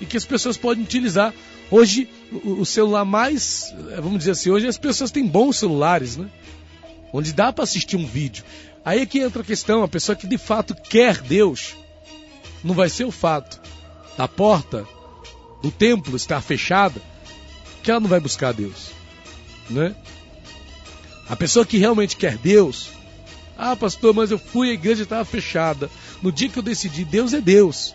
e 0.00 0.06
que 0.06 0.16
as 0.16 0.24
pessoas 0.24 0.56
podem 0.56 0.82
utilizar. 0.82 1.34
Hoje, 1.70 2.08
o 2.44 2.64
celular 2.64 3.04
mais, 3.04 3.72
eh, 3.90 4.00
vamos 4.00 4.18
dizer 4.18 4.32
assim, 4.32 4.50
hoje 4.50 4.66
as 4.66 4.78
pessoas 4.78 5.10
têm 5.10 5.26
bons 5.26 5.58
celulares, 5.58 6.16
né? 6.16 6.28
Onde 7.12 7.32
dá 7.32 7.52
para 7.52 7.64
assistir 7.64 7.96
um 7.96 8.06
vídeo. 8.06 8.44
Aí 8.84 9.00
é 9.00 9.06
que 9.06 9.20
entra 9.20 9.42
a 9.42 9.44
questão, 9.44 9.82
a 9.82 9.88
pessoa 9.88 10.16
que 10.16 10.26
de 10.26 10.36
fato 10.36 10.74
quer 10.74 11.20
Deus, 11.20 11.74
não 12.62 12.74
vai 12.74 12.88
ser 12.88 13.04
o 13.04 13.10
fato 13.10 13.60
da 14.16 14.26
porta 14.26 14.86
do 15.62 15.70
templo 15.70 16.16
estar 16.16 16.40
fechada, 16.40 17.00
que 17.82 17.90
ela 17.90 18.00
não 18.00 18.08
vai 18.08 18.20
buscar 18.20 18.52
Deus, 18.52 18.90
né? 19.70 19.94
A 21.28 21.36
pessoa 21.36 21.64
que 21.64 21.78
realmente 21.78 22.16
quer 22.16 22.36
Deus, 22.36 22.90
ah, 23.56 23.76
pastor, 23.76 24.12
mas 24.12 24.30
eu 24.30 24.38
fui, 24.38 24.70
a 24.70 24.74
igreja 24.74 25.04
estava 25.04 25.24
fechada. 25.24 25.88
No 26.20 26.32
dia 26.32 26.48
que 26.48 26.58
eu 26.58 26.62
decidi, 26.62 27.04
Deus 27.04 27.32
é 27.32 27.40
Deus. 27.40 27.94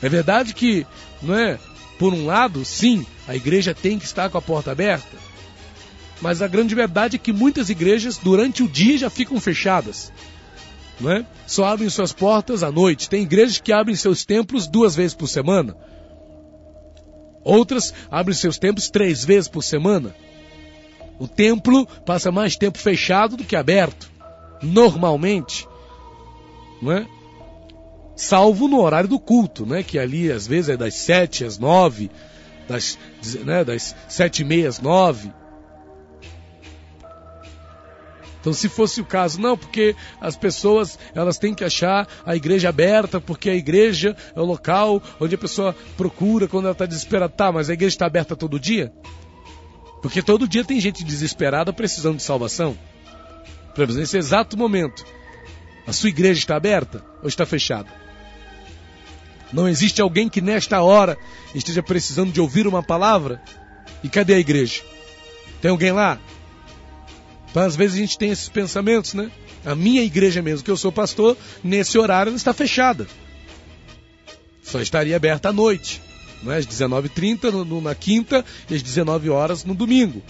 É 0.00 0.08
verdade 0.08 0.52
que, 0.52 0.86
não 1.22 1.34
é? 1.34 1.58
Por 2.02 2.12
um 2.12 2.26
lado, 2.26 2.64
sim, 2.64 3.06
a 3.28 3.36
igreja 3.36 3.72
tem 3.72 3.96
que 3.96 4.04
estar 4.04 4.28
com 4.28 4.36
a 4.36 4.42
porta 4.42 4.72
aberta. 4.72 5.16
Mas 6.20 6.42
a 6.42 6.48
grande 6.48 6.74
verdade 6.74 7.14
é 7.14 7.18
que 7.18 7.32
muitas 7.32 7.70
igrejas, 7.70 8.18
durante 8.18 8.64
o 8.64 8.68
dia, 8.68 8.98
já 8.98 9.08
ficam 9.08 9.40
fechadas. 9.40 10.12
Não 10.98 11.12
é? 11.12 11.24
Só 11.46 11.64
abrem 11.64 11.88
suas 11.88 12.12
portas 12.12 12.64
à 12.64 12.72
noite. 12.72 13.08
Tem 13.08 13.22
igrejas 13.22 13.58
que 13.58 13.72
abrem 13.72 13.94
seus 13.94 14.24
templos 14.24 14.66
duas 14.66 14.96
vezes 14.96 15.14
por 15.14 15.28
semana. 15.28 15.76
Outras 17.44 17.94
abrem 18.10 18.34
seus 18.34 18.58
templos 18.58 18.90
três 18.90 19.24
vezes 19.24 19.48
por 19.48 19.62
semana. 19.62 20.12
O 21.20 21.28
templo 21.28 21.86
passa 22.04 22.32
mais 22.32 22.56
tempo 22.56 22.78
fechado 22.78 23.36
do 23.36 23.44
que 23.44 23.54
aberto 23.54 24.10
normalmente, 24.60 25.68
não 26.82 26.90
é? 26.90 27.06
Salvo 28.14 28.68
no 28.68 28.80
horário 28.80 29.08
do 29.08 29.18
culto, 29.18 29.64
né? 29.64 29.82
Que 29.82 29.98
ali 29.98 30.30
às 30.30 30.46
vezes 30.46 30.70
é 30.70 30.76
das 30.76 30.94
sete 30.94 31.44
às 31.44 31.58
nove, 31.58 32.10
das, 32.68 32.98
né, 33.44 33.64
das 33.64 33.94
sete 34.08 34.42
e 34.42 34.44
meia 34.44 34.68
às 34.68 34.80
nove. 34.80 35.32
Então, 38.42 38.52
se 38.52 38.68
fosse 38.68 39.00
o 39.00 39.04
caso, 39.04 39.40
não, 39.40 39.56
porque 39.56 39.94
as 40.20 40.34
pessoas 40.34 40.98
elas 41.14 41.38
têm 41.38 41.54
que 41.54 41.62
achar 41.62 42.08
a 42.26 42.34
igreja 42.34 42.70
aberta, 42.70 43.20
porque 43.20 43.48
a 43.48 43.54
igreja 43.54 44.16
é 44.34 44.40
o 44.40 44.44
local 44.44 45.00
onde 45.20 45.36
a 45.36 45.38
pessoa 45.38 45.76
procura 45.96 46.48
quando 46.48 46.64
ela 46.64 46.72
está 46.72 46.84
desesperada. 46.84 47.32
Tá, 47.32 47.52
mas 47.52 47.70
a 47.70 47.72
igreja 47.72 47.94
está 47.94 48.06
aberta 48.06 48.34
todo 48.34 48.58
dia? 48.58 48.92
Porque 50.02 50.20
todo 50.20 50.48
dia 50.48 50.64
tem 50.64 50.80
gente 50.80 51.04
desesperada 51.04 51.72
precisando 51.72 52.16
de 52.16 52.24
salvação. 52.24 52.76
Por 53.76 53.84
exemplo, 53.84 54.00
nesse 54.00 54.18
exato 54.18 54.58
momento, 54.58 55.06
a 55.86 55.92
sua 55.92 56.08
igreja 56.08 56.40
está 56.40 56.56
aberta 56.56 57.04
ou 57.22 57.28
está 57.28 57.46
fechada? 57.46 58.01
Não 59.52 59.68
existe 59.68 60.00
alguém 60.00 60.28
que 60.28 60.40
nesta 60.40 60.80
hora 60.82 61.18
esteja 61.54 61.82
precisando 61.82 62.32
de 62.32 62.40
ouvir 62.40 62.66
uma 62.66 62.82
palavra? 62.82 63.42
E 64.02 64.08
cadê 64.08 64.34
a 64.34 64.38
igreja? 64.38 64.82
Tem 65.60 65.70
alguém 65.70 65.92
lá? 65.92 66.18
Então, 67.50 67.62
às 67.62 67.76
vezes 67.76 67.96
a 67.96 68.00
gente 68.00 68.16
tem 68.16 68.30
esses 68.30 68.48
pensamentos, 68.48 69.12
né? 69.12 69.30
A 69.64 69.74
minha 69.74 70.02
igreja 70.02 70.40
mesmo, 70.40 70.64
que 70.64 70.70
eu 70.70 70.76
sou 70.76 70.90
pastor, 70.90 71.36
nesse 71.62 71.98
horário 71.98 72.30
ela 72.30 72.36
está 72.36 72.52
fechada. 72.52 73.06
Só 74.62 74.80
estaria 74.80 75.14
aberta 75.14 75.50
à 75.50 75.52
noite. 75.52 76.00
Não 76.42 76.50
é? 76.50 76.56
Às 76.56 76.66
19h30 76.66 77.82
na 77.82 77.94
quinta 77.94 78.44
e 78.70 78.74
às 78.74 78.82
19 78.82 79.28
horas 79.28 79.64
no 79.64 79.74
domingo. 79.74 80.22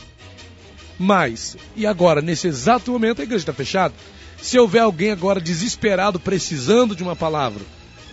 Mas, 0.99 1.57
e 1.77 1.87
agora, 1.87 2.21
nesse 2.21 2.49
exato 2.49 2.91
momento, 2.91 3.21
a 3.21 3.25
igreja 3.25 3.43
está 3.43 3.53
fechada. 3.53 3.95
Se 4.41 4.59
houver 4.59 4.81
alguém 4.81 5.13
agora 5.13 5.41
desesperado, 5.41 6.19
precisando 6.19 6.95
de 6.95 7.03
uma 7.03 7.17
palavra, 7.17 7.63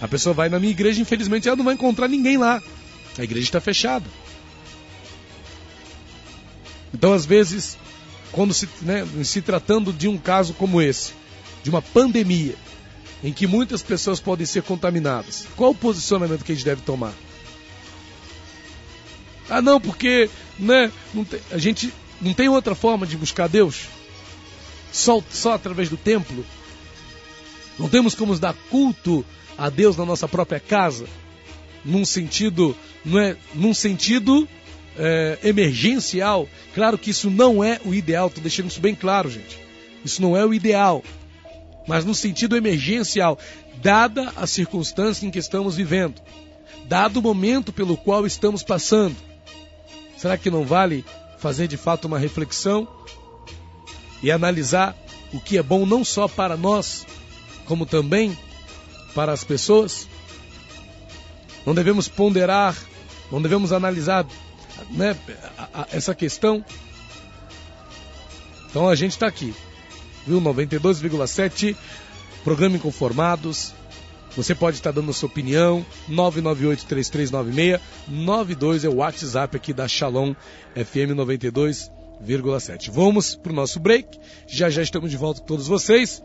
a 0.02 0.08
pessoa 0.08 0.34
vai 0.34 0.50
na 0.50 0.60
minha 0.60 0.72
igreja, 0.72 1.02
infelizmente 1.02 1.48
ela 1.48 1.58
não 1.58 1.66
vai 1.66 1.74
encontrar 1.74 2.08
ninguém 2.08 2.38
lá. 2.38 2.62
A 3.18 3.24
igreja 3.24 3.46
está 3.46 3.60
fechada. 3.60 4.06
Então, 6.94 7.14
às 7.14 7.26
vezes, 7.26 7.78
quando 8.32 8.54
se, 8.54 8.68
né, 8.82 9.06
se 9.24 9.42
tratando 9.42 9.92
de 9.92 10.08
um 10.08 10.18
caso 10.18 10.54
como 10.54 10.82
esse, 10.82 11.14
de 11.64 11.70
uma 11.70 11.82
pandemia, 11.82 12.56
em 13.24 13.34
que 13.34 13.46
muitas 13.46 13.82
pessoas 13.82 14.20
podem 14.20 14.46
ser 14.46 14.64
contaminadas, 14.64 15.46
qual 15.56 15.72
o 15.72 15.76
posicionamento 15.76 16.44
que 16.44 16.52
a 16.52 16.56
gente 16.56 16.66
deve 16.66 16.82
tomar? 16.82 17.14
Ah, 19.50 19.62
não, 19.62 19.82
porque 19.82 20.30
né, 20.58 20.92
não 21.14 21.26
tem, 21.26 21.40
a 21.52 21.58
gente 21.58 21.92
não 22.22 22.34
tem 22.34 22.48
outra 22.48 22.76
forma 22.76 23.06
de 23.06 23.18
buscar 23.18 23.48
Deus? 23.48 23.88
Só, 24.92 25.22
só 25.30 25.54
através 25.54 25.90
do 25.90 25.98
templo? 25.98 26.46
Não 27.80 27.88
temos 27.88 28.14
como 28.14 28.38
dar 28.38 28.54
culto 28.70 29.26
a 29.58 29.70
Deus 29.70 29.96
na 29.96 30.06
nossa 30.06 30.28
própria 30.28 30.60
casa? 30.60 31.06
Num 31.84 32.04
sentido, 32.04 32.76
não 33.06 33.20
é, 33.20 33.38
num 33.56 33.74
sentido 33.74 34.48
é, 34.98 35.40
emergencial. 35.44 36.48
Claro 36.76 36.98
que 36.98 37.12
isso 37.12 37.30
não 37.30 37.64
é 37.64 37.80
o 37.86 37.94
ideal, 37.94 38.28
estou 38.28 38.44
deixando 38.44 38.70
isso 38.70 38.82
bem 38.82 38.94
claro, 38.94 39.30
gente. 39.32 39.58
Isso 40.04 40.22
não 40.22 40.36
é 40.36 40.46
o 40.46 40.54
ideal. 40.54 41.02
Mas 41.88 42.04
no 42.04 42.14
sentido 42.14 42.58
emergencial, 42.58 43.40
dada 43.82 44.34
a 44.36 44.46
circunstância 44.46 45.26
em 45.26 45.32
que 45.32 45.40
estamos 45.40 45.78
vivendo, 45.78 46.22
dado 46.86 47.18
o 47.18 47.24
momento 47.24 47.72
pelo 47.72 47.96
qual 47.96 48.28
estamos 48.28 48.62
passando, 48.62 49.16
será 50.18 50.38
que 50.38 50.52
não 50.52 50.66
vale 50.66 51.06
fazer 51.38 51.68
de 51.68 51.78
fato 51.78 52.06
uma 52.06 52.20
reflexão 52.20 52.88
e 54.22 54.30
analisar 54.30 54.96
o 55.34 55.40
que 55.40 55.58
é 55.58 55.64
bom 55.64 55.86
não 55.86 56.04
só 56.04 56.28
para 56.28 56.58
nós, 56.58 57.06
como 57.70 57.86
também 57.86 58.36
para 59.14 59.32
as 59.32 59.44
pessoas? 59.44 60.10
Não 61.64 61.76
devemos 61.76 62.08
ponderar, 62.08 62.76
não 63.32 63.40
devemos 63.40 63.72
analisar 63.72 64.26
né, 64.90 65.16
essa 65.92 66.16
questão? 66.16 66.66
Então 68.70 68.90
a 68.90 68.96
gente 68.96 69.12
está 69.12 69.28
aqui, 69.28 69.54
viu? 70.26 70.42
92,7, 70.42 71.76
programa 72.44 72.78
Inconformados. 72.78 73.72
Você 74.36 74.56
pode 74.56 74.78
estar 74.78 74.92
dando 74.92 75.12
a 75.12 75.14
sua 75.14 75.28
opinião, 75.28 75.86
998-3396, 76.10 77.80
92 78.08 78.84
é 78.84 78.90
o 78.90 78.96
WhatsApp 78.96 79.58
aqui 79.58 79.74
da 79.74 79.88
Shalom 79.88 80.34
FM 80.74 81.14
92,7. 81.16 82.90
Vamos 82.92 83.36
para 83.36 83.52
o 83.52 83.56
nosso 83.56 83.80
break, 83.80 84.20
já 84.48 84.72
já 84.72 84.82
estamos 84.82 85.12
de 85.12 85.18
volta 85.18 85.42
com 85.42 85.46
todos 85.46 85.68
vocês. 85.68 86.24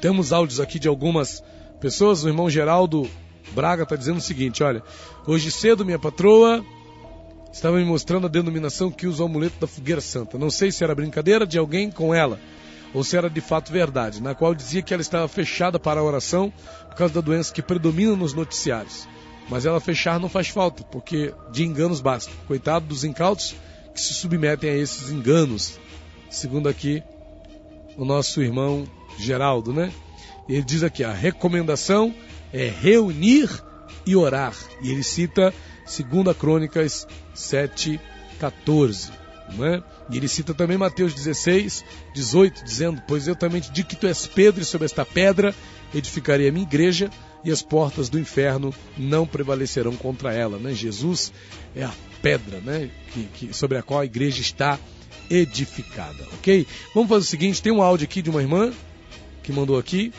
Temos 0.00 0.32
áudios 0.32 0.60
aqui 0.60 0.78
de 0.78 0.88
algumas 0.88 1.42
pessoas, 1.80 2.24
o 2.24 2.28
irmão 2.28 2.48
Geraldo 2.48 3.08
Braga 3.52 3.82
está 3.82 3.96
dizendo 3.96 4.18
o 4.18 4.22
seguinte, 4.22 4.62
olha, 4.62 4.82
hoje 5.26 5.50
cedo 5.50 5.84
minha 5.84 5.98
patroa 5.98 6.64
estava 7.52 7.78
me 7.78 7.84
mostrando 7.84 8.26
a 8.26 8.30
denominação 8.30 8.90
que 8.90 9.06
usa 9.06 9.22
o 9.22 9.26
amuleto 9.26 9.58
da 9.60 9.66
fogueira 9.66 10.00
santa. 10.00 10.38
Não 10.38 10.50
sei 10.50 10.70
se 10.70 10.84
era 10.84 10.94
brincadeira 10.94 11.46
de 11.46 11.58
alguém 11.58 11.90
com 11.90 12.14
ela 12.14 12.38
ou 12.92 13.04
se 13.04 13.16
era 13.16 13.28
de 13.28 13.40
fato 13.40 13.72
verdade, 13.72 14.22
na 14.22 14.34
qual 14.34 14.54
dizia 14.54 14.82
que 14.82 14.94
ela 14.94 15.02
estava 15.02 15.28
fechada 15.28 15.78
para 15.78 16.00
a 16.00 16.04
oração 16.04 16.52
por 16.88 16.96
causa 16.96 17.14
da 17.14 17.20
doença 17.20 17.52
que 17.52 17.62
predomina 17.62 18.16
nos 18.16 18.32
noticiários. 18.32 19.06
Mas 19.48 19.66
ela 19.66 19.80
fechar 19.80 20.20
não 20.20 20.28
faz 20.28 20.48
falta, 20.48 20.84
porque 20.84 21.34
de 21.50 21.64
enganos 21.64 22.00
basta. 22.00 22.30
Coitado 22.46 22.86
dos 22.86 23.04
incautos 23.04 23.54
que 23.94 24.00
se 24.00 24.14
submetem 24.14 24.70
a 24.70 24.76
esses 24.76 25.10
enganos, 25.10 25.78
segundo 26.30 26.68
aqui 26.68 27.02
o 27.96 28.04
nosso 28.04 28.42
irmão 28.42 28.86
Geraldo, 29.22 29.72
né? 29.72 29.92
Ele 30.48 30.62
diz 30.62 30.82
aqui: 30.82 31.04
a 31.04 31.12
recomendação 31.12 32.14
é 32.52 32.68
reunir 32.68 33.48
e 34.06 34.16
orar. 34.16 34.54
E 34.82 34.90
ele 34.90 35.02
cita 35.02 35.52
2 35.84 36.36
Crônicas 36.36 37.06
7, 37.34 38.00
14. 38.40 39.10
Não 39.54 39.64
é? 39.64 39.82
E 40.10 40.16
ele 40.16 40.28
cita 40.28 40.52
também 40.52 40.76
Mateus 40.76 41.14
16, 41.14 41.84
18, 42.14 42.64
dizendo: 42.64 43.02
Pois 43.06 43.26
eu 43.26 43.36
também 43.36 43.60
te 43.60 43.70
digo 43.70 43.88
que 43.88 43.96
tu 43.96 44.06
és 44.06 44.26
Pedro, 44.26 44.62
e 44.62 44.64
sobre 44.64 44.84
esta 44.86 45.04
pedra 45.04 45.54
edificarei 45.94 46.48
a 46.48 46.52
minha 46.52 46.66
igreja, 46.66 47.10
e 47.44 47.50
as 47.50 47.62
portas 47.62 48.08
do 48.08 48.18
inferno 48.18 48.74
não 48.96 49.26
prevalecerão 49.26 49.96
contra 49.96 50.34
ela. 50.34 50.58
Né? 50.58 50.74
Jesus 50.74 51.32
é 51.74 51.84
a 51.84 51.92
pedra 52.20 52.60
né? 52.60 52.90
que, 53.12 53.24
que, 53.34 53.54
sobre 53.54 53.78
a 53.78 53.82
qual 53.82 54.00
a 54.00 54.04
igreja 54.04 54.40
está 54.40 54.78
edificada. 55.30 56.24
Ok? 56.34 56.66
Vamos 56.94 57.08
fazer 57.08 57.22
o 57.22 57.28
seguinte: 57.28 57.62
tem 57.62 57.72
um 57.72 57.82
áudio 57.82 58.04
aqui 58.04 58.20
de 58.20 58.30
uma 58.30 58.42
irmã 58.42 58.72
que 59.48 59.52
mandou 59.52 59.78
aqui. 59.78 60.12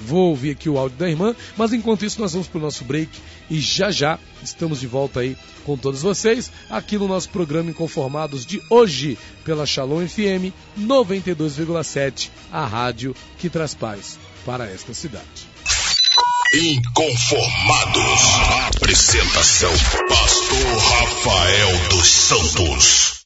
Vou 0.00 0.30
ouvir 0.30 0.52
aqui 0.52 0.68
o 0.68 0.78
áudio 0.78 0.96
da 0.98 1.08
irmã, 1.08 1.36
mas 1.56 1.72
enquanto 1.72 2.04
isso 2.04 2.20
nós 2.20 2.32
vamos 2.32 2.48
para 2.48 2.58
o 2.58 2.62
nosso 2.62 2.82
break 2.82 3.10
e 3.48 3.60
já 3.60 3.90
já 3.90 4.18
estamos 4.42 4.80
de 4.80 4.86
volta 4.86 5.20
aí 5.20 5.36
com 5.64 5.76
todos 5.76 6.02
vocês 6.02 6.50
aqui 6.68 6.98
no 6.98 7.06
nosso 7.06 7.28
programa 7.28 7.70
Inconformados 7.70 8.44
de 8.44 8.60
hoje 8.68 9.16
pela 9.44 9.66
Shalom 9.66 10.08
FM 10.08 10.50
92,7, 10.80 12.30
a 12.50 12.66
rádio 12.66 13.14
que 13.38 13.48
traz 13.48 13.74
paz 13.74 14.18
para 14.44 14.68
esta 14.68 14.92
cidade. 14.94 15.52
Inconformados. 16.54 18.22
Apresentação: 18.76 19.72
Pastor 20.08 20.78
Rafael 20.78 21.88
dos 21.90 22.08
Santos. 22.08 23.22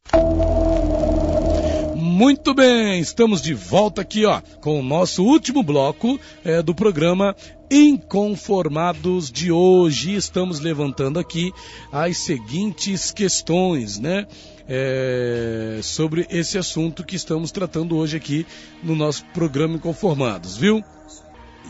Muito 2.17 2.55
bem, 2.55 2.99
estamos 2.99 3.43
de 3.43 3.53
volta 3.53 4.01
aqui, 4.01 4.25
ó, 4.25 4.41
com 4.63 4.81
o 4.81 4.83
nosso 4.83 5.23
último 5.23 5.63
bloco 5.63 6.19
é, 6.43 6.63
do 6.63 6.75
programa 6.75 7.37
Inconformados 7.71 9.31
de 9.31 9.53
hoje. 9.53 10.15
Estamos 10.15 10.59
levantando 10.59 11.19
aqui 11.19 11.53
as 11.93 12.17
seguintes 12.17 13.11
questões, 13.11 13.99
né? 13.99 14.27
É, 14.67 15.79
sobre 15.83 16.27
esse 16.31 16.57
assunto 16.57 17.05
que 17.05 17.17
estamos 17.17 17.53
tratando 17.53 17.95
hoje 17.99 18.17
aqui 18.17 18.47
no 18.83 18.97
nosso 18.97 19.23
programa 19.35 19.75
Inconformados, 19.75 20.57
viu? 20.57 20.83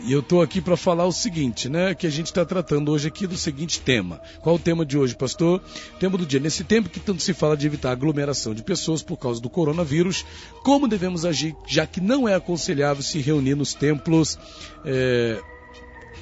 E 0.05 0.11
eu 0.13 0.19
estou 0.21 0.41
aqui 0.41 0.61
para 0.61 0.77
falar 0.77 1.05
o 1.05 1.11
seguinte, 1.11 1.67
né? 1.67 1.93
Que 1.93 2.07
a 2.07 2.09
gente 2.09 2.27
está 2.27 2.45
tratando 2.45 2.91
hoje 2.91 3.07
aqui 3.07 3.27
do 3.27 3.35
seguinte 3.35 3.81
tema. 3.81 4.21
Qual 4.41 4.55
o 4.55 4.59
tema 4.59 4.85
de 4.85 4.97
hoje, 4.97 5.15
pastor? 5.15 5.61
Tema 5.99 6.17
do 6.17 6.25
dia. 6.25 6.39
Nesse 6.39 6.63
tempo 6.63 6.89
que 6.89 6.99
tanto 6.99 7.21
se 7.21 7.33
fala 7.33 7.57
de 7.57 7.67
evitar 7.67 7.91
aglomeração 7.91 8.53
de 8.53 8.63
pessoas 8.63 9.01
por 9.01 9.17
causa 9.17 9.41
do 9.41 9.49
coronavírus, 9.49 10.25
como 10.63 10.87
devemos 10.87 11.25
agir, 11.25 11.55
já 11.67 11.85
que 11.85 11.99
não 11.99 12.27
é 12.27 12.35
aconselhável 12.35 13.03
se 13.03 13.19
reunir 13.19 13.55
nos 13.55 13.73
templos 13.73 14.39
é, 14.85 15.41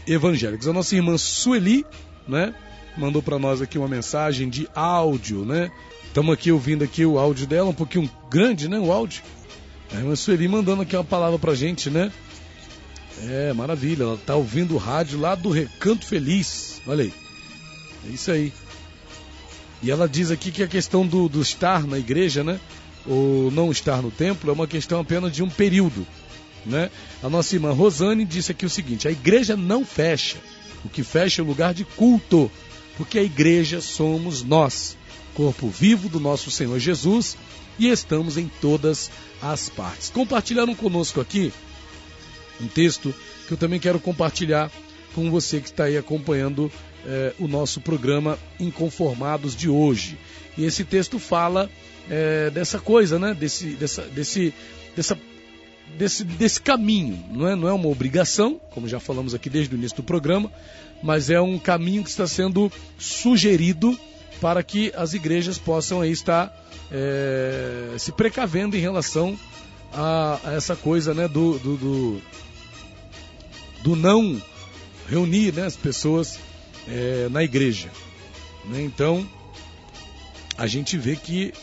evangélicos? 0.08 0.68
A 0.68 0.74
nossa 0.74 0.96
irmã 0.96 1.18
Sueli, 1.18 1.86
né? 2.28 2.56
Mandou 2.98 3.22
para 3.22 3.38
nós 3.38 3.62
aqui 3.62 3.78
uma 3.78 3.90
mensagem 3.90 4.50
de 4.50 4.68
áudio, 4.74 5.46
né? 5.46 5.70
Estamos 6.08 6.34
aqui 6.34 6.52
ouvindo 6.52 6.84
aqui 6.84 7.06
o 7.06 7.20
áudio 7.20 7.46
dela, 7.46 7.70
um 7.70 7.74
pouquinho 7.74 8.10
grande, 8.32 8.70
né? 8.70 8.80
O 8.80 8.92
áudio. 8.92 9.22
A 9.94 9.98
irmã 9.98 10.16
Sueli 10.16 10.48
mandando 10.48 10.82
aqui 10.82 10.96
uma 10.96 11.04
palavra 11.04 11.38
para 11.38 11.54
gente, 11.54 11.90
né? 11.90 12.12
É, 13.24 13.54
maravilha. 13.54 14.04
Ela 14.04 14.18
tá 14.18 14.36
ouvindo 14.36 14.76
o 14.76 14.78
rádio 14.78 15.20
lá 15.20 15.36
do 15.36 15.50
Recanto 15.50 16.06
Feliz. 16.06 16.82
Olha 16.86 17.04
aí. 17.04 17.14
É 18.08 18.12
isso 18.12 18.32
aí. 18.32 18.54
E 19.82 19.92
ela 19.92 20.08
diz 20.08 20.32
aqui 20.32 20.52
que 20.52 20.64
a 20.64 20.68
questão 20.68 21.06
do, 21.06 21.30
do 21.30 21.42
estar 21.42 21.86
na 21.86 21.98
igreja, 21.98 22.44
né? 22.44 22.60
Ou 23.06 23.52
não 23.52 23.72
estar 23.72 24.02
no 24.02 24.10
templo 24.10 24.50
é 24.50 24.54
uma 24.54 24.68
questão 24.68 25.00
apenas 25.00 25.32
de 25.32 25.44
um 25.44 25.50
período. 25.50 26.06
Né? 26.66 26.90
A 27.22 27.30
nossa 27.30 27.56
irmã 27.56 27.72
Rosane 27.72 28.26
disse 28.26 28.52
aqui 28.52 28.66
o 28.66 28.70
seguinte: 28.70 29.08
a 29.08 29.12
igreja 29.12 29.56
não 29.56 29.86
fecha. 29.86 30.38
O 30.84 30.90
que 30.90 31.04
fecha 31.04 31.42
é 31.42 31.44
o 31.44 31.48
lugar 31.48 31.74
de 31.74 31.84
culto. 31.84 32.50
Porque 32.98 33.20
a 33.20 33.24
igreja 33.24 33.82
somos 33.82 34.42
nós, 34.42 34.98
corpo 35.34 35.68
vivo 35.68 36.08
do 36.08 36.20
nosso 36.20 36.50
Senhor 36.50 36.80
Jesus, 36.80 37.38
e 37.78 37.90
estamos 37.90 38.38
em 38.38 38.50
todas 38.62 39.12
as 39.42 39.70
partes. 39.70 40.10
Compartilharam 40.10 40.74
conosco 40.74 41.20
aqui 41.20 41.52
um 42.62 42.68
texto 42.68 43.14
que 43.48 43.54
eu 43.54 43.58
também 43.58 43.80
quero 43.80 44.00
compartilhar 44.00 44.72
com 45.14 45.30
você 45.32 45.60
que 45.60 45.68
está 45.68 45.86
aí 45.86 45.98
acompanhando 45.98 46.72
eh, 47.06 47.34
o 47.40 47.48
nosso 47.48 47.80
programa 47.80 48.38
Inconformados 48.60 49.56
de 49.56 49.70
hoje. 49.70 50.18
E 50.58 50.66
esse 50.66 50.84
texto 50.84 51.20
fala 51.20 51.70
eh, 52.10 52.50
dessa 52.50 52.80
coisa, 52.80 53.18
né? 53.18 53.34
Desse, 53.34 53.68
dessa, 53.72 54.02
desse, 54.04 54.54
dessa, 54.96 55.18
desse, 55.98 56.24
desse 56.24 56.62
caminho. 56.62 57.24
Não 57.32 57.48
é, 57.48 57.56
não 57.56 57.68
é 57.68 57.74
uma 57.74 57.88
obrigação, 57.88 58.60
como 58.72 58.88
já 58.88 59.00
falamos 59.00 59.34
aqui 59.34 59.50
desde 59.50 59.74
o 59.74 59.78
início 59.78 59.98
do 59.98 60.04
programa, 60.04 60.52
mas 61.02 61.30
é 61.30 61.40
um 61.40 61.58
caminho 61.58 62.04
que 62.04 62.10
está 62.10 62.28
sendo 62.28 62.72
sugerido 62.98 63.98
para 64.42 64.62
que 64.64 64.92
as 64.96 65.14
igrejas 65.14 65.58
possam 65.58 66.02
aí 66.02 66.12
estar 66.12 66.54
eh, 66.92 67.96
se 67.98 68.12
precavendo 68.12 68.76
em 68.76 68.82
relação 68.82 69.38
a, 69.94 70.40
a 70.44 70.54
essa 70.54 70.76
coisa 70.76 71.14
né, 71.14 71.28
do, 71.28 71.58
do, 71.60 71.78
do, 71.78 72.22
do 73.86 73.96
não 73.96 74.42
reunir 75.08 75.54
né, 75.54 75.64
as 75.64 75.76
pessoas 75.76 76.40
é, 76.88 77.30
na 77.30 77.44
igreja. 77.44 77.92
Né? 78.66 78.82
Então, 78.82 79.30
a 80.58 80.66
gente 80.66 80.98
vê 80.98 81.16
que 81.16 81.54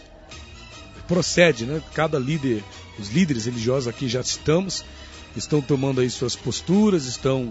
procede, 1.09 1.67
né? 1.67 1.83
Cada 1.95 2.21
líder, 2.21 2.63
os 2.97 3.09
líderes 3.09 3.47
religiosos 3.47 3.89
aqui 3.89 4.09
já 4.09 4.21
estamos, 4.21 4.85
estão 5.37 5.61
tomando 5.61 6.01
aí 6.01 6.09
suas 6.09 6.37
posturas, 6.37 7.07
estão 7.07 7.51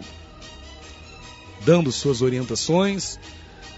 dando 1.65 1.91
suas 1.91 2.21
orientações, 2.21 3.19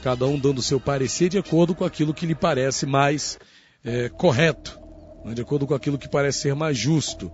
cada 0.03 0.27
um 0.27 0.37
dando 0.37 0.61
seu 0.61 0.79
parecer 0.79 1.27
de 1.27 1.39
acordo 1.39 1.73
com 1.73 1.83
aquilo 1.83 2.13
que 2.13 2.27
lhe 2.27 2.35
parece 2.35 2.85
mais 2.85 3.39
é, 3.83 4.09
correto, 4.09 4.79
né? 5.25 5.33
de 5.33 5.41
acordo 5.41 5.65
com 5.65 5.73
aquilo 5.73 5.97
que 5.97 6.07
parece 6.07 6.41
ser 6.41 6.53
mais 6.53 6.77
justo. 6.77 7.31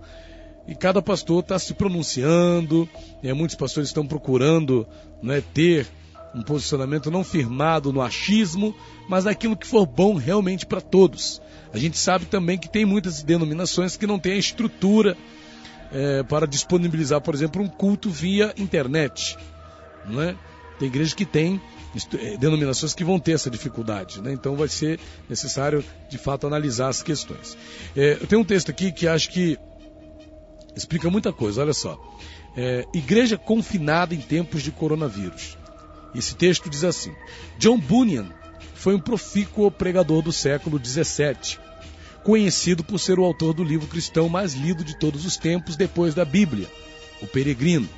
E 0.66 0.74
cada 0.74 1.02
pastor 1.02 1.40
está 1.40 1.58
se 1.58 1.74
pronunciando, 1.74 2.88
né? 3.22 3.32
muitos 3.32 3.56
pastores 3.56 3.88
estão 3.88 4.06
procurando 4.06 4.86
né, 5.22 5.42
ter 5.52 5.86
um 6.34 6.42
posicionamento 6.42 7.10
não 7.10 7.24
firmado 7.24 7.92
no 7.92 8.00
achismo, 8.00 8.74
mas 9.08 9.24
naquilo 9.24 9.56
que 9.56 9.66
for 9.66 9.84
bom 9.84 10.14
realmente 10.14 10.64
para 10.64 10.80
todos. 10.80 11.42
A 11.72 11.78
gente 11.78 11.98
sabe 11.98 12.26
também 12.26 12.58
que 12.58 12.68
tem 12.68 12.84
muitas 12.84 13.22
denominações 13.22 13.96
que 13.96 14.06
não 14.06 14.18
têm 14.18 14.32
a 14.32 14.38
estrutura 14.38 15.16
é, 15.92 16.22
para 16.22 16.46
disponibilizar, 16.46 17.20
por 17.20 17.34
exemplo, 17.34 17.62
um 17.62 17.66
culto 17.66 18.08
via 18.10 18.54
internet. 18.56 19.36
Não 20.06 20.22
é? 20.22 20.36
Tem 20.78 20.88
igrejas 20.88 21.14
que 21.14 21.26
têm 21.26 21.60
é, 22.18 22.36
denominações 22.36 22.94
que 22.94 23.04
vão 23.04 23.18
ter 23.18 23.32
essa 23.32 23.50
dificuldade, 23.50 24.22
né? 24.22 24.32
então 24.32 24.54
vai 24.54 24.68
ser 24.68 25.00
necessário 25.28 25.84
de 26.08 26.16
fato 26.16 26.46
analisar 26.46 26.88
as 26.88 27.02
questões. 27.02 27.56
É, 27.96 28.18
eu 28.20 28.26
tenho 28.26 28.40
um 28.40 28.44
texto 28.44 28.70
aqui 28.70 28.92
que 28.92 29.08
acho 29.08 29.30
que 29.30 29.58
explica 30.74 31.10
muita 31.10 31.32
coisa, 31.32 31.62
olha 31.62 31.72
só. 31.72 31.98
É, 32.56 32.86
igreja 32.92 33.36
confinada 33.38 34.14
em 34.14 34.20
tempos 34.20 34.62
de 34.62 34.70
coronavírus. 34.70 35.56
Esse 36.14 36.34
texto 36.34 36.68
diz 36.68 36.84
assim: 36.84 37.12
John 37.58 37.78
Bunyan 37.78 38.28
foi 38.74 38.94
um 38.94 39.00
profícuo 39.00 39.70
pregador 39.70 40.22
do 40.22 40.32
século 40.32 40.80
XVII, 40.82 41.58
conhecido 42.24 42.82
por 42.82 42.98
ser 42.98 43.18
o 43.18 43.24
autor 43.24 43.54
do 43.54 43.62
livro 43.62 43.86
cristão 43.86 44.28
mais 44.28 44.54
lido 44.54 44.82
de 44.82 44.98
todos 44.98 45.24
os 45.24 45.36
tempos 45.36 45.76
depois 45.76 46.14
da 46.14 46.24
Bíblia, 46.24 46.68
O 47.22 47.26
Peregrino. 47.26 47.88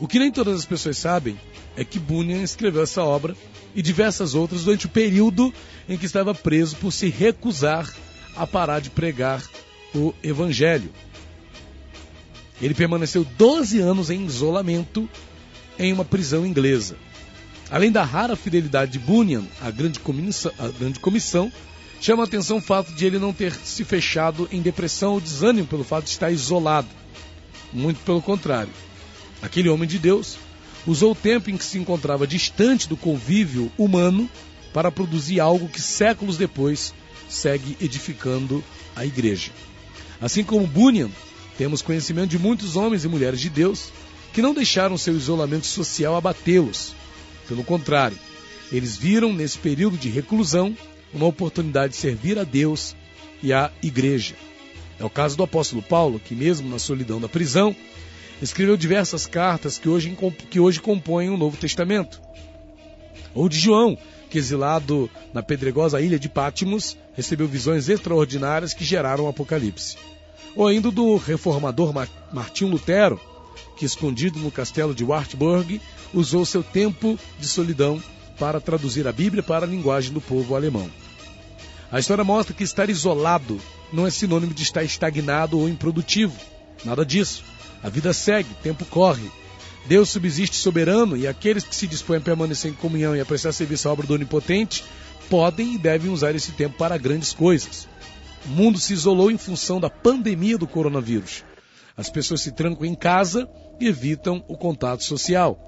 O 0.00 0.06
que 0.06 0.18
nem 0.18 0.30
todas 0.30 0.58
as 0.58 0.66
pessoas 0.66 0.98
sabem 0.98 1.38
é 1.76 1.84
que 1.84 1.98
Bunyan 1.98 2.42
escreveu 2.42 2.82
essa 2.82 3.02
obra 3.02 3.36
e 3.74 3.80
diversas 3.80 4.34
outras 4.34 4.64
durante 4.64 4.86
o 4.86 4.90
período 4.90 5.52
em 5.88 5.96
que 5.96 6.06
estava 6.06 6.34
preso 6.34 6.76
por 6.76 6.92
se 6.92 7.08
recusar 7.08 7.90
a 8.36 8.46
parar 8.46 8.80
de 8.80 8.90
pregar 8.90 9.42
o 9.94 10.14
Evangelho. 10.22 10.90
Ele 12.60 12.74
permaneceu 12.74 13.24
12 13.24 13.80
anos 13.80 14.10
em 14.10 14.24
isolamento 14.24 15.08
em 15.78 15.92
uma 15.92 16.04
prisão 16.04 16.46
inglesa. 16.46 16.96
Além 17.70 17.90
da 17.90 18.04
rara 18.04 18.36
fidelidade 18.36 18.92
de 18.92 18.98
Bunyan 18.98 19.44
à 19.60 19.70
grande, 19.70 19.98
comissão, 19.98 20.52
à 20.58 20.68
grande 20.68 21.00
comissão, 21.00 21.50
chama 22.00 22.22
a 22.22 22.26
atenção 22.26 22.58
o 22.58 22.60
fato 22.60 22.92
de 22.92 23.06
ele 23.06 23.18
não 23.18 23.32
ter 23.32 23.52
se 23.52 23.84
fechado 23.84 24.48
em 24.52 24.60
depressão 24.60 25.14
ou 25.14 25.20
desânimo 25.20 25.66
pelo 25.66 25.82
fato 25.82 26.04
de 26.04 26.10
estar 26.10 26.30
isolado. 26.30 26.88
Muito 27.72 27.98
pelo 28.04 28.20
contrário. 28.20 28.72
Aquele 29.40 29.68
homem 29.68 29.88
de 29.88 29.98
Deus 29.98 30.36
usou 30.86 31.12
o 31.12 31.16
tempo 31.16 31.50
em 31.50 31.56
que 31.56 31.64
se 31.64 31.78
encontrava 31.78 32.26
distante 32.26 32.88
do 32.88 32.96
convívio 32.96 33.72
humano 33.78 34.28
para 34.72 34.92
produzir 34.92 35.40
algo 35.40 35.68
que 35.68 35.80
séculos 35.80 36.36
depois 36.36 36.94
segue 37.28 37.76
edificando 37.80 38.62
a 38.94 39.06
igreja. 39.06 39.50
Assim 40.22 40.44
como 40.44 40.68
Bunyan, 40.68 41.10
temos 41.58 41.82
conhecimento 41.82 42.30
de 42.30 42.38
muitos 42.38 42.76
homens 42.76 43.04
e 43.04 43.08
mulheres 43.08 43.40
de 43.40 43.50
Deus 43.50 43.90
que 44.32 44.40
não 44.40 44.54
deixaram 44.54 44.96
seu 44.96 45.16
isolamento 45.16 45.66
social 45.66 46.14
abatê-los. 46.14 46.94
Pelo 47.48 47.64
contrário, 47.64 48.16
eles 48.70 48.96
viram 48.96 49.32
nesse 49.32 49.58
período 49.58 49.98
de 49.98 50.08
reclusão 50.08 50.76
uma 51.12 51.26
oportunidade 51.26 51.94
de 51.94 51.98
servir 51.98 52.38
a 52.38 52.44
Deus 52.44 52.94
e 53.42 53.52
à 53.52 53.70
igreja. 53.82 54.36
É 54.98 55.04
o 55.04 55.10
caso 55.10 55.36
do 55.36 55.42
apóstolo 55.42 55.82
Paulo, 55.82 56.20
que, 56.20 56.36
mesmo 56.36 56.70
na 56.70 56.78
solidão 56.78 57.20
da 57.20 57.28
prisão, 57.28 57.74
escreveu 58.40 58.76
diversas 58.76 59.26
cartas 59.26 59.76
que 59.76 59.88
hoje, 59.88 60.16
que 60.48 60.60
hoje 60.60 60.80
compõem 60.80 61.30
o 61.30 61.36
Novo 61.36 61.56
Testamento. 61.56 62.22
Ou 63.34 63.48
de 63.48 63.58
João, 63.58 63.98
que, 64.30 64.38
exilado 64.38 65.10
na 65.34 65.42
pedregosa 65.42 66.00
ilha 66.00 66.18
de 66.18 66.28
Pátimos, 66.28 66.96
recebeu 67.14 67.48
visões 67.48 67.88
extraordinárias 67.88 68.72
que 68.72 68.84
geraram 68.84 69.24
o 69.24 69.28
Apocalipse. 69.28 69.96
Ou 70.54 70.66
ainda 70.66 70.90
do 70.90 71.16
reformador 71.16 71.92
Martinho 72.32 72.70
Lutero, 72.70 73.20
que, 73.76 73.84
escondido 73.84 74.38
no 74.38 74.50
castelo 74.50 74.94
de 74.94 75.04
Wartburg, 75.04 75.80
usou 76.12 76.44
seu 76.44 76.62
tempo 76.62 77.18
de 77.38 77.46
solidão 77.46 78.02
para 78.38 78.60
traduzir 78.60 79.06
a 79.06 79.12
Bíblia 79.12 79.42
para 79.42 79.64
a 79.64 79.68
linguagem 79.68 80.12
do 80.12 80.20
povo 80.20 80.54
alemão. 80.54 80.90
A 81.90 81.98
história 81.98 82.24
mostra 82.24 82.54
que 82.54 82.64
estar 82.64 82.88
isolado 82.88 83.60
não 83.92 84.06
é 84.06 84.10
sinônimo 84.10 84.54
de 84.54 84.62
estar 84.62 84.82
estagnado 84.82 85.58
ou 85.58 85.68
improdutivo. 85.68 86.34
Nada 86.84 87.04
disso. 87.04 87.44
A 87.82 87.88
vida 87.88 88.12
segue, 88.12 88.50
o 88.50 88.62
tempo 88.62 88.84
corre. 88.86 89.30
Deus 89.86 90.08
subsiste 90.08 90.56
soberano 90.56 91.16
e 91.16 91.26
aqueles 91.26 91.64
que 91.64 91.74
se 91.74 91.86
dispõem 91.86 92.18
a 92.18 92.22
permanecer 92.22 92.70
em 92.70 92.74
comunhão 92.74 93.16
e 93.16 93.20
a 93.20 93.26
prestar 93.26 93.52
serviço 93.52 93.88
à 93.88 93.92
obra 93.92 94.06
do 94.06 94.14
Onipotente 94.14 94.84
podem 95.28 95.74
e 95.74 95.78
devem 95.78 96.10
usar 96.10 96.34
esse 96.34 96.52
tempo 96.52 96.76
para 96.78 96.96
grandes 96.96 97.32
coisas. 97.32 97.88
O 98.44 98.48
mundo 98.48 98.78
se 98.78 98.92
isolou 98.92 99.30
em 99.30 99.38
função 99.38 99.80
da 99.80 99.88
pandemia 99.88 100.58
do 100.58 100.66
coronavírus. 100.66 101.44
As 101.96 102.10
pessoas 102.10 102.40
se 102.40 102.50
trancam 102.50 102.84
em 102.84 102.94
casa 102.94 103.48
e 103.78 103.86
evitam 103.86 104.44
o 104.48 104.56
contato 104.56 105.04
social. 105.04 105.58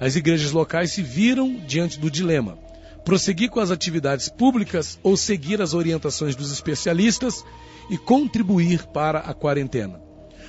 As 0.00 0.16
igrejas 0.16 0.52
locais 0.52 0.92
se 0.92 1.02
viram 1.02 1.56
diante 1.66 1.98
do 1.98 2.10
dilema: 2.10 2.58
prosseguir 3.04 3.50
com 3.50 3.60
as 3.60 3.70
atividades 3.70 4.28
públicas 4.28 4.98
ou 5.02 5.16
seguir 5.16 5.60
as 5.60 5.74
orientações 5.74 6.34
dos 6.34 6.50
especialistas 6.50 7.44
e 7.90 7.98
contribuir 7.98 8.86
para 8.86 9.18
a 9.18 9.34
quarentena. 9.34 10.00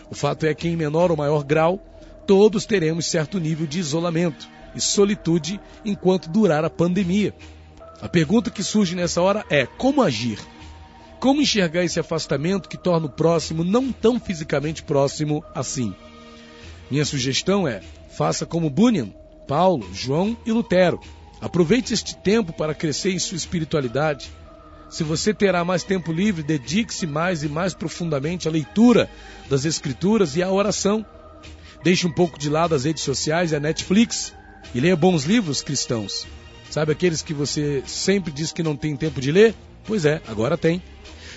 O 0.10 0.16
fato 0.16 0.46
é 0.46 0.54
que, 0.54 0.68
em 0.68 0.78
menor 0.78 1.12
ou 1.12 1.18
maior 1.18 1.44
grau, 1.44 1.80
todos 2.26 2.66
teremos 2.66 3.06
certo 3.06 3.40
nível 3.40 3.68
de 3.68 3.80
isolamento 3.80 4.48
e 4.74 4.80
solitude 4.80 5.60
enquanto 5.84 6.30
durar 6.30 6.64
a 6.64 6.70
pandemia. 6.70 7.34
A 8.02 8.08
pergunta 8.08 8.50
que 8.50 8.64
surge 8.64 8.96
nessa 8.96 9.22
hora 9.22 9.44
é: 9.50 9.66
como 9.66 10.02
agir? 10.02 10.40
Como 11.20 11.42
enxergar 11.42 11.84
esse 11.84 12.00
afastamento 12.00 12.70
que 12.70 12.78
torna 12.78 13.08
o 13.08 13.10
próximo 13.10 13.64
não 13.64 13.92
tão 13.92 14.20
fisicamente 14.20 14.84
próximo 14.84 15.44
assim? 15.54 15.94
Minha 16.90 17.06
sugestão 17.06 17.68
é: 17.68 17.82
faça 18.16 18.46
como 18.46 18.70
Bunyan, 18.70 19.10
Paulo, 19.48 19.88
João 19.94 20.38
e 20.46 20.52
Lutero. 20.52 21.00
Aproveite 21.42 21.94
este 21.94 22.16
tempo 22.18 22.54
para 22.54 22.74
crescer 22.74 23.12
em 23.12 23.20
sua 23.20 23.38
espiritualidade. 23.38 24.32
Se 24.90 25.04
você 25.04 25.34
terá 25.34 25.66
mais 25.66 25.84
tempo 25.84 26.12
livre, 26.12 26.44
dedique-se 26.44 27.06
mais 27.08 27.44
e 27.44 27.50
mais 27.50 27.74
profundamente 27.74 28.48
à 28.48 28.52
leitura 28.52 29.10
das 29.50 29.66
Escrituras 29.66 30.36
e 30.36 30.44
à 30.44 30.52
oração. 30.52 31.06
Deixe 31.84 32.08
um 32.08 32.12
pouco 32.12 32.40
de 32.40 32.50
lado 32.50 32.74
as 32.74 32.86
redes 32.86 33.04
sociais 33.04 33.52
e 33.52 33.56
a 33.56 33.60
Netflix 33.60 34.34
e 34.74 34.80
leia 34.80 34.96
bons 34.96 35.24
livros 35.24 35.62
cristãos. 35.62 36.26
Sabe 36.70 36.92
aqueles 36.92 37.22
que 37.22 37.34
você 37.34 37.84
sempre 37.86 38.32
diz 38.32 38.52
que 38.52 38.64
não 38.64 38.76
tem 38.76 38.96
tempo 38.96 39.22
de 39.22 39.32
ler? 39.32 39.56
Pois 39.86 40.06
é, 40.06 40.22
agora 40.28 40.58
tem. 40.58 40.82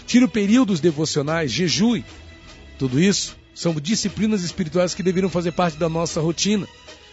Tire 0.07 0.27
períodos 0.27 0.81
devocionais, 0.81 1.53
jejue. 1.53 2.05
Tudo 2.79 3.01
isso 3.01 3.37
são 3.55 3.75
disciplinas 3.75 4.43
espirituais 4.43 4.95
que 4.95 5.03
deveriam 5.03 5.29
fazer 5.29 5.53
parte 5.53 5.77
da 5.77 5.89
nossa 5.89 6.21
rotina, 6.21 6.67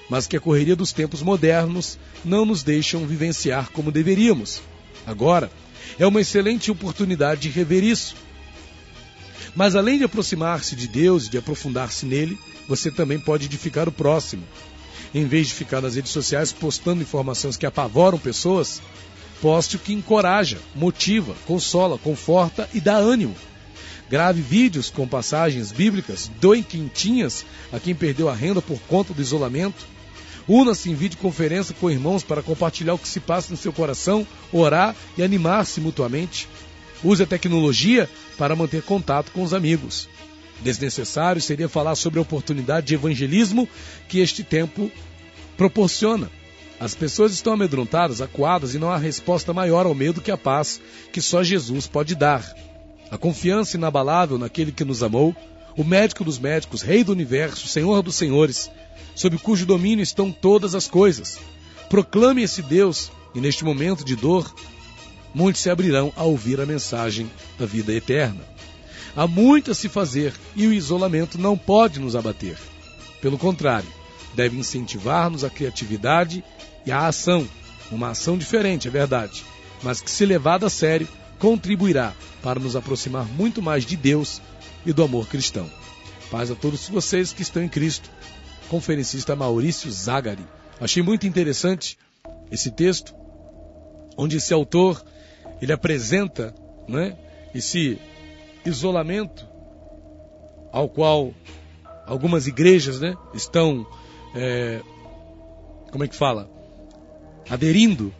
mas 0.10 0.28
que 0.28 0.38
a 0.38 0.40
correria 0.40 0.76
dos 0.76 0.94
tempos 0.94 1.22
modernos 1.22 1.98
não 2.24 2.46
nos 2.46 2.64
deixam 2.64 3.06
vivenciar 3.06 3.72
como 3.72 3.92
deveríamos. 3.92 4.62
Agora, 5.06 5.52
é 6.00 6.06
uma 6.06 6.22
excelente 6.22 6.72
oportunidade 6.72 7.42
de 7.42 7.50
rever 7.50 7.84
isso. 7.84 8.16
Mas 9.56 9.76
além 9.76 9.98
de 9.98 10.04
aproximar-se 10.04 10.76
de 10.76 10.88
Deus 10.88 11.26
e 11.26 11.30
de 11.30 11.38
aprofundar-se 11.38 12.06
nele, 12.06 12.38
você 12.68 12.92
também 12.92 13.20
pode 13.20 13.46
edificar 13.46 13.88
o 13.88 13.92
próximo. 13.92 14.44
Em 15.14 15.26
vez 15.26 15.48
de 15.48 15.54
ficar 15.54 15.82
nas 15.82 15.96
redes 15.96 16.12
sociais 16.12 16.52
postando 16.52 17.02
informações 17.02 17.56
que 17.56 17.66
apavoram 17.66 18.20
pessoas, 18.20 18.82
Poste 19.42 19.76
o 19.76 19.80
que 19.80 19.94
encoraja, 19.94 20.58
motiva, 20.74 21.36
consola, 21.46 21.98
conforta 21.98 22.70
e 22.74 22.80
dá 22.80 22.96
ânimo. 22.96 23.36
Grave 24.10 24.42
vídeos 24.42 24.90
com 24.90 25.08
passagens 25.08 25.72
bíblicas, 25.72 26.30
doe 26.40 26.62
quentinhas 26.62 27.46
a 27.72 27.80
quem 27.80 27.96
perdeu 27.96 28.30
a 28.30 28.36
renda 28.36 28.62
por 28.62 28.80
conta 28.82 29.14
do 29.14 29.22
isolamento. 29.22 29.86
Una-se 30.48 30.92
em 30.92 30.96
videoconferência 30.96 31.76
com 31.80 31.90
irmãos 31.90 32.24
para 32.24 32.44
compartilhar 32.44 32.94
o 32.94 33.00
que 33.00 33.08
se 33.08 33.20
passa 33.20 33.50
no 33.50 33.58
seu 33.58 33.74
coração, 33.74 34.26
orar 34.54 34.96
e 35.18 35.24
animar-se 35.24 35.82
mutuamente. 35.82 36.48
Use 37.04 37.24
a 37.24 37.26
tecnologia 37.26 38.10
para 38.38 38.56
manter 38.56 38.84
contato 38.84 39.32
com 39.32 39.42
os 39.42 39.54
amigos. 39.54 40.08
Desnecessário 40.62 41.42
seria 41.42 41.68
falar 41.68 41.96
sobre 41.96 42.20
a 42.20 42.22
oportunidade 42.22 42.88
de 42.88 42.94
evangelismo 42.94 43.68
que 44.08 44.20
este 44.20 44.44
tempo 44.44 44.92
proporciona. 45.58 46.30
As 46.80 46.94
pessoas 46.94 47.32
estão 47.32 47.54
amedrontadas, 47.54 48.22
acuadas 48.22 48.76
e 48.76 48.80
não 48.80 48.92
há 48.92 48.98
resposta 48.98 49.54
maior 49.54 49.86
ao 49.86 49.96
medo 49.96 50.22
que 50.22 50.32
a 50.32 50.38
paz 50.38 50.82
que 51.12 51.22
só 51.22 51.42
Jesus 51.42 51.88
pode 51.88 52.16
dar. 52.16 52.44
A 53.10 53.18
confiança 53.18 53.78
inabalável 53.78 54.38
naquele 54.38 54.72
que 54.72 54.84
nos 54.84 55.02
amou, 55.02 55.34
o 55.78 55.84
médico 55.84 56.24
dos 56.24 56.38
médicos, 56.38 56.82
Rei 56.82 57.04
do 57.04 57.14
universo, 57.14 57.68
Senhor 57.68 58.02
dos 58.02 58.16
senhores, 58.16 58.70
sob 59.16 59.38
cujo 59.38 59.66
domínio 59.66 60.04
estão 60.04 60.32
todas 60.32 60.76
as 60.76 60.88
coisas. 60.88 61.40
Proclame 61.90 62.44
esse 62.44 62.62
Deus 62.62 63.12
e 63.34 63.40
neste 63.40 63.64
momento 63.64 64.04
de 64.04 64.16
dor, 64.16 64.54
muitos 65.34 65.62
se 65.62 65.70
abrirão 65.70 66.12
a 66.16 66.24
ouvir 66.24 66.60
a 66.60 66.66
mensagem 66.66 67.32
da 67.58 67.66
vida 67.66 67.94
eterna. 67.94 68.42
Há 69.16 69.26
muito 69.26 69.72
a 69.72 69.76
se 69.76 69.88
fazer 69.88 70.34
e 70.56 70.68
o 70.68 70.74
isolamento 70.74 71.38
não 71.38 71.58
pode 71.58 72.02
nos 72.02 72.18
abater. 72.18 72.58
Pelo 73.22 73.38
contrário, 73.38 73.88
deve 74.34 74.58
incentivar-nos 74.58 75.46
a 75.46 75.50
criatividade 75.50 76.44
e 76.86 76.92
a 76.92 77.08
ação. 77.08 77.48
Uma 77.92 78.10
ação 78.10 78.38
diferente, 78.38 78.88
é 78.88 78.92
verdade, 78.92 79.44
mas 79.84 80.02
que, 80.02 80.10
se 80.10 80.26
levada 80.26 80.66
a 80.66 80.70
sério, 80.70 81.08
contribuirá 81.38 82.14
para 82.42 82.60
nos 82.60 82.76
aproximar 82.76 83.26
muito 83.26 83.62
mais 83.62 83.86
de 83.86 83.96
Deus 83.96 84.42
e 84.86 84.92
do 84.92 85.04
amor 85.04 85.28
cristão. 85.28 85.70
Paz 86.32 86.50
a 86.50 86.56
todos 86.56 86.88
vocês 86.90 87.32
que 87.32 87.42
estão 87.42 87.64
em 87.64 87.70
Cristo. 87.70 88.10
Conferencista 88.70 89.36
Maurício 89.36 89.92
Zagari. 89.92 90.46
Achei 90.82 91.04
muito 91.04 91.28
interessante 91.28 91.98
esse 92.52 92.72
texto, 92.72 93.14
onde 94.18 94.38
esse 94.38 94.54
autor 94.54 95.04
ele 95.62 95.72
apresenta 95.72 96.54
né, 96.88 97.18
esse 97.54 98.00
isolamento 98.66 99.48
ao 100.72 100.90
qual 100.90 101.34
algumas 102.06 102.48
igrejas 102.48 103.00
né, 103.00 103.16
estão, 103.34 103.86
é, 104.36 104.82
como 105.92 106.04
é 106.04 106.08
que 106.08 106.16
fala, 106.16 106.50
aderindo. 107.50 108.14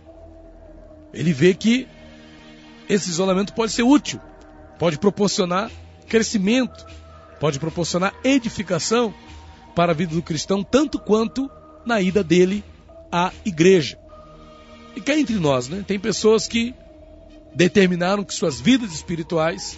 Ele 1.14 1.34
vê 1.34 1.54
que 1.54 1.88
esse 2.90 3.10
isolamento 3.10 3.54
pode 3.54 3.72
ser 3.72 3.84
útil, 3.84 4.20
pode 4.78 4.98
proporcionar 4.98 5.72
crescimento, 6.08 6.86
pode 7.40 7.60
proporcionar 7.60 8.14
edificação 8.24 9.14
para 9.76 9.92
a 9.92 9.96
vida 9.96 10.14
do 10.14 10.22
cristão, 10.22 10.64
tanto 10.64 11.00
quanto 11.00 11.50
na 11.86 12.02
ida 12.02 12.24
dele 12.24 12.64
à 13.12 13.32
igreja. 13.46 13.98
E 14.96 15.02
cá 15.02 15.18
entre 15.18 15.36
nós, 15.36 15.68
né? 15.68 15.84
Tem 15.86 16.00
pessoas 16.00 16.48
que 16.48 16.74
determinaram 17.54 18.24
que 18.24 18.34
suas 18.34 18.62
vidas 18.62 18.94
espirituais 18.94 19.78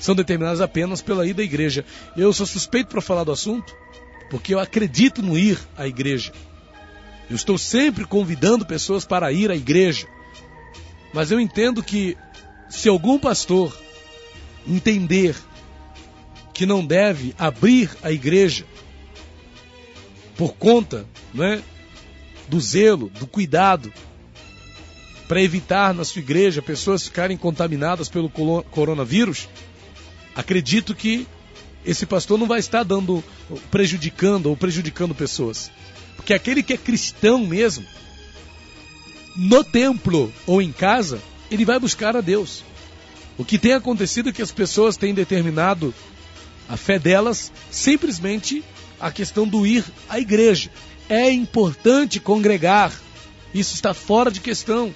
são 0.00 0.14
determinadas 0.14 0.60
apenas 0.60 1.02
pela 1.02 1.26
ida 1.26 1.42
à 1.42 1.44
igreja. 1.44 1.84
Eu 2.16 2.32
sou 2.32 2.46
suspeito 2.46 2.88
para 2.88 3.00
falar 3.00 3.24
do 3.24 3.32
assunto, 3.32 3.74
porque 4.30 4.54
eu 4.54 4.60
acredito 4.60 5.22
no 5.22 5.36
ir 5.36 5.58
à 5.76 5.86
igreja. 5.86 6.32
Eu 7.28 7.36
estou 7.36 7.58
sempre 7.58 8.04
convidando 8.04 8.64
pessoas 8.64 9.04
para 9.04 9.30
ir 9.32 9.50
à 9.50 9.56
igreja. 9.56 10.08
Mas 11.12 11.30
eu 11.30 11.40
entendo 11.40 11.82
que 11.82 12.16
se 12.68 12.88
algum 12.88 13.18
pastor 13.18 13.76
entender 14.66 15.36
que 16.52 16.66
não 16.66 16.84
deve 16.84 17.34
abrir 17.38 17.90
a 18.02 18.10
igreja 18.10 18.64
por 20.36 20.54
conta 20.54 21.06
né, 21.34 21.62
do 22.48 22.60
zelo, 22.60 23.10
do 23.10 23.26
cuidado, 23.26 23.92
para 25.26 25.42
evitar 25.42 25.92
na 25.92 26.04
sua 26.04 26.20
igreja 26.20 26.62
pessoas 26.62 27.04
ficarem 27.04 27.36
contaminadas 27.36 28.08
pelo 28.08 28.30
coronavírus, 28.30 29.48
acredito 30.34 30.94
que 30.94 31.26
esse 31.84 32.06
pastor 32.06 32.38
não 32.38 32.46
vai 32.46 32.58
estar 32.58 32.82
dando, 32.82 33.22
prejudicando 33.70 34.46
ou 34.46 34.56
prejudicando 34.56 35.14
pessoas. 35.14 35.70
Porque 36.18 36.34
aquele 36.34 36.62
que 36.62 36.74
é 36.74 36.76
cristão 36.76 37.46
mesmo, 37.46 37.86
no 39.36 39.62
templo 39.62 40.32
ou 40.46 40.60
em 40.60 40.72
casa, 40.72 41.22
ele 41.48 41.64
vai 41.64 41.78
buscar 41.78 42.16
a 42.16 42.20
Deus. 42.20 42.64
O 43.38 43.44
que 43.44 43.56
tem 43.56 43.72
acontecido 43.72 44.28
é 44.28 44.32
que 44.32 44.42
as 44.42 44.50
pessoas 44.50 44.96
têm 44.96 45.14
determinado 45.14 45.94
a 46.68 46.76
fé 46.76 46.98
delas 46.98 47.52
simplesmente 47.70 48.64
a 49.00 49.12
questão 49.12 49.46
do 49.46 49.64
ir 49.64 49.84
à 50.08 50.18
igreja. 50.18 50.70
É 51.08 51.30
importante 51.30 52.18
congregar, 52.18 52.92
isso 53.54 53.74
está 53.74 53.94
fora 53.94 54.28
de 54.28 54.40
questão. 54.40 54.92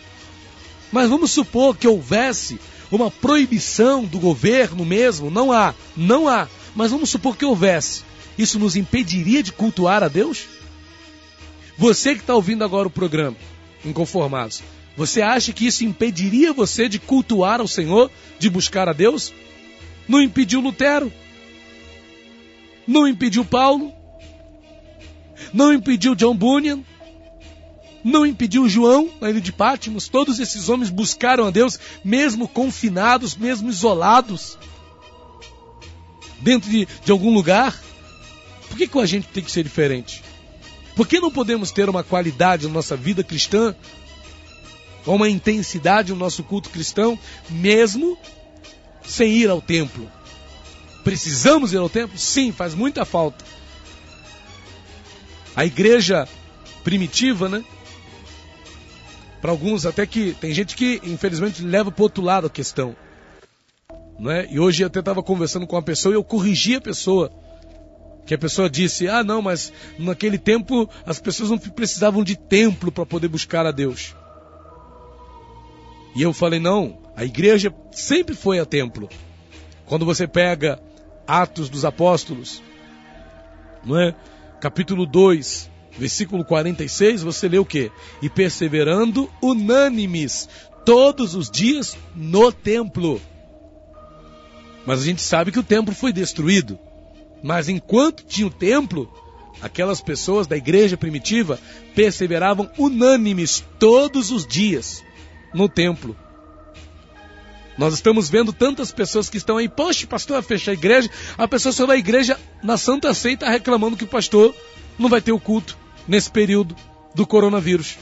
Mas 0.90 1.08
vamos 1.08 1.30
supor 1.30 1.76
que 1.76 1.86
houvesse 1.86 2.58
uma 2.90 3.12
proibição 3.12 4.04
do 4.04 4.18
governo 4.18 4.84
mesmo, 4.84 5.30
não 5.30 5.52
há, 5.52 5.72
não 5.96 6.28
há, 6.28 6.48
mas 6.74 6.90
vamos 6.90 7.10
supor 7.10 7.36
que 7.36 7.44
houvesse. 7.44 8.02
Isso 8.36 8.58
nos 8.58 8.74
impediria 8.74 9.42
de 9.42 9.52
cultuar 9.52 10.02
a 10.02 10.08
Deus? 10.08 10.46
Você 11.76 12.14
que 12.14 12.20
está 12.20 12.34
ouvindo 12.34 12.64
agora 12.64 12.88
o 12.88 12.90
programa, 12.90 13.36
inconformados, 13.84 14.62
você 14.96 15.22
acha 15.22 15.52
que 15.52 15.66
isso 15.66 15.84
impediria 15.84 16.52
você 16.52 16.88
de 16.88 16.98
cultuar 16.98 17.60
ao 17.60 17.68
Senhor, 17.68 18.10
de 18.38 18.50
buscar 18.50 18.88
a 18.88 18.92
Deus? 18.92 19.32
Não 20.06 20.20
impediu 20.20 20.60
Lutero, 20.60 21.12
não 22.86 23.08
impediu 23.08 23.44
Paulo, 23.44 23.92
não 25.52 25.72
impediu 25.72 26.14
John 26.14 26.36
Bunyan, 26.36 26.82
não 28.04 28.26
impediu 28.26 28.68
João 28.68 29.10
na 29.20 29.30
ilha 29.30 29.40
de 29.40 29.52
Pátimos. 29.52 30.08
Todos 30.08 30.38
esses 30.40 30.68
homens 30.68 30.90
buscaram 30.90 31.46
a 31.46 31.50
Deus, 31.50 31.78
mesmo 32.04 32.48
confinados, 32.48 33.36
mesmo 33.36 33.70
isolados, 33.70 34.58
dentro 36.40 36.70
de, 36.70 36.86
de 37.04 37.12
algum 37.12 37.32
lugar. 37.32 37.80
Por 38.68 38.76
que, 38.76 38.88
que 38.88 38.98
a 38.98 39.06
gente 39.06 39.28
tem 39.28 39.42
que 39.42 39.50
ser 39.50 39.62
diferente? 39.62 40.22
Por 40.95 41.09
que 41.09 41.20
não 41.20 41.30
podemos 41.30 41.70
ter 41.70 41.88
uma 41.88 42.05
qualidade 42.05 42.66
na 42.66 42.72
nossa 42.74 42.97
vida 42.97 43.24
cristã, 43.24 43.74
uma 45.07 45.28
intensidade 45.28 46.12
no 46.12 46.18
nosso 46.18 46.43
culto 46.45 46.70
cristão, 46.70 47.18
mesmo 47.49 48.18
sem 49.03 49.32
ir 49.32 49.49
ao 49.49 49.61
templo? 49.61 50.11
Precisamos 51.03 51.72
ir 51.72 51.78
ao 51.78 51.88
templo? 51.88 52.16
Sim, 52.18 52.53
faz 52.53 52.74
muita 52.74 53.05
falta. 53.05 53.45
A 55.57 55.64
igreja 55.64 56.28
primitiva, 56.84 57.49
né? 57.49 57.64
Para 59.40 59.51
alguns, 59.51 59.84
até 59.84 60.07
que 60.07 60.34
tem 60.34 60.55
gente 60.55 60.76
que 60.76 61.01
infelizmente 61.03 61.62
leva 61.62 61.90
para 61.90 62.03
outro 62.05 62.22
lado 62.22 62.47
a 62.47 62.51
questão. 62.51 62.95
Não 64.18 64.30
é? 64.30 64.47
E 64.51 64.61
hoje 64.61 64.82
eu 64.82 64.86
até 64.86 65.01
estava 65.01 65.22
conversando 65.22 65.66
com 65.66 65.74
uma 65.74 65.82
pessoa 65.82 66.12
e 66.12 66.16
eu 66.16 66.22
corrigi 66.22 66.76
a 66.76 66.80
pessoa. 66.80 67.32
Que 68.26 68.34
a 68.34 68.38
pessoa 68.38 68.70
disse: 68.70 69.08
Ah, 69.08 69.24
não, 69.24 69.42
mas 69.42 69.72
naquele 69.98 70.38
tempo 70.38 70.88
as 71.04 71.20
pessoas 71.20 71.50
não 71.50 71.58
precisavam 71.58 72.22
de 72.22 72.36
templo 72.36 72.92
para 72.92 73.06
poder 73.06 73.28
buscar 73.28 73.66
a 73.66 73.70
Deus. 73.70 74.14
E 76.14 76.22
eu 76.22 76.32
falei: 76.32 76.60
Não, 76.60 76.98
a 77.16 77.24
igreja 77.24 77.74
sempre 77.90 78.34
foi 78.34 78.58
a 78.58 78.66
templo. 78.66 79.08
Quando 79.86 80.06
você 80.06 80.26
pega 80.26 80.80
Atos 81.26 81.68
dos 81.68 81.84
Apóstolos, 81.84 82.62
não 83.84 83.98
é? 83.98 84.14
Capítulo 84.60 85.04
2, 85.06 85.70
versículo 85.98 86.44
46, 86.44 87.22
você 87.22 87.48
lê 87.48 87.58
o 87.58 87.64
quê? 87.64 87.90
E 88.22 88.30
perseverando 88.30 89.28
unânimes 89.42 90.48
todos 90.84 91.34
os 91.34 91.50
dias 91.50 91.96
no 92.14 92.52
templo. 92.52 93.20
Mas 94.86 95.00
a 95.00 95.04
gente 95.04 95.22
sabe 95.22 95.52
que 95.52 95.58
o 95.58 95.64
templo 95.64 95.94
foi 95.94 96.12
destruído. 96.12 96.78
Mas 97.43 97.68
enquanto 97.68 98.24
tinha 98.24 98.47
o 98.47 98.51
templo, 98.51 99.12
aquelas 99.61 100.01
pessoas 100.01 100.47
da 100.47 100.57
igreja 100.57 100.97
primitiva 100.97 101.59
perseveravam 101.95 102.70
unânimes 102.78 103.64
todos 103.78 104.30
os 104.30 104.47
dias 104.47 105.03
no 105.53 105.68
templo. 105.68 106.16
Nós 107.76 107.95
estamos 107.95 108.28
vendo 108.28 108.53
tantas 108.53 108.93
pessoas 108.93 109.30
que 109.30 109.38
estão 109.38 109.57
aí, 109.57 109.68
poxa, 109.68 110.07
pastor, 110.07 110.34
vai 110.34 110.43
fechar 110.43 110.72
a 110.72 110.74
igreja. 110.74 111.11
A 111.38 111.49
pessoa 111.49 111.72
só 111.72 111.86
vai 111.86 111.97
à 111.97 111.99
igreja 111.99 112.38
na 112.62 112.76
Santa 112.76 113.14
Ceia 113.14 113.34
está 113.34 113.49
reclamando 113.49 113.97
que 113.97 114.05
o 114.05 114.09
pastor 114.09 114.55
não 114.99 115.09
vai 115.09 115.20
ter 115.20 115.32
o 115.32 115.40
culto 115.40 115.76
nesse 116.07 116.30
período 116.30 116.76
do 117.14 117.26
coronavírus. 117.26 117.97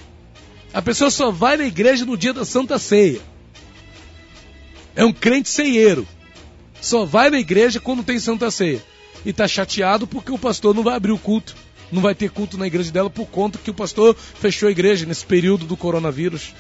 A 0.73 0.83
pessoa 0.83 1.11
só 1.11 1.31
vai 1.31 1.57
na 1.57 1.65
igreja 1.65 2.05
no 2.05 2.17
dia 2.17 2.33
da 2.33 2.45
Santa 2.45 2.79
Ceia. 2.79 3.21
É 4.95 5.05
um 5.05 5.13
crente 5.13 5.49
ceieiro. 5.49 6.07
Só 6.81 7.05
vai 7.05 7.31
na 7.31 7.39
igreja 7.39 7.79
quando 7.79 8.03
tem 8.03 8.19
Santa 8.19 8.51
Ceia. 8.51 8.83
E 9.25 9.31
está 9.31 9.47
chateado 9.47 10.07
porque 10.07 10.33
o 10.33 10.39
pastor 10.39 10.75
não 10.75 10.83
vai 10.83 10.95
abrir 10.95 11.13
o 11.13 11.19
culto. 11.19 11.55
Não 11.93 12.01
vai 12.01 12.15
ter 12.15 12.31
culto 12.31 12.57
na 12.57 12.67
igreja 12.67 12.91
dela 12.91 13.11
por 13.11 13.27
conta 13.27 13.59
que 13.59 13.71
o 13.71 13.75
pastor 13.75 14.15
fechou 14.17 14.69
a 14.69 14.73
igreja 14.73 15.05
nesse 15.07 15.27
período 15.27 15.67
do 15.67 15.77
coronavírus. 15.77 16.55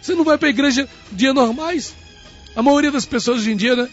Você 0.00 0.14
não 0.14 0.24
vai 0.24 0.38
para 0.38 0.48
a 0.48 0.50
igreja 0.50 0.88
dia 1.12 1.32
normais. 1.32 1.94
A 2.54 2.62
maioria 2.62 2.90
das 2.90 3.06
pessoas 3.06 3.38
hoje 3.38 3.52
em 3.52 3.56
dia, 3.56 3.76
né? 3.76 3.88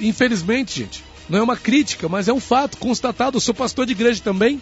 Infelizmente, 0.00 0.80
gente, 0.80 1.04
não 1.28 1.38
é 1.38 1.42
uma 1.42 1.56
crítica, 1.56 2.08
mas 2.08 2.28
é 2.28 2.32
um 2.32 2.40
fato 2.40 2.76
constatado. 2.76 3.36
Eu 3.36 3.40
sou 3.40 3.54
pastor 3.54 3.86
de 3.86 3.92
igreja 3.92 4.20
também. 4.22 4.60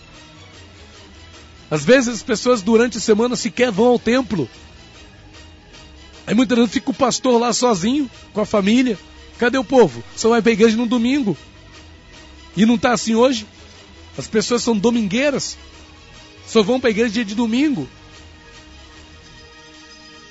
Às 1.70 1.84
vezes 1.84 2.14
as 2.14 2.22
pessoas 2.22 2.62
durante 2.62 2.98
a 2.98 3.00
semana 3.00 3.36
sequer 3.36 3.70
vão 3.70 3.86
ao 3.86 3.98
templo. 3.98 4.48
Aí 6.26 6.34
muitas 6.34 6.56
vezes 6.56 6.72
fica 6.72 6.90
o 6.90 6.94
pastor 6.94 7.40
lá 7.40 7.52
sozinho, 7.52 8.10
com 8.32 8.40
a 8.40 8.46
família. 8.46 8.98
Cadê 9.38 9.58
o 9.58 9.64
povo? 9.64 10.02
Só 10.16 10.30
vai 10.30 10.42
para 10.42 10.50
a 10.50 10.52
igreja 10.52 10.76
no 10.76 10.86
domingo. 10.86 11.36
E 12.58 12.66
não 12.66 12.74
está 12.74 12.92
assim 12.92 13.14
hoje? 13.14 13.46
As 14.16 14.26
pessoas 14.26 14.64
são 14.64 14.76
domingueiras. 14.76 15.56
Só 16.44 16.60
vão 16.60 16.80
para 16.80 16.88
a 16.88 16.90
igreja 16.90 17.10
dia 17.10 17.24
de 17.24 17.36
domingo. 17.36 17.88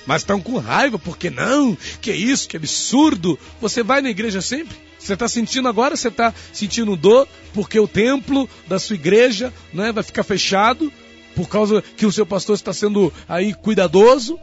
mas 0.05 0.23
estão 0.23 0.41
com 0.41 0.57
raiva, 0.57 0.99
porque 0.99 1.29
não? 1.29 1.77
Que 2.01 2.11
isso, 2.11 2.49
que 2.49 2.57
absurdo. 2.57 3.39
Você 3.61 3.81
vai 3.81 4.01
na 4.01 4.09
igreja 4.09 4.41
sempre? 4.41 4.75
Você 4.99 5.13
está 5.13 5.25
sentindo 5.29 5.69
agora, 5.69 5.95
você 5.95 6.09
está 6.09 6.33
sentindo 6.51 6.97
dor 6.97 7.25
porque 7.53 7.79
o 7.79 7.87
templo 7.87 8.49
da 8.67 8.77
sua 8.77 8.95
igreja 8.95 9.53
né, 9.73 9.93
vai 9.93 10.03
ficar 10.03 10.23
fechado 10.23 10.91
por 11.33 11.47
causa 11.47 11.81
que 11.81 12.05
o 12.05 12.11
seu 12.11 12.25
pastor 12.25 12.55
está 12.55 12.73
sendo 12.73 13.13
aí 13.27 13.53
cuidadoso, 13.53 14.37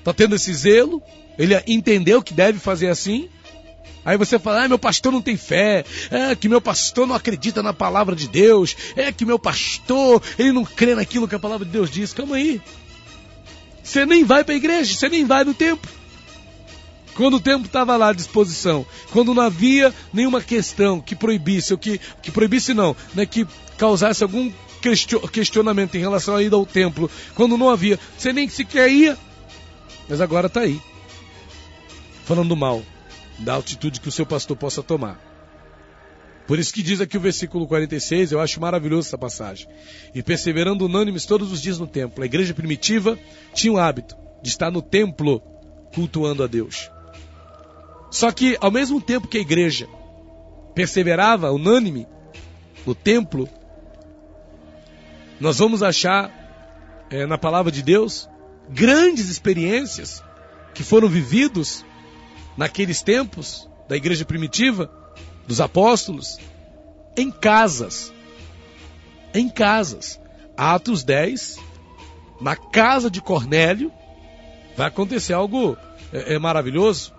está 0.00 0.12
tendo 0.12 0.34
esse 0.34 0.52
zelo, 0.52 1.02
ele 1.38 1.54
entendeu 1.66 2.20
que 2.20 2.34
deve 2.34 2.58
fazer 2.58 2.88
assim. 2.88 3.30
Aí 4.08 4.16
você 4.16 4.38
fala, 4.38 4.64
ah, 4.64 4.68
meu 4.68 4.78
pastor 4.78 5.12
não 5.12 5.20
tem 5.20 5.36
fé, 5.36 5.84
é 6.10 6.34
que 6.34 6.48
meu 6.48 6.62
pastor 6.62 7.06
não 7.06 7.14
acredita 7.14 7.62
na 7.62 7.74
palavra 7.74 8.16
de 8.16 8.26
Deus, 8.26 8.74
é 8.96 9.12
que 9.12 9.22
meu 9.22 9.38
pastor, 9.38 10.22
ele 10.38 10.50
não 10.50 10.64
crê 10.64 10.94
naquilo 10.94 11.28
que 11.28 11.34
a 11.34 11.38
palavra 11.38 11.66
de 11.66 11.72
Deus 11.72 11.90
diz. 11.90 12.14
Calma 12.14 12.36
aí. 12.36 12.58
Você 13.82 14.06
nem 14.06 14.24
vai 14.24 14.44
para 14.44 14.54
a 14.54 14.56
igreja, 14.56 14.94
você 14.94 15.10
nem 15.10 15.26
vai 15.26 15.44
no 15.44 15.52
templo. 15.52 15.92
Quando 17.14 17.34
o 17.34 17.40
templo 17.40 17.66
estava 17.66 17.98
lá 17.98 18.08
à 18.08 18.12
disposição, 18.14 18.86
quando 19.10 19.34
não 19.34 19.42
havia 19.42 19.94
nenhuma 20.10 20.40
questão 20.40 21.02
que 21.02 21.14
proibisse, 21.14 21.74
ou 21.74 21.78
que, 21.78 22.00
que 22.22 22.30
proibisse 22.30 22.72
não, 22.72 22.96
né, 23.14 23.26
que 23.26 23.46
causasse 23.76 24.22
algum 24.22 24.50
questionamento 25.30 25.96
em 25.96 26.00
relação 26.00 26.34
à 26.34 26.42
ida 26.42 26.56
ao 26.56 26.64
templo, 26.64 27.10
quando 27.34 27.58
não 27.58 27.68
havia, 27.68 28.00
você 28.16 28.32
nem 28.32 28.48
sequer 28.48 28.90
ia, 28.90 29.18
mas 30.08 30.18
agora 30.22 30.46
está 30.46 30.60
aí, 30.60 30.80
falando 32.24 32.56
mal 32.56 32.82
da 33.38 33.56
atitude 33.56 34.00
que 34.00 34.08
o 34.08 34.12
seu 34.12 34.26
pastor 34.26 34.56
possa 34.56 34.82
tomar. 34.82 35.18
Por 36.46 36.58
isso 36.58 36.72
que 36.72 36.82
diz 36.82 37.00
aqui 37.00 37.16
o 37.16 37.20
versículo 37.20 37.66
46, 37.66 38.32
eu 38.32 38.40
acho 38.40 38.58
maravilhoso 38.58 39.08
essa 39.08 39.18
passagem. 39.18 39.68
E 40.14 40.22
perseverando 40.22 40.86
unânimes 40.86 41.26
todos 41.26 41.52
os 41.52 41.60
dias 41.60 41.78
no 41.78 41.86
templo. 41.86 42.22
A 42.22 42.26
igreja 42.26 42.54
primitiva 42.54 43.18
tinha 43.52 43.72
o 43.72 43.78
hábito 43.78 44.16
de 44.42 44.48
estar 44.48 44.70
no 44.70 44.80
templo 44.80 45.42
cultuando 45.94 46.42
a 46.42 46.46
Deus. 46.46 46.90
Só 48.10 48.32
que, 48.32 48.56
ao 48.60 48.70
mesmo 48.70 48.98
tempo 49.00 49.28
que 49.28 49.36
a 49.36 49.42
igreja 49.42 49.86
perseverava 50.74 51.52
unânime 51.52 52.06
no 52.86 52.94
templo, 52.94 53.46
nós 55.38 55.58
vamos 55.58 55.82
achar 55.82 57.06
é, 57.10 57.26
na 57.26 57.36
palavra 57.36 57.70
de 57.70 57.82
Deus 57.82 58.26
grandes 58.70 59.28
experiências 59.28 60.22
que 60.74 60.82
foram 60.82 61.08
vividos 61.08 61.84
naqueles 62.58 63.02
tempos 63.02 63.70
da 63.88 63.96
igreja 63.96 64.24
primitiva 64.24 64.90
dos 65.46 65.60
apóstolos 65.60 66.40
em 67.16 67.30
casas. 67.30 68.12
Em 69.32 69.48
casas. 69.48 70.20
Atos 70.56 71.04
10, 71.04 71.56
na 72.40 72.56
casa 72.56 73.08
de 73.08 73.20
Cornélio, 73.20 73.92
vai 74.76 74.88
acontecer 74.88 75.32
algo 75.32 75.76
é, 76.12 76.34
é 76.34 76.38
maravilhoso, 76.38 77.14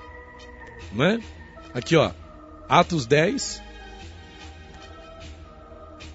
né? 0.91 1.21
Aqui, 1.73 1.95
ó, 1.95 2.11
Atos 2.67 3.05
10. 3.07 3.61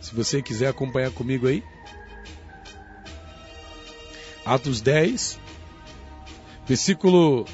Se 0.03 0.15
você 0.15 0.43
quiser 0.43 0.69
acompanhar 0.69 1.11
comigo 1.13 1.47
aí. 1.49 1.65
Atos 4.45 4.83
10, 4.83 5.41
versículo 6.67 7.47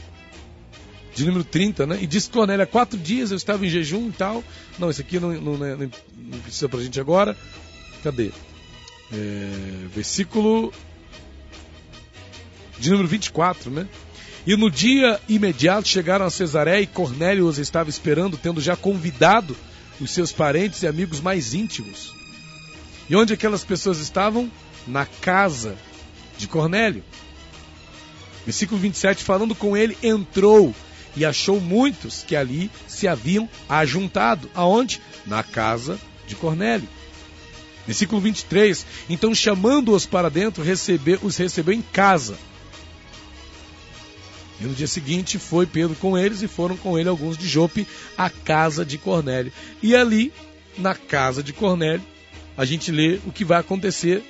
de 1.20 1.26
número 1.26 1.44
30, 1.44 1.86
né? 1.86 1.98
E 2.00 2.06
disse 2.06 2.30
Cornélio, 2.30 2.64
há 2.64 2.66
quatro 2.66 2.98
dias 2.98 3.30
eu 3.30 3.36
estava 3.36 3.64
em 3.64 3.68
jejum 3.68 4.08
e 4.08 4.12
tal. 4.12 4.42
Não, 4.78 4.90
esse 4.90 5.02
aqui 5.02 5.20
não, 5.20 5.32
não, 5.32 5.56
não, 5.56 5.76
não 5.76 6.38
precisa 6.40 6.68
pra 6.68 6.80
gente 6.80 6.98
agora. 6.98 7.36
Cadê? 8.02 8.30
É, 9.12 9.86
versículo 9.94 10.72
de 12.78 12.90
número 12.90 13.08
24, 13.08 13.70
né? 13.70 13.86
E 14.46 14.56
no 14.56 14.70
dia 14.70 15.20
imediato 15.28 15.86
chegaram 15.86 16.24
a 16.24 16.30
Cesaré 16.30 16.80
e 16.80 16.86
Cornélio 16.86 17.46
os 17.46 17.58
estava 17.58 17.90
esperando, 17.90 18.38
tendo 18.38 18.60
já 18.60 18.74
convidado 18.74 19.54
os 20.00 20.10
seus 20.10 20.32
parentes 20.32 20.82
e 20.82 20.86
amigos 20.86 21.20
mais 21.20 21.52
íntimos. 21.52 22.14
E 23.08 23.14
onde 23.14 23.34
aquelas 23.34 23.62
pessoas 23.62 23.98
estavam? 23.98 24.50
Na 24.86 25.04
casa 25.04 25.76
de 26.38 26.48
Cornélio. 26.48 27.04
Versículo 28.46 28.80
27, 28.80 29.22
falando 29.22 29.54
com 29.54 29.76
ele, 29.76 29.98
entrou 30.02 30.74
e 31.16 31.24
achou 31.24 31.61
muitos 31.61 32.22
que 32.22 32.36
ali 32.36 32.70
se 32.86 33.08
haviam 33.08 33.48
ajuntado. 33.68 34.50
Aonde? 34.54 35.00
Na 35.26 35.42
casa 35.42 35.98
de 36.26 36.34
Cornélio. 36.34 36.88
Versículo 37.86 38.20
23. 38.20 38.86
Então, 39.08 39.34
chamando-os 39.34 40.06
para 40.06 40.30
dentro, 40.30 40.62
recebeu, 40.62 41.18
os 41.22 41.36
recebeu 41.36 41.74
em 41.74 41.82
casa. 41.82 42.38
E 44.61 44.64
no 44.64 44.74
dia 44.74 44.86
seguinte 44.86 45.38
foi 45.38 45.66
Pedro 45.66 45.96
com 45.96 46.16
eles 46.16 46.42
e 46.42 46.48
foram 46.48 46.76
com 46.76 46.98
ele 46.98 47.08
alguns 47.08 47.36
de 47.36 47.48
Jope 47.48 47.86
à 48.16 48.28
casa 48.28 48.84
de 48.84 48.98
Cornélio. 48.98 49.52
E 49.82 49.96
ali, 49.96 50.32
na 50.76 50.94
casa 50.94 51.42
de 51.42 51.52
Cornélio, 51.52 52.04
a 52.56 52.64
gente 52.64 52.92
lê 52.92 53.18
o 53.26 53.32
que 53.32 53.44
vai 53.44 53.58
acontecer 53.58 54.22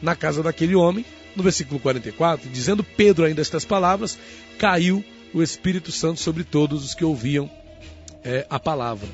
na 0.00 0.16
casa 0.16 0.42
daquele 0.42 0.74
homem, 0.74 1.04
no 1.36 1.42
versículo 1.42 1.78
44, 1.78 2.48
dizendo 2.48 2.82
Pedro 2.82 3.26
ainda 3.26 3.42
estas 3.42 3.64
palavras, 3.64 4.18
caiu 4.58 5.04
o 5.34 5.42
Espírito 5.42 5.92
Santo 5.92 6.20
sobre 6.20 6.44
todos 6.44 6.84
os 6.84 6.94
que 6.94 7.04
ouviam 7.04 7.50
é, 8.24 8.46
a 8.48 8.58
palavra. 8.58 9.08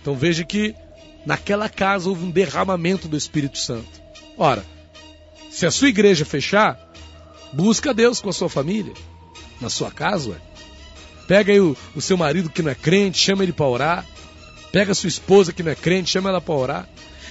Então 0.00 0.14
veja 0.14 0.44
que 0.44 0.74
naquela 1.24 1.68
casa 1.68 2.08
houve 2.08 2.24
um 2.24 2.30
derramamento 2.30 3.08
do 3.08 3.16
Espírito 3.16 3.58
Santo. 3.58 4.00
Ora, 4.36 4.64
se 5.50 5.66
a 5.66 5.70
sua 5.70 5.88
igreja 5.88 6.24
fechar, 6.24 6.78
busca 7.52 7.92
Deus 7.92 8.20
com 8.20 8.30
a 8.30 8.32
sua 8.32 8.48
família, 8.48 8.94
na 9.60 9.68
sua 9.68 9.90
casa. 9.90 10.30
Ué. 10.30 10.36
Pega 11.26 11.52
aí 11.52 11.60
o, 11.60 11.76
o 11.94 12.00
seu 12.00 12.16
marido 12.16 12.50
que 12.50 12.62
não 12.62 12.70
é 12.70 12.74
crente, 12.74 13.18
chama 13.18 13.42
ele 13.42 13.52
para 13.52 13.66
orar. 13.66 14.06
Pega 14.72 14.92
a 14.92 14.94
sua 14.94 15.08
esposa 15.08 15.52
que 15.52 15.62
não 15.62 15.72
é 15.72 15.74
crente, 15.74 16.10
chama 16.10 16.30
ela 16.30 16.40
para 16.40 16.54
orar. 16.54 16.88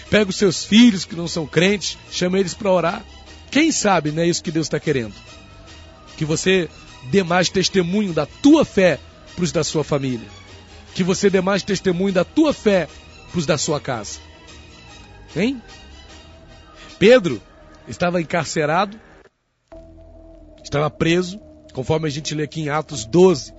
Pega 0.09 0.29
os 0.29 0.35
seus 0.35 0.63
filhos 0.63 1.05
que 1.05 1.15
não 1.15 1.27
são 1.27 1.45
crentes, 1.45 1.97
chama 2.11 2.39
eles 2.39 2.53
para 2.53 2.71
orar. 2.71 3.05
Quem 3.51 3.71
sabe 3.71 4.11
não 4.11 4.23
é 4.23 4.27
isso 4.27 4.43
que 4.43 4.51
Deus 4.51 4.67
está 4.67 4.79
querendo? 4.79 5.13
Que 6.17 6.25
você 6.25 6.69
dê 7.03 7.23
mais 7.23 7.49
testemunho 7.49 8.13
da 8.13 8.25
tua 8.25 8.65
fé 8.65 8.99
para 9.35 9.43
os 9.43 9.51
da 9.51 9.63
sua 9.63 9.83
família. 9.83 10.27
Que 10.93 11.03
você 11.03 11.29
dê 11.29 11.41
mais 11.41 11.63
testemunho 11.63 12.13
da 12.13 12.23
tua 12.23 12.53
fé 12.53 12.87
para 13.31 13.39
os 13.39 13.45
da 13.45 13.57
sua 13.57 13.79
casa. 13.79 14.19
Hein? 15.35 15.61
Pedro 16.97 17.41
estava 17.87 18.21
encarcerado, 18.21 18.99
estava 20.63 20.89
preso, 20.89 21.39
conforme 21.73 22.07
a 22.07 22.11
gente 22.11 22.35
lê 22.35 22.43
aqui 22.43 22.61
em 22.61 22.69
Atos 22.69 23.05
12, 23.05 23.53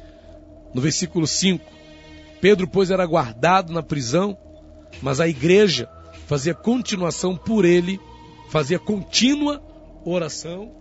no 0.74 0.80
versículo 0.80 1.26
5. 1.26 1.64
Pedro, 2.41 2.66
pois, 2.66 2.91
era 2.91 3.07
guardado 3.07 3.72
na 3.72 3.82
prisão, 3.82 4.36
mas 5.01 5.20
a 5.20 5.28
igreja 5.28 5.88
fazia 6.26 6.55
continuação 6.55 7.36
por 7.36 7.64
ele, 7.64 8.01
fazia 8.51 8.78
contínua 8.78 9.62
oração 10.05 10.72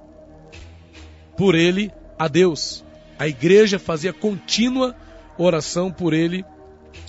por 1.38 1.56
ele 1.56 1.92
a 2.20 2.28
Deus. 2.28 2.84
A 3.18 3.28
igreja 3.28 3.80
fazia 3.80 4.12
contínua 4.12 4.96
oração 5.38 5.90
por 5.92 6.14
ele 6.14 6.46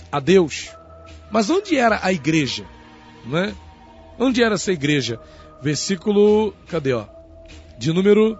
a 0.09 0.19
Deus. 0.19 0.69
Mas 1.29 1.49
onde 1.49 1.75
era 1.75 1.99
a 2.01 2.11
igreja? 2.11 2.65
Né? 3.25 3.53
Onde 4.17 4.41
era 4.41 4.55
essa 4.55 4.71
igreja? 4.71 5.19
Versículo, 5.61 6.53
cadê, 6.67 6.93
ó? 6.93 7.05
De 7.77 7.93
número 7.93 8.39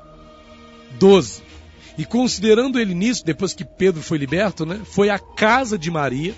12. 0.97 1.43
E 1.97 2.05
considerando 2.05 2.80
ele 2.80 2.93
nisso, 2.93 3.26
depois 3.26 3.53
que 3.53 3.65
Pedro 3.65 4.01
foi 4.01 4.17
liberto, 4.17 4.65
né? 4.65 4.82
Foi 4.86 5.09
à 5.09 5.19
casa 5.19 5.78
de 5.78 5.91
Maria, 5.91 6.34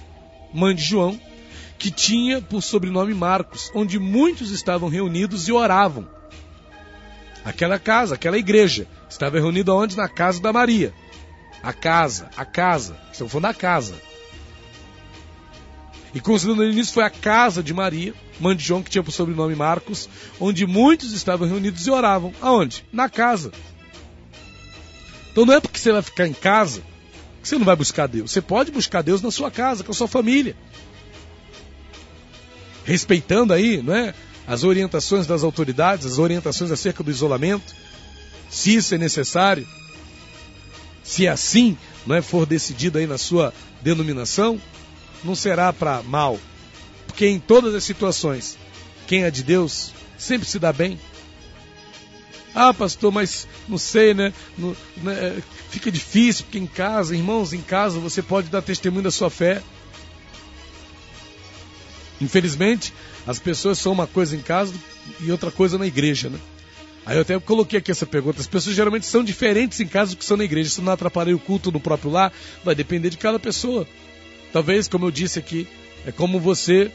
mãe 0.53 0.75
de 0.75 0.83
João, 0.83 1.19
que 1.77 1.91
tinha 1.91 2.41
por 2.41 2.61
sobrenome 2.61 3.13
Marcos, 3.13 3.71
onde 3.73 3.99
muitos 3.99 4.51
estavam 4.51 4.89
reunidos 4.89 5.47
e 5.47 5.51
oravam. 5.51 6.07
Aquela 7.45 7.77
casa, 7.77 8.15
aquela 8.15 8.37
igreja, 8.37 8.87
estava 9.13 9.37
reunida 9.37 9.73
onde? 9.73 9.95
Na 9.95 10.09
casa 10.09 10.41
da 10.41 10.51
Maria. 10.51 10.93
A 11.61 11.71
casa, 11.71 12.29
a 12.35 12.43
casa. 12.43 12.97
Estamos 13.11 13.31
falando 13.31 13.43
da 13.43 13.53
casa. 13.53 13.95
E 16.13 16.19
considerando 16.19 16.71
nisso, 16.73 16.93
foi 16.93 17.03
a 17.03 17.09
casa 17.09 17.63
de 17.63 17.73
Maria, 17.73 18.13
mãe 18.39 18.55
de 18.55 18.63
João, 18.63 18.83
que 18.83 18.89
tinha 18.89 19.03
por 19.03 19.11
sobrenome 19.11 19.55
Marcos, 19.55 20.07
onde 20.39 20.65
muitos 20.67 21.11
estavam 21.13 21.47
reunidos 21.47 21.87
e 21.87 21.91
oravam. 21.91 22.33
Aonde? 22.41 22.85
Na 22.91 23.09
casa. 23.09 23.51
Então 25.31 25.45
não 25.45 25.55
é 25.55 25.59
porque 25.59 25.79
você 25.79 25.91
vai 25.91 26.01
ficar 26.01 26.27
em 26.27 26.33
casa 26.33 26.81
que 27.41 27.49
você 27.49 27.57
não 27.57 27.65
vai 27.65 27.75
buscar 27.75 28.07
Deus. 28.07 28.31
Você 28.31 28.41
pode 28.41 28.71
buscar 28.71 29.01
Deus 29.01 29.21
na 29.21 29.31
sua 29.31 29.51
casa, 29.51 29.83
com 29.83 29.91
a 29.91 29.95
sua 29.95 30.07
família. 30.07 30.55
Respeitando 32.85 33.51
aí, 33.53 33.81
não 33.81 33.93
é? 33.93 34.13
as 34.47 34.63
orientações 34.63 35.25
das 35.25 35.43
autoridades, 35.43 36.05
as 36.05 36.19
orientações 36.19 36.71
acerca 36.71 37.03
do 37.03 37.11
isolamento, 37.11 37.75
se 38.53 38.75
isso 38.75 38.93
é 38.93 38.99
necessário, 38.99 39.67
se 41.03 41.27
assim 41.27 41.75
não 42.05 42.15
é, 42.15 42.21
for 42.21 42.45
decidido 42.45 42.99
aí 42.99 43.07
na 43.07 43.17
sua 43.17 43.51
denominação, 43.81 44.61
não 45.23 45.33
será 45.33 45.73
para 45.73 46.03
mal, 46.03 46.39
porque 47.07 47.25
em 47.25 47.39
todas 47.39 47.73
as 47.73 47.83
situações, 47.83 48.55
quem 49.07 49.23
é 49.23 49.31
de 49.31 49.41
Deus 49.41 49.91
sempre 50.19 50.47
se 50.47 50.59
dá 50.59 50.71
bem. 50.71 50.99
Ah, 52.53 52.71
pastor, 52.71 53.11
mas 53.11 53.47
não 53.67 53.79
sei, 53.79 54.13
né? 54.13 54.31
Né? 54.97 55.41
Fica 55.71 55.91
difícil, 55.91 56.43
porque 56.43 56.59
em 56.59 56.67
casa, 56.67 57.15
irmãos, 57.15 57.53
em 57.53 57.61
casa 57.61 57.99
você 57.99 58.21
pode 58.21 58.49
dar 58.49 58.61
testemunho 58.61 59.03
da 59.03 59.11
sua 59.11 59.31
fé. 59.31 59.63
Infelizmente, 62.21 62.93
as 63.25 63.39
pessoas 63.39 63.79
são 63.79 63.91
uma 63.91 64.05
coisa 64.05 64.35
em 64.35 64.41
casa 64.41 64.75
e 65.19 65.31
outra 65.31 65.49
coisa 65.49 65.79
na 65.79 65.87
igreja, 65.87 66.29
né? 66.29 66.37
Aí 67.05 67.17
eu 67.17 67.21
até 67.21 67.37
coloquei 67.39 67.79
aqui 67.79 67.91
essa 67.91 68.05
pergunta. 68.05 68.39
As 68.39 68.47
pessoas 68.47 68.75
geralmente 68.75 69.05
são 69.05 69.23
diferentes 69.23 69.79
em 69.79 69.87
casa 69.87 70.11
do 70.11 70.17
que 70.17 70.25
são 70.25 70.37
na 70.37 70.43
igreja. 70.43 70.69
Se 70.69 70.81
não 70.81 70.93
atrapalhar 70.93 71.35
o 71.35 71.39
culto 71.39 71.71
no 71.71 71.79
próprio 71.79 72.11
lar, 72.11 72.31
vai 72.63 72.73
depender 72.73 73.09
de 73.09 73.17
cada 73.17 73.39
pessoa. 73.39 73.85
Talvez, 74.53 74.87
como 74.87 75.05
eu 75.05 75.11
disse 75.11 75.39
aqui, 75.39 75.67
é 76.05 76.11
como 76.11 76.39
você 76.39 76.91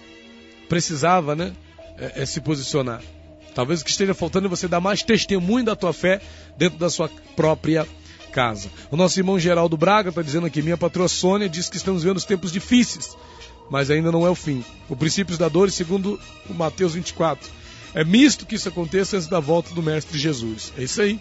precisava, 0.68 1.34
né? 1.34 1.52
É, 1.98 2.22
é 2.22 2.26
se 2.26 2.40
posicionar. 2.40 3.02
Talvez 3.54 3.80
o 3.80 3.84
que 3.84 3.90
esteja 3.90 4.14
faltando 4.14 4.46
é 4.46 4.50
você 4.50 4.68
dar 4.68 4.80
mais 4.80 5.02
testemunho 5.02 5.64
da 5.64 5.74
tua 5.74 5.92
fé 5.92 6.20
dentro 6.56 6.78
da 6.78 6.88
sua 6.88 7.10
própria 7.34 7.86
casa. 8.30 8.70
O 8.90 8.96
nosso 8.96 9.18
irmão 9.18 9.38
Geraldo 9.38 9.76
Braga 9.76 10.10
está 10.10 10.22
dizendo 10.22 10.46
aqui: 10.46 10.62
minha 10.62 10.76
patroa 10.76 11.08
Sônia 11.08 11.48
diz 11.48 11.68
que 11.68 11.76
estamos 11.76 12.04
vendo 12.04 12.18
os 12.18 12.24
tempos 12.24 12.52
difíceis, 12.52 13.16
mas 13.68 13.90
ainda 13.90 14.12
não 14.12 14.26
é 14.26 14.30
o 14.30 14.34
fim. 14.34 14.64
O 14.88 14.94
princípio 14.94 15.36
da 15.36 15.48
dor, 15.48 15.70
segundo 15.70 16.20
o 16.48 16.54
Mateus 16.54 16.94
24. 16.94 17.50
É 17.94 18.04
misto 18.04 18.46
que 18.46 18.54
isso 18.54 18.68
aconteça 18.68 19.16
antes 19.16 19.28
da 19.28 19.40
volta 19.40 19.74
do 19.74 19.82
Mestre 19.82 20.18
Jesus. 20.18 20.72
É 20.76 20.82
isso 20.82 21.00
aí. 21.00 21.20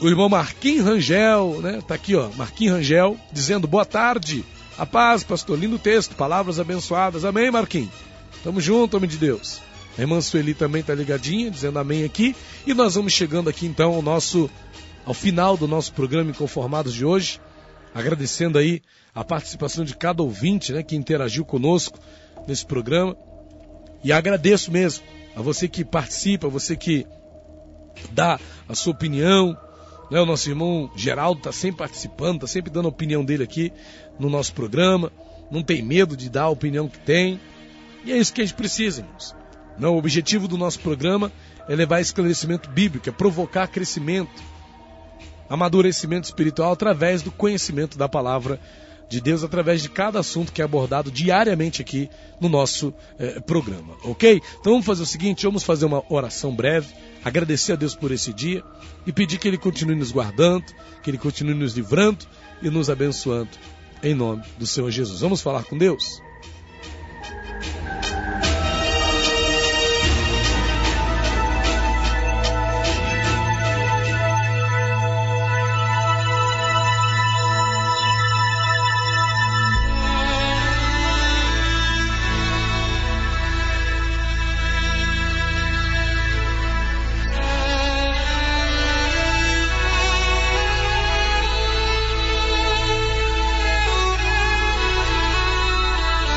O 0.00 0.08
irmão 0.08 0.28
Marquinhos 0.28 0.84
Rangel, 0.84 1.60
né? 1.62 1.80
Tá 1.86 1.94
aqui, 1.94 2.14
ó. 2.14 2.28
Marquinhos 2.36 2.76
Rangel, 2.76 3.16
dizendo 3.32 3.66
boa 3.66 3.84
tarde. 3.84 4.44
A 4.76 4.84
paz, 4.84 5.24
pastor. 5.24 5.58
Lindo 5.58 5.78
texto. 5.78 6.14
Palavras 6.14 6.60
abençoadas. 6.60 7.24
Amém, 7.24 7.50
Marquinhos. 7.50 7.90
Tamo 8.44 8.60
junto, 8.60 8.96
homem 8.96 9.08
de 9.08 9.16
Deus. 9.16 9.60
A 9.96 10.02
irmã 10.02 10.20
Sueli 10.20 10.52
também 10.52 10.80
está 10.80 10.94
ligadinha, 10.94 11.50
dizendo 11.50 11.78
amém 11.78 12.04
aqui. 12.04 12.36
E 12.66 12.74
nós 12.74 12.94
vamos 12.94 13.14
chegando 13.14 13.48
aqui 13.48 13.66
então 13.66 13.94
ao 13.94 14.02
nosso 14.02 14.50
ao 15.06 15.14
final 15.14 15.56
do 15.56 15.68
nosso 15.68 15.92
programa 15.92 16.30
Inconformados 16.30 16.92
de 16.92 17.04
hoje, 17.04 17.40
agradecendo 17.94 18.58
aí 18.58 18.82
a 19.14 19.24
participação 19.24 19.84
de 19.84 19.96
cada 19.96 20.20
ouvinte, 20.20 20.72
né, 20.72 20.82
que 20.82 20.96
interagiu 20.96 21.44
conosco 21.44 21.98
nesse 22.46 22.66
programa. 22.66 23.16
E 24.06 24.12
agradeço 24.12 24.70
mesmo 24.70 25.04
a 25.34 25.42
você 25.42 25.66
que 25.66 25.84
participa, 25.84 26.46
a 26.46 26.50
você 26.50 26.76
que 26.76 27.04
dá 28.12 28.38
a 28.68 28.72
sua 28.72 28.92
opinião. 28.92 29.58
Né? 30.08 30.20
O 30.20 30.24
nosso 30.24 30.48
irmão 30.48 30.88
Geraldo 30.94 31.38
está 31.38 31.50
sempre 31.50 31.78
participando, 31.78 32.36
está 32.36 32.46
sempre 32.46 32.70
dando 32.70 32.86
a 32.86 32.88
opinião 32.88 33.24
dele 33.24 33.42
aqui 33.42 33.72
no 34.16 34.30
nosso 34.30 34.52
programa. 34.52 35.10
Não 35.50 35.60
tem 35.60 35.82
medo 35.82 36.16
de 36.16 36.30
dar 36.30 36.44
a 36.44 36.50
opinião 36.50 36.88
que 36.88 37.00
tem. 37.00 37.40
E 38.04 38.12
é 38.12 38.16
isso 38.16 38.32
que 38.32 38.40
a 38.40 38.44
gente 38.44 38.54
precisa, 38.54 39.00
irmãos. 39.00 39.34
Não, 39.76 39.96
o 39.96 39.98
objetivo 39.98 40.46
do 40.46 40.56
nosso 40.56 40.78
programa 40.78 41.32
é 41.68 41.74
levar 41.74 42.00
esclarecimento 42.00 42.70
bíblico, 42.70 43.08
é 43.08 43.12
provocar 43.12 43.66
crescimento, 43.66 44.40
amadurecimento 45.50 46.26
espiritual 46.26 46.70
através 46.70 47.22
do 47.22 47.32
conhecimento 47.32 47.98
da 47.98 48.08
palavra 48.08 48.60
de 49.08 49.20
Deus, 49.20 49.44
através 49.44 49.82
de 49.82 49.88
cada 49.88 50.18
assunto 50.18 50.52
que 50.52 50.60
é 50.60 50.64
abordado 50.64 51.10
diariamente 51.10 51.80
aqui 51.80 52.10
no 52.40 52.48
nosso 52.48 52.92
eh, 53.18 53.40
programa, 53.40 53.94
ok? 54.02 54.40
Então 54.60 54.72
vamos 54.72 54.86
fazer 54.86 55.02
o 55.02 55.06
seguinte: 55.06 55.46
vamos 55.46 55.62
fazer 55.62 55.86
uma 55.86 56.02
oração 56.08 56.54
breve, 56.54 56.88
agradecer 57.24 57.72
a 57.72 57.76
Deus 57.76 57.94
por 57.94 58.10
esse 58.10 58.32
dia 58.32 58.62
e 59.06 59.12
pedir 59.12 59.38
que 59.38 59.46
Ele 59.46 59.58
continue 59.58 59.94
nos 59.94 60.10
guardando, 60.10 60.64
que 61.02 61.10
Ele 61.10 61.18
continue 61.18 61.54
nos 61.54 61.74
livrando 61.74 62.26
e 62.60 62.68
nos 62.68 62.90
abençoando, 62.90 63.50
em 64.02 64.14
nome 64.14 64.42
do 64.58 64.66
Senhor 64.66 64.90
Jesus. 64.90 65.20
Vamos 65.20 65.40
falar 65.40 65.64
com 65.64 65.78
Deus? 65.78 66.20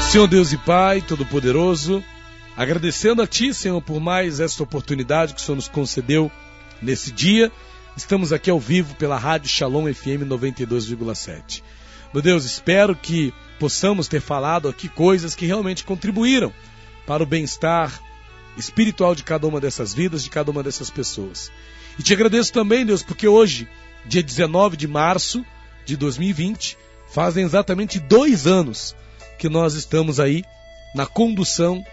Senhor 0.10 0.28
Deus 0.28 0.51
e 0.51 0.57
Pai 0.57 1.03
Todo-Poderoso, 1.03 2.03
agradecendo 2.57 3.22
a 3.22 3.28
Ti, 3.28 3.53
Senhor, 3.53 3.80
por 3.80 3.99
mais 3.99 4.39
esta 4.39 4.64
oportunidade 4.64 5.36
que 5.36 5.39
o 5.39 5.43
Senhor 5.43 5.55
nos 5.55 5.68
concedeu 5.68 6.32
nesse 6.82 7.12
dia. 7.12 7.51
Estamos 7.95 8.34
aqui 8.34 8.49
ao 8.49 8.60
vivo 8.60 8.95
pela 8.95 9.20
Rádio 9.20 9.47
Shalom 9.47 9.86
FM 9.93 10.26
92,7. 10.28 11.62
Meu 12.12 12.24
Deus, 12.24 12.43
espero 12.43 12.95
que 12.95 13.32
possamos 13.60 14.07
ter 14.07 14.20
falado 14.20 14.68
aqui 14.68 14.89
coisas 14.89 15.36
que 15.36 15.45
realmente 15.45 15.84
contribuíram 15.84 16.51
para 17.05 17.22
o 17.22 17.28
bem-estar 17.28 18.01
espiritual 18.57 19.14
de 19.14 19.24
cada 19.24 19.45
uma 19.45 19.62
dessas 19.62 19.93
vidas, 19.93 20.24
de 20.24 20.32
cada 20.32 20.49
uma 20.49 20.64
dessas 20.64 20.89
pessoas. 20.89 21.51
E 21.99 22.01
te 22.01 22.14
agradeço 22.14 22.51
também, 22.51 22.84
Deus, 22.84 23.03
porque 23.03 23.28
hoje, 23.28 23.70
dia 24.07 24.24
19 24.24 24.76
de 24.76 24.88
março 24.88 25.45
de 25.86 25.95
2020, 25.95 26.80
fazem 27.14 27.45
exatamente 27.45 27.99
dois 27.99 28.47
anos 28.47 28.95
que 29.39 29.49
nós 29.49 29.73
estamos 29.73 30.19
aí 30.19 30.43
na 30.93 31.05
condução 31.05 31.83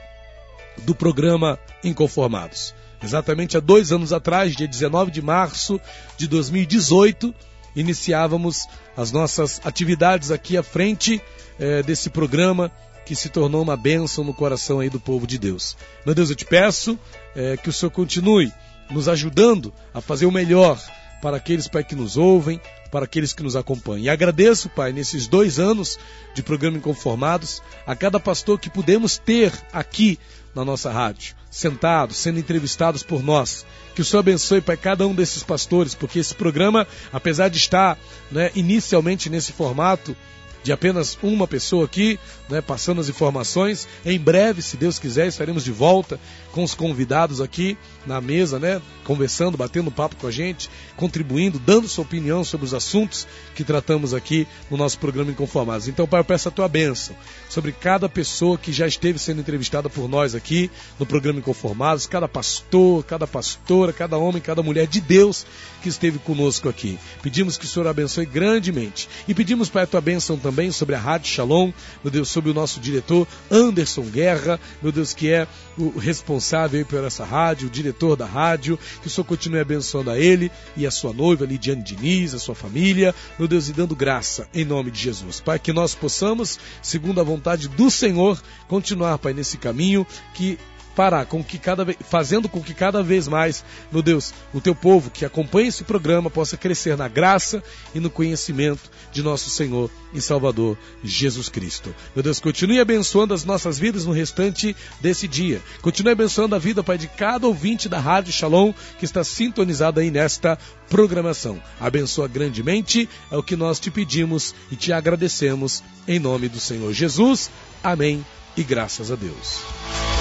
do 0.83 0.95
programa 0.95 1.59
Inconformados. 1.83 2.75
Exatamente 3.03 3.57
há 3.57 3.61
dois 3.61 3.93
anos 3.93 4.13
atrás, 4.13 4.57
dia 4.57 4.67
19 4.67 5.11
de 5.11 5.23
março 5.23 5.81
de 6.17 6.27
2018, 6.27 7.33
iniciávamos 7.77 8.67
as 8.97 9.13
nossas 9.13 9.61
atividades 9.65 10.31
aqui 10.31 10.57
à 10.57 10.63
frente 10.63 11.23
eh, 11.59 11.83
desse 11.83 12.11
programa 12.11 12.73
que 13.05 13.15
se 13.15 13.29
tornou 13.29 13.63
uma 13.63 13.77
bênção 13.77 14.25
no 14.25 14.35
coração 14.35 14.81
aí 14.81 14.91
do 14.91 14.99
povo 14.99 15.27
de 15.27 15.39
Deus. 15.39 15.77
Meu 16.05 16.15
Deus, 16.15 16.31
eu 16.31 16.37
te 16.37 16.45
peço 16.45 16.99
eh, 17.37 17.57
que 17.57 17.69
o 17.69 17.73
Senhor 17.73 17.93
continue 17.93 18.53
nos 18.91 19.09
ajudando 19.09 19.73
a 19.95 20.01
fazer 20.01 20.27
o 20.27 20.33
melhor 20.33 20.81
para 21.21 21.37
aqueles, 21.37 21.69
Pai, 21.69 21.83
que 21.83 21.95
nos 21.95 22.17
ouvem, 22.17 22.61
para 22.91 23.05
aqueles 23.05 23.33
que 23.33 23.43
nos 23.43 23.57
acompanham. 23.57 24.05
E 24.05 24.09
agradeço, 24.09 24.69
Pai, 24.69 24.93
nesses 24.93 25.27
dois 25.27 25.59
anos 25.59 25.99
de 26.35 26.43
programa 26.43 26.79
Inconformados, 26.79 27.63
a 27.87 27.95
cada 27.95 28.21
pastor 28.21 28.59
que 28.59 28.71
pudemos 28.71 29.19
ter 29.19 29.53
aqui 29.73 30.19
na 30.55 30.65
nossa 30.65 30.91
rádio, 30.91 31.35
sentados, 31.51 32.17
sendo 32.17 32.39
entrevistados 32.39 33.03
por 33.03 33.23
nós. 33.23 33.67
Que 33.95 34.01
o 34.01 34.05
Senhor 34.05 34.21
abençoe, 34.21 34.61
Pai, 34.61 34.77
cada 34.77 35.07
um 35.07 35.15
desses 35.15 35.43
pastores, 35.43 35.95
porque 35.95 36.19
esse 36.19 36.35
programa, 36.35 36.87
apesar 37.13 37.49
de 37.49 37.59
estar 37.59 37.99
né, 38.31 38.51
inicialmente 38.55 39.29
nesse 39.29 39.53
formato, 39.53 40.17
de 40.63 40.73
apenas 40.73 41.17
uma 41.23 41.47
pessoa 41.47 41.85
aqui, 41.85 42.19
né, 42.49 42.61
passando 42.61 43.01
as 43.01 43.09
informações. 43.09 43.89
Em 44.05 44.19
breve, 44.19 44.63
se 44.63 44.77
Deus 44.77 44.99
quiser, 44.99 45.27
estaremos 45.27 45.65
de 45.65 45.73
volta 45.73 46.19
com 46.53 46.63
os 46.63 46.75
convidados 46.75 47.41
aqui 47.41 47.77
na 48.07 48.21
mesa, 48.21 48.59
né, 48.59 48.81
conversando, 49.05 49.57
batendo 49.57 49.91
papo 49.91 50.17
com 50.17 50.27
a 50.27 50.31
gente, 50.31 50.71
contribuindo, 50.97 51.59
dando 51.59 51.89
sua 51.89 52.05
opinião 52.05 52.45
sobre 52.45 52.65
os 52.65 52.75
assuntos 52.75 53.27
que 53.55 53.65
tratamos 53.65 54.15
aqui 54.15 54.47
no 54.71 54.77
nosso 54.77 54.99
programa 54.99 55.31
Inconformados. 55.31 55.89
Então, 55.89 56.07
Pai, 56.07 56.21
eu 56.21 56.25
peço 56.25 56.49
a 56.49 56.53
tua 56.53 56.69
bênção 56.69 57.17
sobre 57.49 57.73
cada 57.73 58.09
pessoa 58.09 58.59
que 58.59 58.73
já 58.73 58.87
esteve 58.87 59.19
sendo 59.19 59.41
entrevistada 59.41 59.89
por 59.91 60.09
nós 60.09 60.35
aqui 60.35 60.71
no 60.99 61.07
programa 61.07 61.41
Inconformados, 61.41 62.07
cada 62.07 62.29
pastor, 62.29 63.05
cada 63.05 63.27
pastora, 63.27 63.93
cada 63.93 64.17
homem, 64.17 64.41
cada 64.41 64.63
mulher 64.63 64.87
de 64.87 65.01
Deus 65.01 65.47
que 65.83 65.89
esteve 65.89 66.19
conosco 66.19 66.69
aqui. 66.69 66.99
Pedimos 67.23 67.57
que 67.57 67.65
o 67.65 67.69
Senhor 67.69 67.87
abençoe 67.87 68.27
grandemente. 68.27 69.09
E 69.29 69.35
pedimos, 69.35 69.69
Pai, 69.69 69.85
a 69.85 69.87
tua 69.87 70.01
bênção 70.01 70.37
também 70.37 70.71
sobre 70.71 70.95
a 70.95 70.99
Rádio 70.99 71.31
Shalom, 71.31 71.73
meu 72.03 72.11
Deus, 72.11 72.29
sobre 72.37 72.51
o 72.51 72.55
nosso 72.55 72.81
diretor 72.81 73.27
Anderson 73.51 74.03
Guerra, 74.03 74.61
meu 74.83 74.93
Deus, 74.93 75.15
que 75.15 75.33
é 75.33 75.49
o 75.79 75.99
responsável 75.99 76.85
por 76.85 77.03
essa 77.03 77.25
rádio, 77.25 77.67
o 77.67 77.71
diretor 77.71 78.15
da 78.15 78.27
rádio, 78.27 78.79
que 79.01 79.07
o 79.07 79.11
Senhor 79.11 79.25
continue 79.25 79.59
abençoando 79.59 80.11
a 80.11 80.19
ele 80.19 80.53
e 80.77 80.87
a 80.87 80.91
sua 80.91 81.15
noiva, 81.15 81.47
Lidiane 81.47 81.83
Diniz, 81.83 82.35
a 82.35 82.39
sua 82.39 82.55
família, 82.55 83.15
meu 83.39 83.49
Deus, 83.49 83.71
e 83.71 83.73
dando 83.73 83.97
graça 83.97 84.47
em 84.53 84.67
nome 84.67 84.91
de 84.91 85.01
Jesus. 85.01 85.41
Pai, 85.41 85.59
que 85.59 85.73
nós 85.73 85.95
possamos, 85.95 86.59
segundo 86.83 87.23
a 87.23 87.25
vontade 87.25 87.69
do 87.69 87.91
Senhor, 87.91 88.39
continuar, 88.69 89.17
Pai, 89.17 89.33
nesse 89.33 89.57
caminho 89.57 90.07
que 90.35 90.59
fará 90.97 91.27
com 91.27 91.45
que 91.45 91.59
cada 91.59 91.85
vez, 91.85 91.99
fazendo 92.09 92.49
com 92.49 92.63
que 92.63 92.73
cada 92.73 93.03
vez 93.03 93.29
mais, 93.29 93.63
meu 93.93 94.03
Deus, 94.03 94.33
o 94.55 94.63
teu 94.63 94.75
povo 94.75 95.11
que 95.11 95.27
acompanha 95.27 95.69
esse 95.69 95.85
programa 95.85 96.31
possa 96.31 96.57
crescer 96.57 96.97
na 96.97 97.07
graça 97.07 97.63
e 97.95 98.01
no 98.01 98.09
conhecimento 98.09 98.91
de 99.13 99.23
nosso 99.23 99.51
Senhor 99.51 99.91
e 100.15 100.23
Salvador 100.23 100.77
Jesus 101.05 101.51
Cristo. 101.51 101.95
Meu 102.15 102.23
Deus, 102.23 102.41
continue 102.41 102.81
abençoando 102.81 103.35
as 103.35 103.45
nossas 103.45 103.79
vidas 103.79 104.07
no 104.07 104.13
restante 104.13 104.75
desse 104.99 105.29
dia. 105.29 105.61
Continue 105.83 106.13
abençoando 106.13 106.55
a 106.55 106.59
vida, 106.59 106.83
Pai, 106.83 106.97
de 106.97 107.09
cada 107.09 107.47
ouvinte 107.47 107.91
da 107.91 108.01
Rádio 108.01 108.33
Shalom 108.33 108.73
que 108.99 109.05
está 109.05 109.23
sintonizado 109.23 110.01
aí 110.01 110.11
nesta 110.11 110.59
programação. 110.89 111.63
Abençoa 111.79 112.27
grandemente, 112.27 113.07
é 113.31 113.37
o 113.37 113.43
que 113.43 113.55
nós 113.55 113.79
te 113.79 113.91
pedimos 113.91 114.55
e 114.71 114.77
te 114.77 114.95
agradecemos 114.95 115.85
em 116.09 116.19
nome 116.19 116.49
do 116.49 116.59
Senhor 116.59 116.91
Jesus. 116.95 117.51
Amém 117.85 118.25
e 118.57 118.65
graças 118.65 119.11
a 119.11 119.15
Deus. 119.15 120.16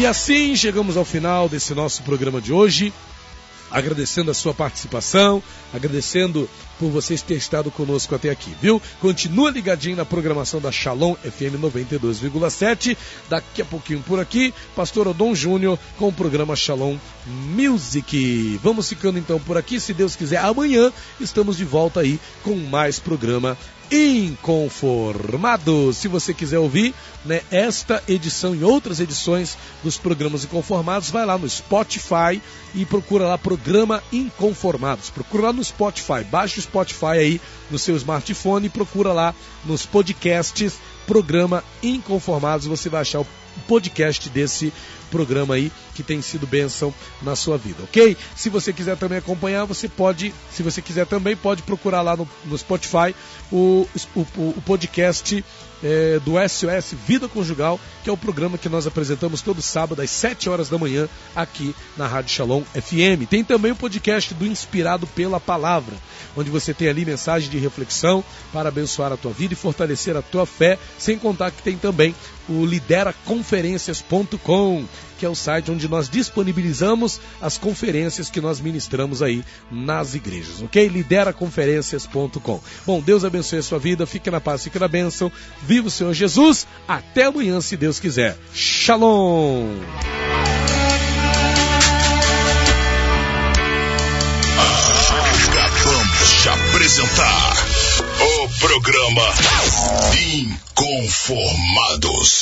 E 0.00 0.06
assim 0.06 0.56
chegamos 0.56 0.96
ao 0.96 1.04
final 1.04 1.46
desse 1.46 1.74
nosso 1.74 2.02
programa 2.02 2.40
de 2.40 2.54
hoje 2.54 2.90
agradecendo 3.70 4.30
a 4.30 4.34
sua 4.34 4.54
participação, 4.54 5.42
agradecendo 5.74 6.48
por 6.78 6.90
vocês 6.90 7.20
ter 7.20 7.34
estado 7.34 7.70
conosco 7.70 8.14
até 8.14 8.30
aqui, 8.30 8.50
viu? 8.62 8.80
Continua 8.98 9.50
ligadinho 9.50 9.96
na 9.96 10.06
programação 10.06 10.58
da 10.58 10.72
Shalom 10.72 11.14
FM 11.16 11.60
92,7. 11.60 12.96
Daqui 13.28 13.60
a 13.60 13.64
pouquinho 13.66 14.00
por 14.00 14.18
aqui, 14.18 14.54
Pastor 14.74 15.06
Odon 15.06 15.34
Júnior 15.34 15.78
com 15.98 16.08
o 16.08 16.12
programa 16.12 16.56
Shalom 16.56 16.96
Music. 17.26 18.58
Vamos 18.62 18.88
ficando 18.88 19.18
então 19.18 19.38
por 19.38 19.58
aqui, 19.58 19.78
se 19.78 19.92
Deus 19.92 20.16
quiser, 20.16 20.38
amanhã 20.38 20.90
estamos 21.20 21.58
de 21.58 21.64
volta 21.66 22.00
aí 22.00 22.18
com 22.42 22.56
mais 22.56 22.98
programa 22.98 23.54
Inconformados. 23.90 25.96
Se 25.96 26.06
você 26.06 26.32
quiser 26.32 26.58
ouvir 26.58 26.94
né, 27.24 27.42
esta 27.50 28.02
edição 28.06 28.54
e 28.54 28.62
outras 28.62 29.00
edições 29.00 29.58
dos 29.82 29.98
programas 29.98 30.44
Inconformados, 30.44 31.10
vai 31.10 31.26
lá 31.26 31.36
no 31.36 31.48
Spotify 31.48 32.40
e 32.74 32.86
procura 32.86 33.26
lá 33.26 33.36
Programa 33.36 34.02
Inconformados. 34.12 35.10
Procura 35.10 35.44
lá 35.44 35.52
no 35.52 35.64
Spotify, 35.64 36.22
baixa 36.30 36.60
o 36.60 36.62
Spotify 36.62 37.06
aí 37.06 37.40
no 37.70 37.78
seu 37.78 37.96
smartphone 37.96 38.66
e 38.66 38.70
procura 38.70 39.12
lá 39.12 39.34
nos 39.64 39.84
podcasts 39.84 40.78
Programa 41.06 41.64
Inconformados. 41.82 42.66
Você 42.66 42.88
vai 42.88 43.00
achar 43.00 43.20
o 43.20 43.26
podcast 43.60 44.28
desse 44.28 44.72
programa 45.10 45.54
aí 45.54 45.70
que 45.94 46.02
tem 46.02 46.22
sido 46.22 46.46
bênção 46.46 46.94
na 47.20 47.34
sua 47.34 47.58
vida, 47.58 47.82
ok? 47.82 48.16
Se 48.34 48.48
você 48.48 48.72
quiser 48.72 48.96
também 48.96 49.18
acompanhar, 49.18 49.64
você 49.64 49.88
pode, 49.88 50.32
se 50.50 50.62
você 50.62 50.80
quiser 50.80 51.06
também, 51.06 51.36
pode 51.36 51.62
procurar 51.62 52.00
lá 52.00 52.16
no, 52.16 52.28
no 52.44 52.56
Spotify 52.56 53.14
o, 53.50 53.86
o, 54.14 54.20
o 54.36 54.62
podcast 54.64 55.44
é, 55.82 56.20
do 56.20 56.32
SOS 56.48 56.94
Vida 57.06 57.28
Conjugal, 57.28 57.80
que 58.04 58.10
é 58.10 58.12
o 58.12 58.16
programa 58.16 58.58
que 58.58 58.68
nós 58.68 58.86
apresentamos 58.86 59.42
todo 59.42 59.62
sábado 59.62 60.00
às 60.00 60.10
7 60.10 60.48
horas 60.48 60.68
da 60.68 60.78
manhã 60.78 61.08
aqui 61.34 61.74
na 61.96 62.06
Rádio 62.06 62.34
Shalom 62.34 62.62
FM. 62.62 63.28
Tem 63.28 63.42
também 63.42 63.72
o 63.72 63.76
podcast 63.76 64.32
do 64.34 64.46
Inspirado 64.46 65.06
pela 65.08 65.40
Palavra, 65.40 65.94
onde 66.36 66.50
você 66.50 66.72
tem 66.72 66.88
ali 66.88 67.04
mensagem 67.04 67.50
de 67.50 67.58
reflexão 67.58 68.22
para 68.52 68.68
abençoar 68.68 69.12
a 69.12 69.16
tua 69.16 69.32
vida 69.32 69.54
e 69.54 69.56
fortalecer 69.56 70.16
a 70.16 70.22
tua 70.22 70.46
fé, 70.46 70.78
sem 70.98 71.18
contar 71.18 71.50
que 71.50 71.62
tem 71.62 71.76
também 71.76 72.14
o 72.50 72.66
lideraconferências.com, 72.66 74.84
que 75.18 75.24
é 75.24 75.28
o 75.28 75.34
site 75.34 75.70
onde 75.70 75.88
nós 75.88 76.08
disponibilizamos 76.08 77.20
as 77.40 77.56
conferências 77.56 78.28
que 78.28 78.40
nós 78.40 78.60
ministramos 78.60 79.22
aí 79.22 79.44
nas 79.70 80.14
igrejas, 80.14 80.60
ok? 80.60 80.88
lideraconferências.com. 80.88 82.60
Bom, 82.84 83.00
Deus 83.00 83.24
abençoe 83.24 83.60
a 83.60 83.62
sua 83.62 83.78
vida, 83.78 84.06
fique 84.06 84.30
na 84.30 84.40
paz, 84.40 84.64
fique 84.64 84.78
na 84.78 84.88
bênção. 84.88 85.30
Viva 85.62 85.88
o 85.88 85.90
Senhor 85.90 86.12
Jesus. 86.12 86.66
Até 86.88 87.24
amanhã, 87.24 87.60
se 87.60 87.76
Deus 87.76 88.00
quiser. 88.00 88.36
Shalom. 88.52 89.78
Acabamos 95.90 96.42
de 96.42 96.48
apresentar 96.48 97.49
programa 98.70 99.26
Inconformados. 100.14 102.40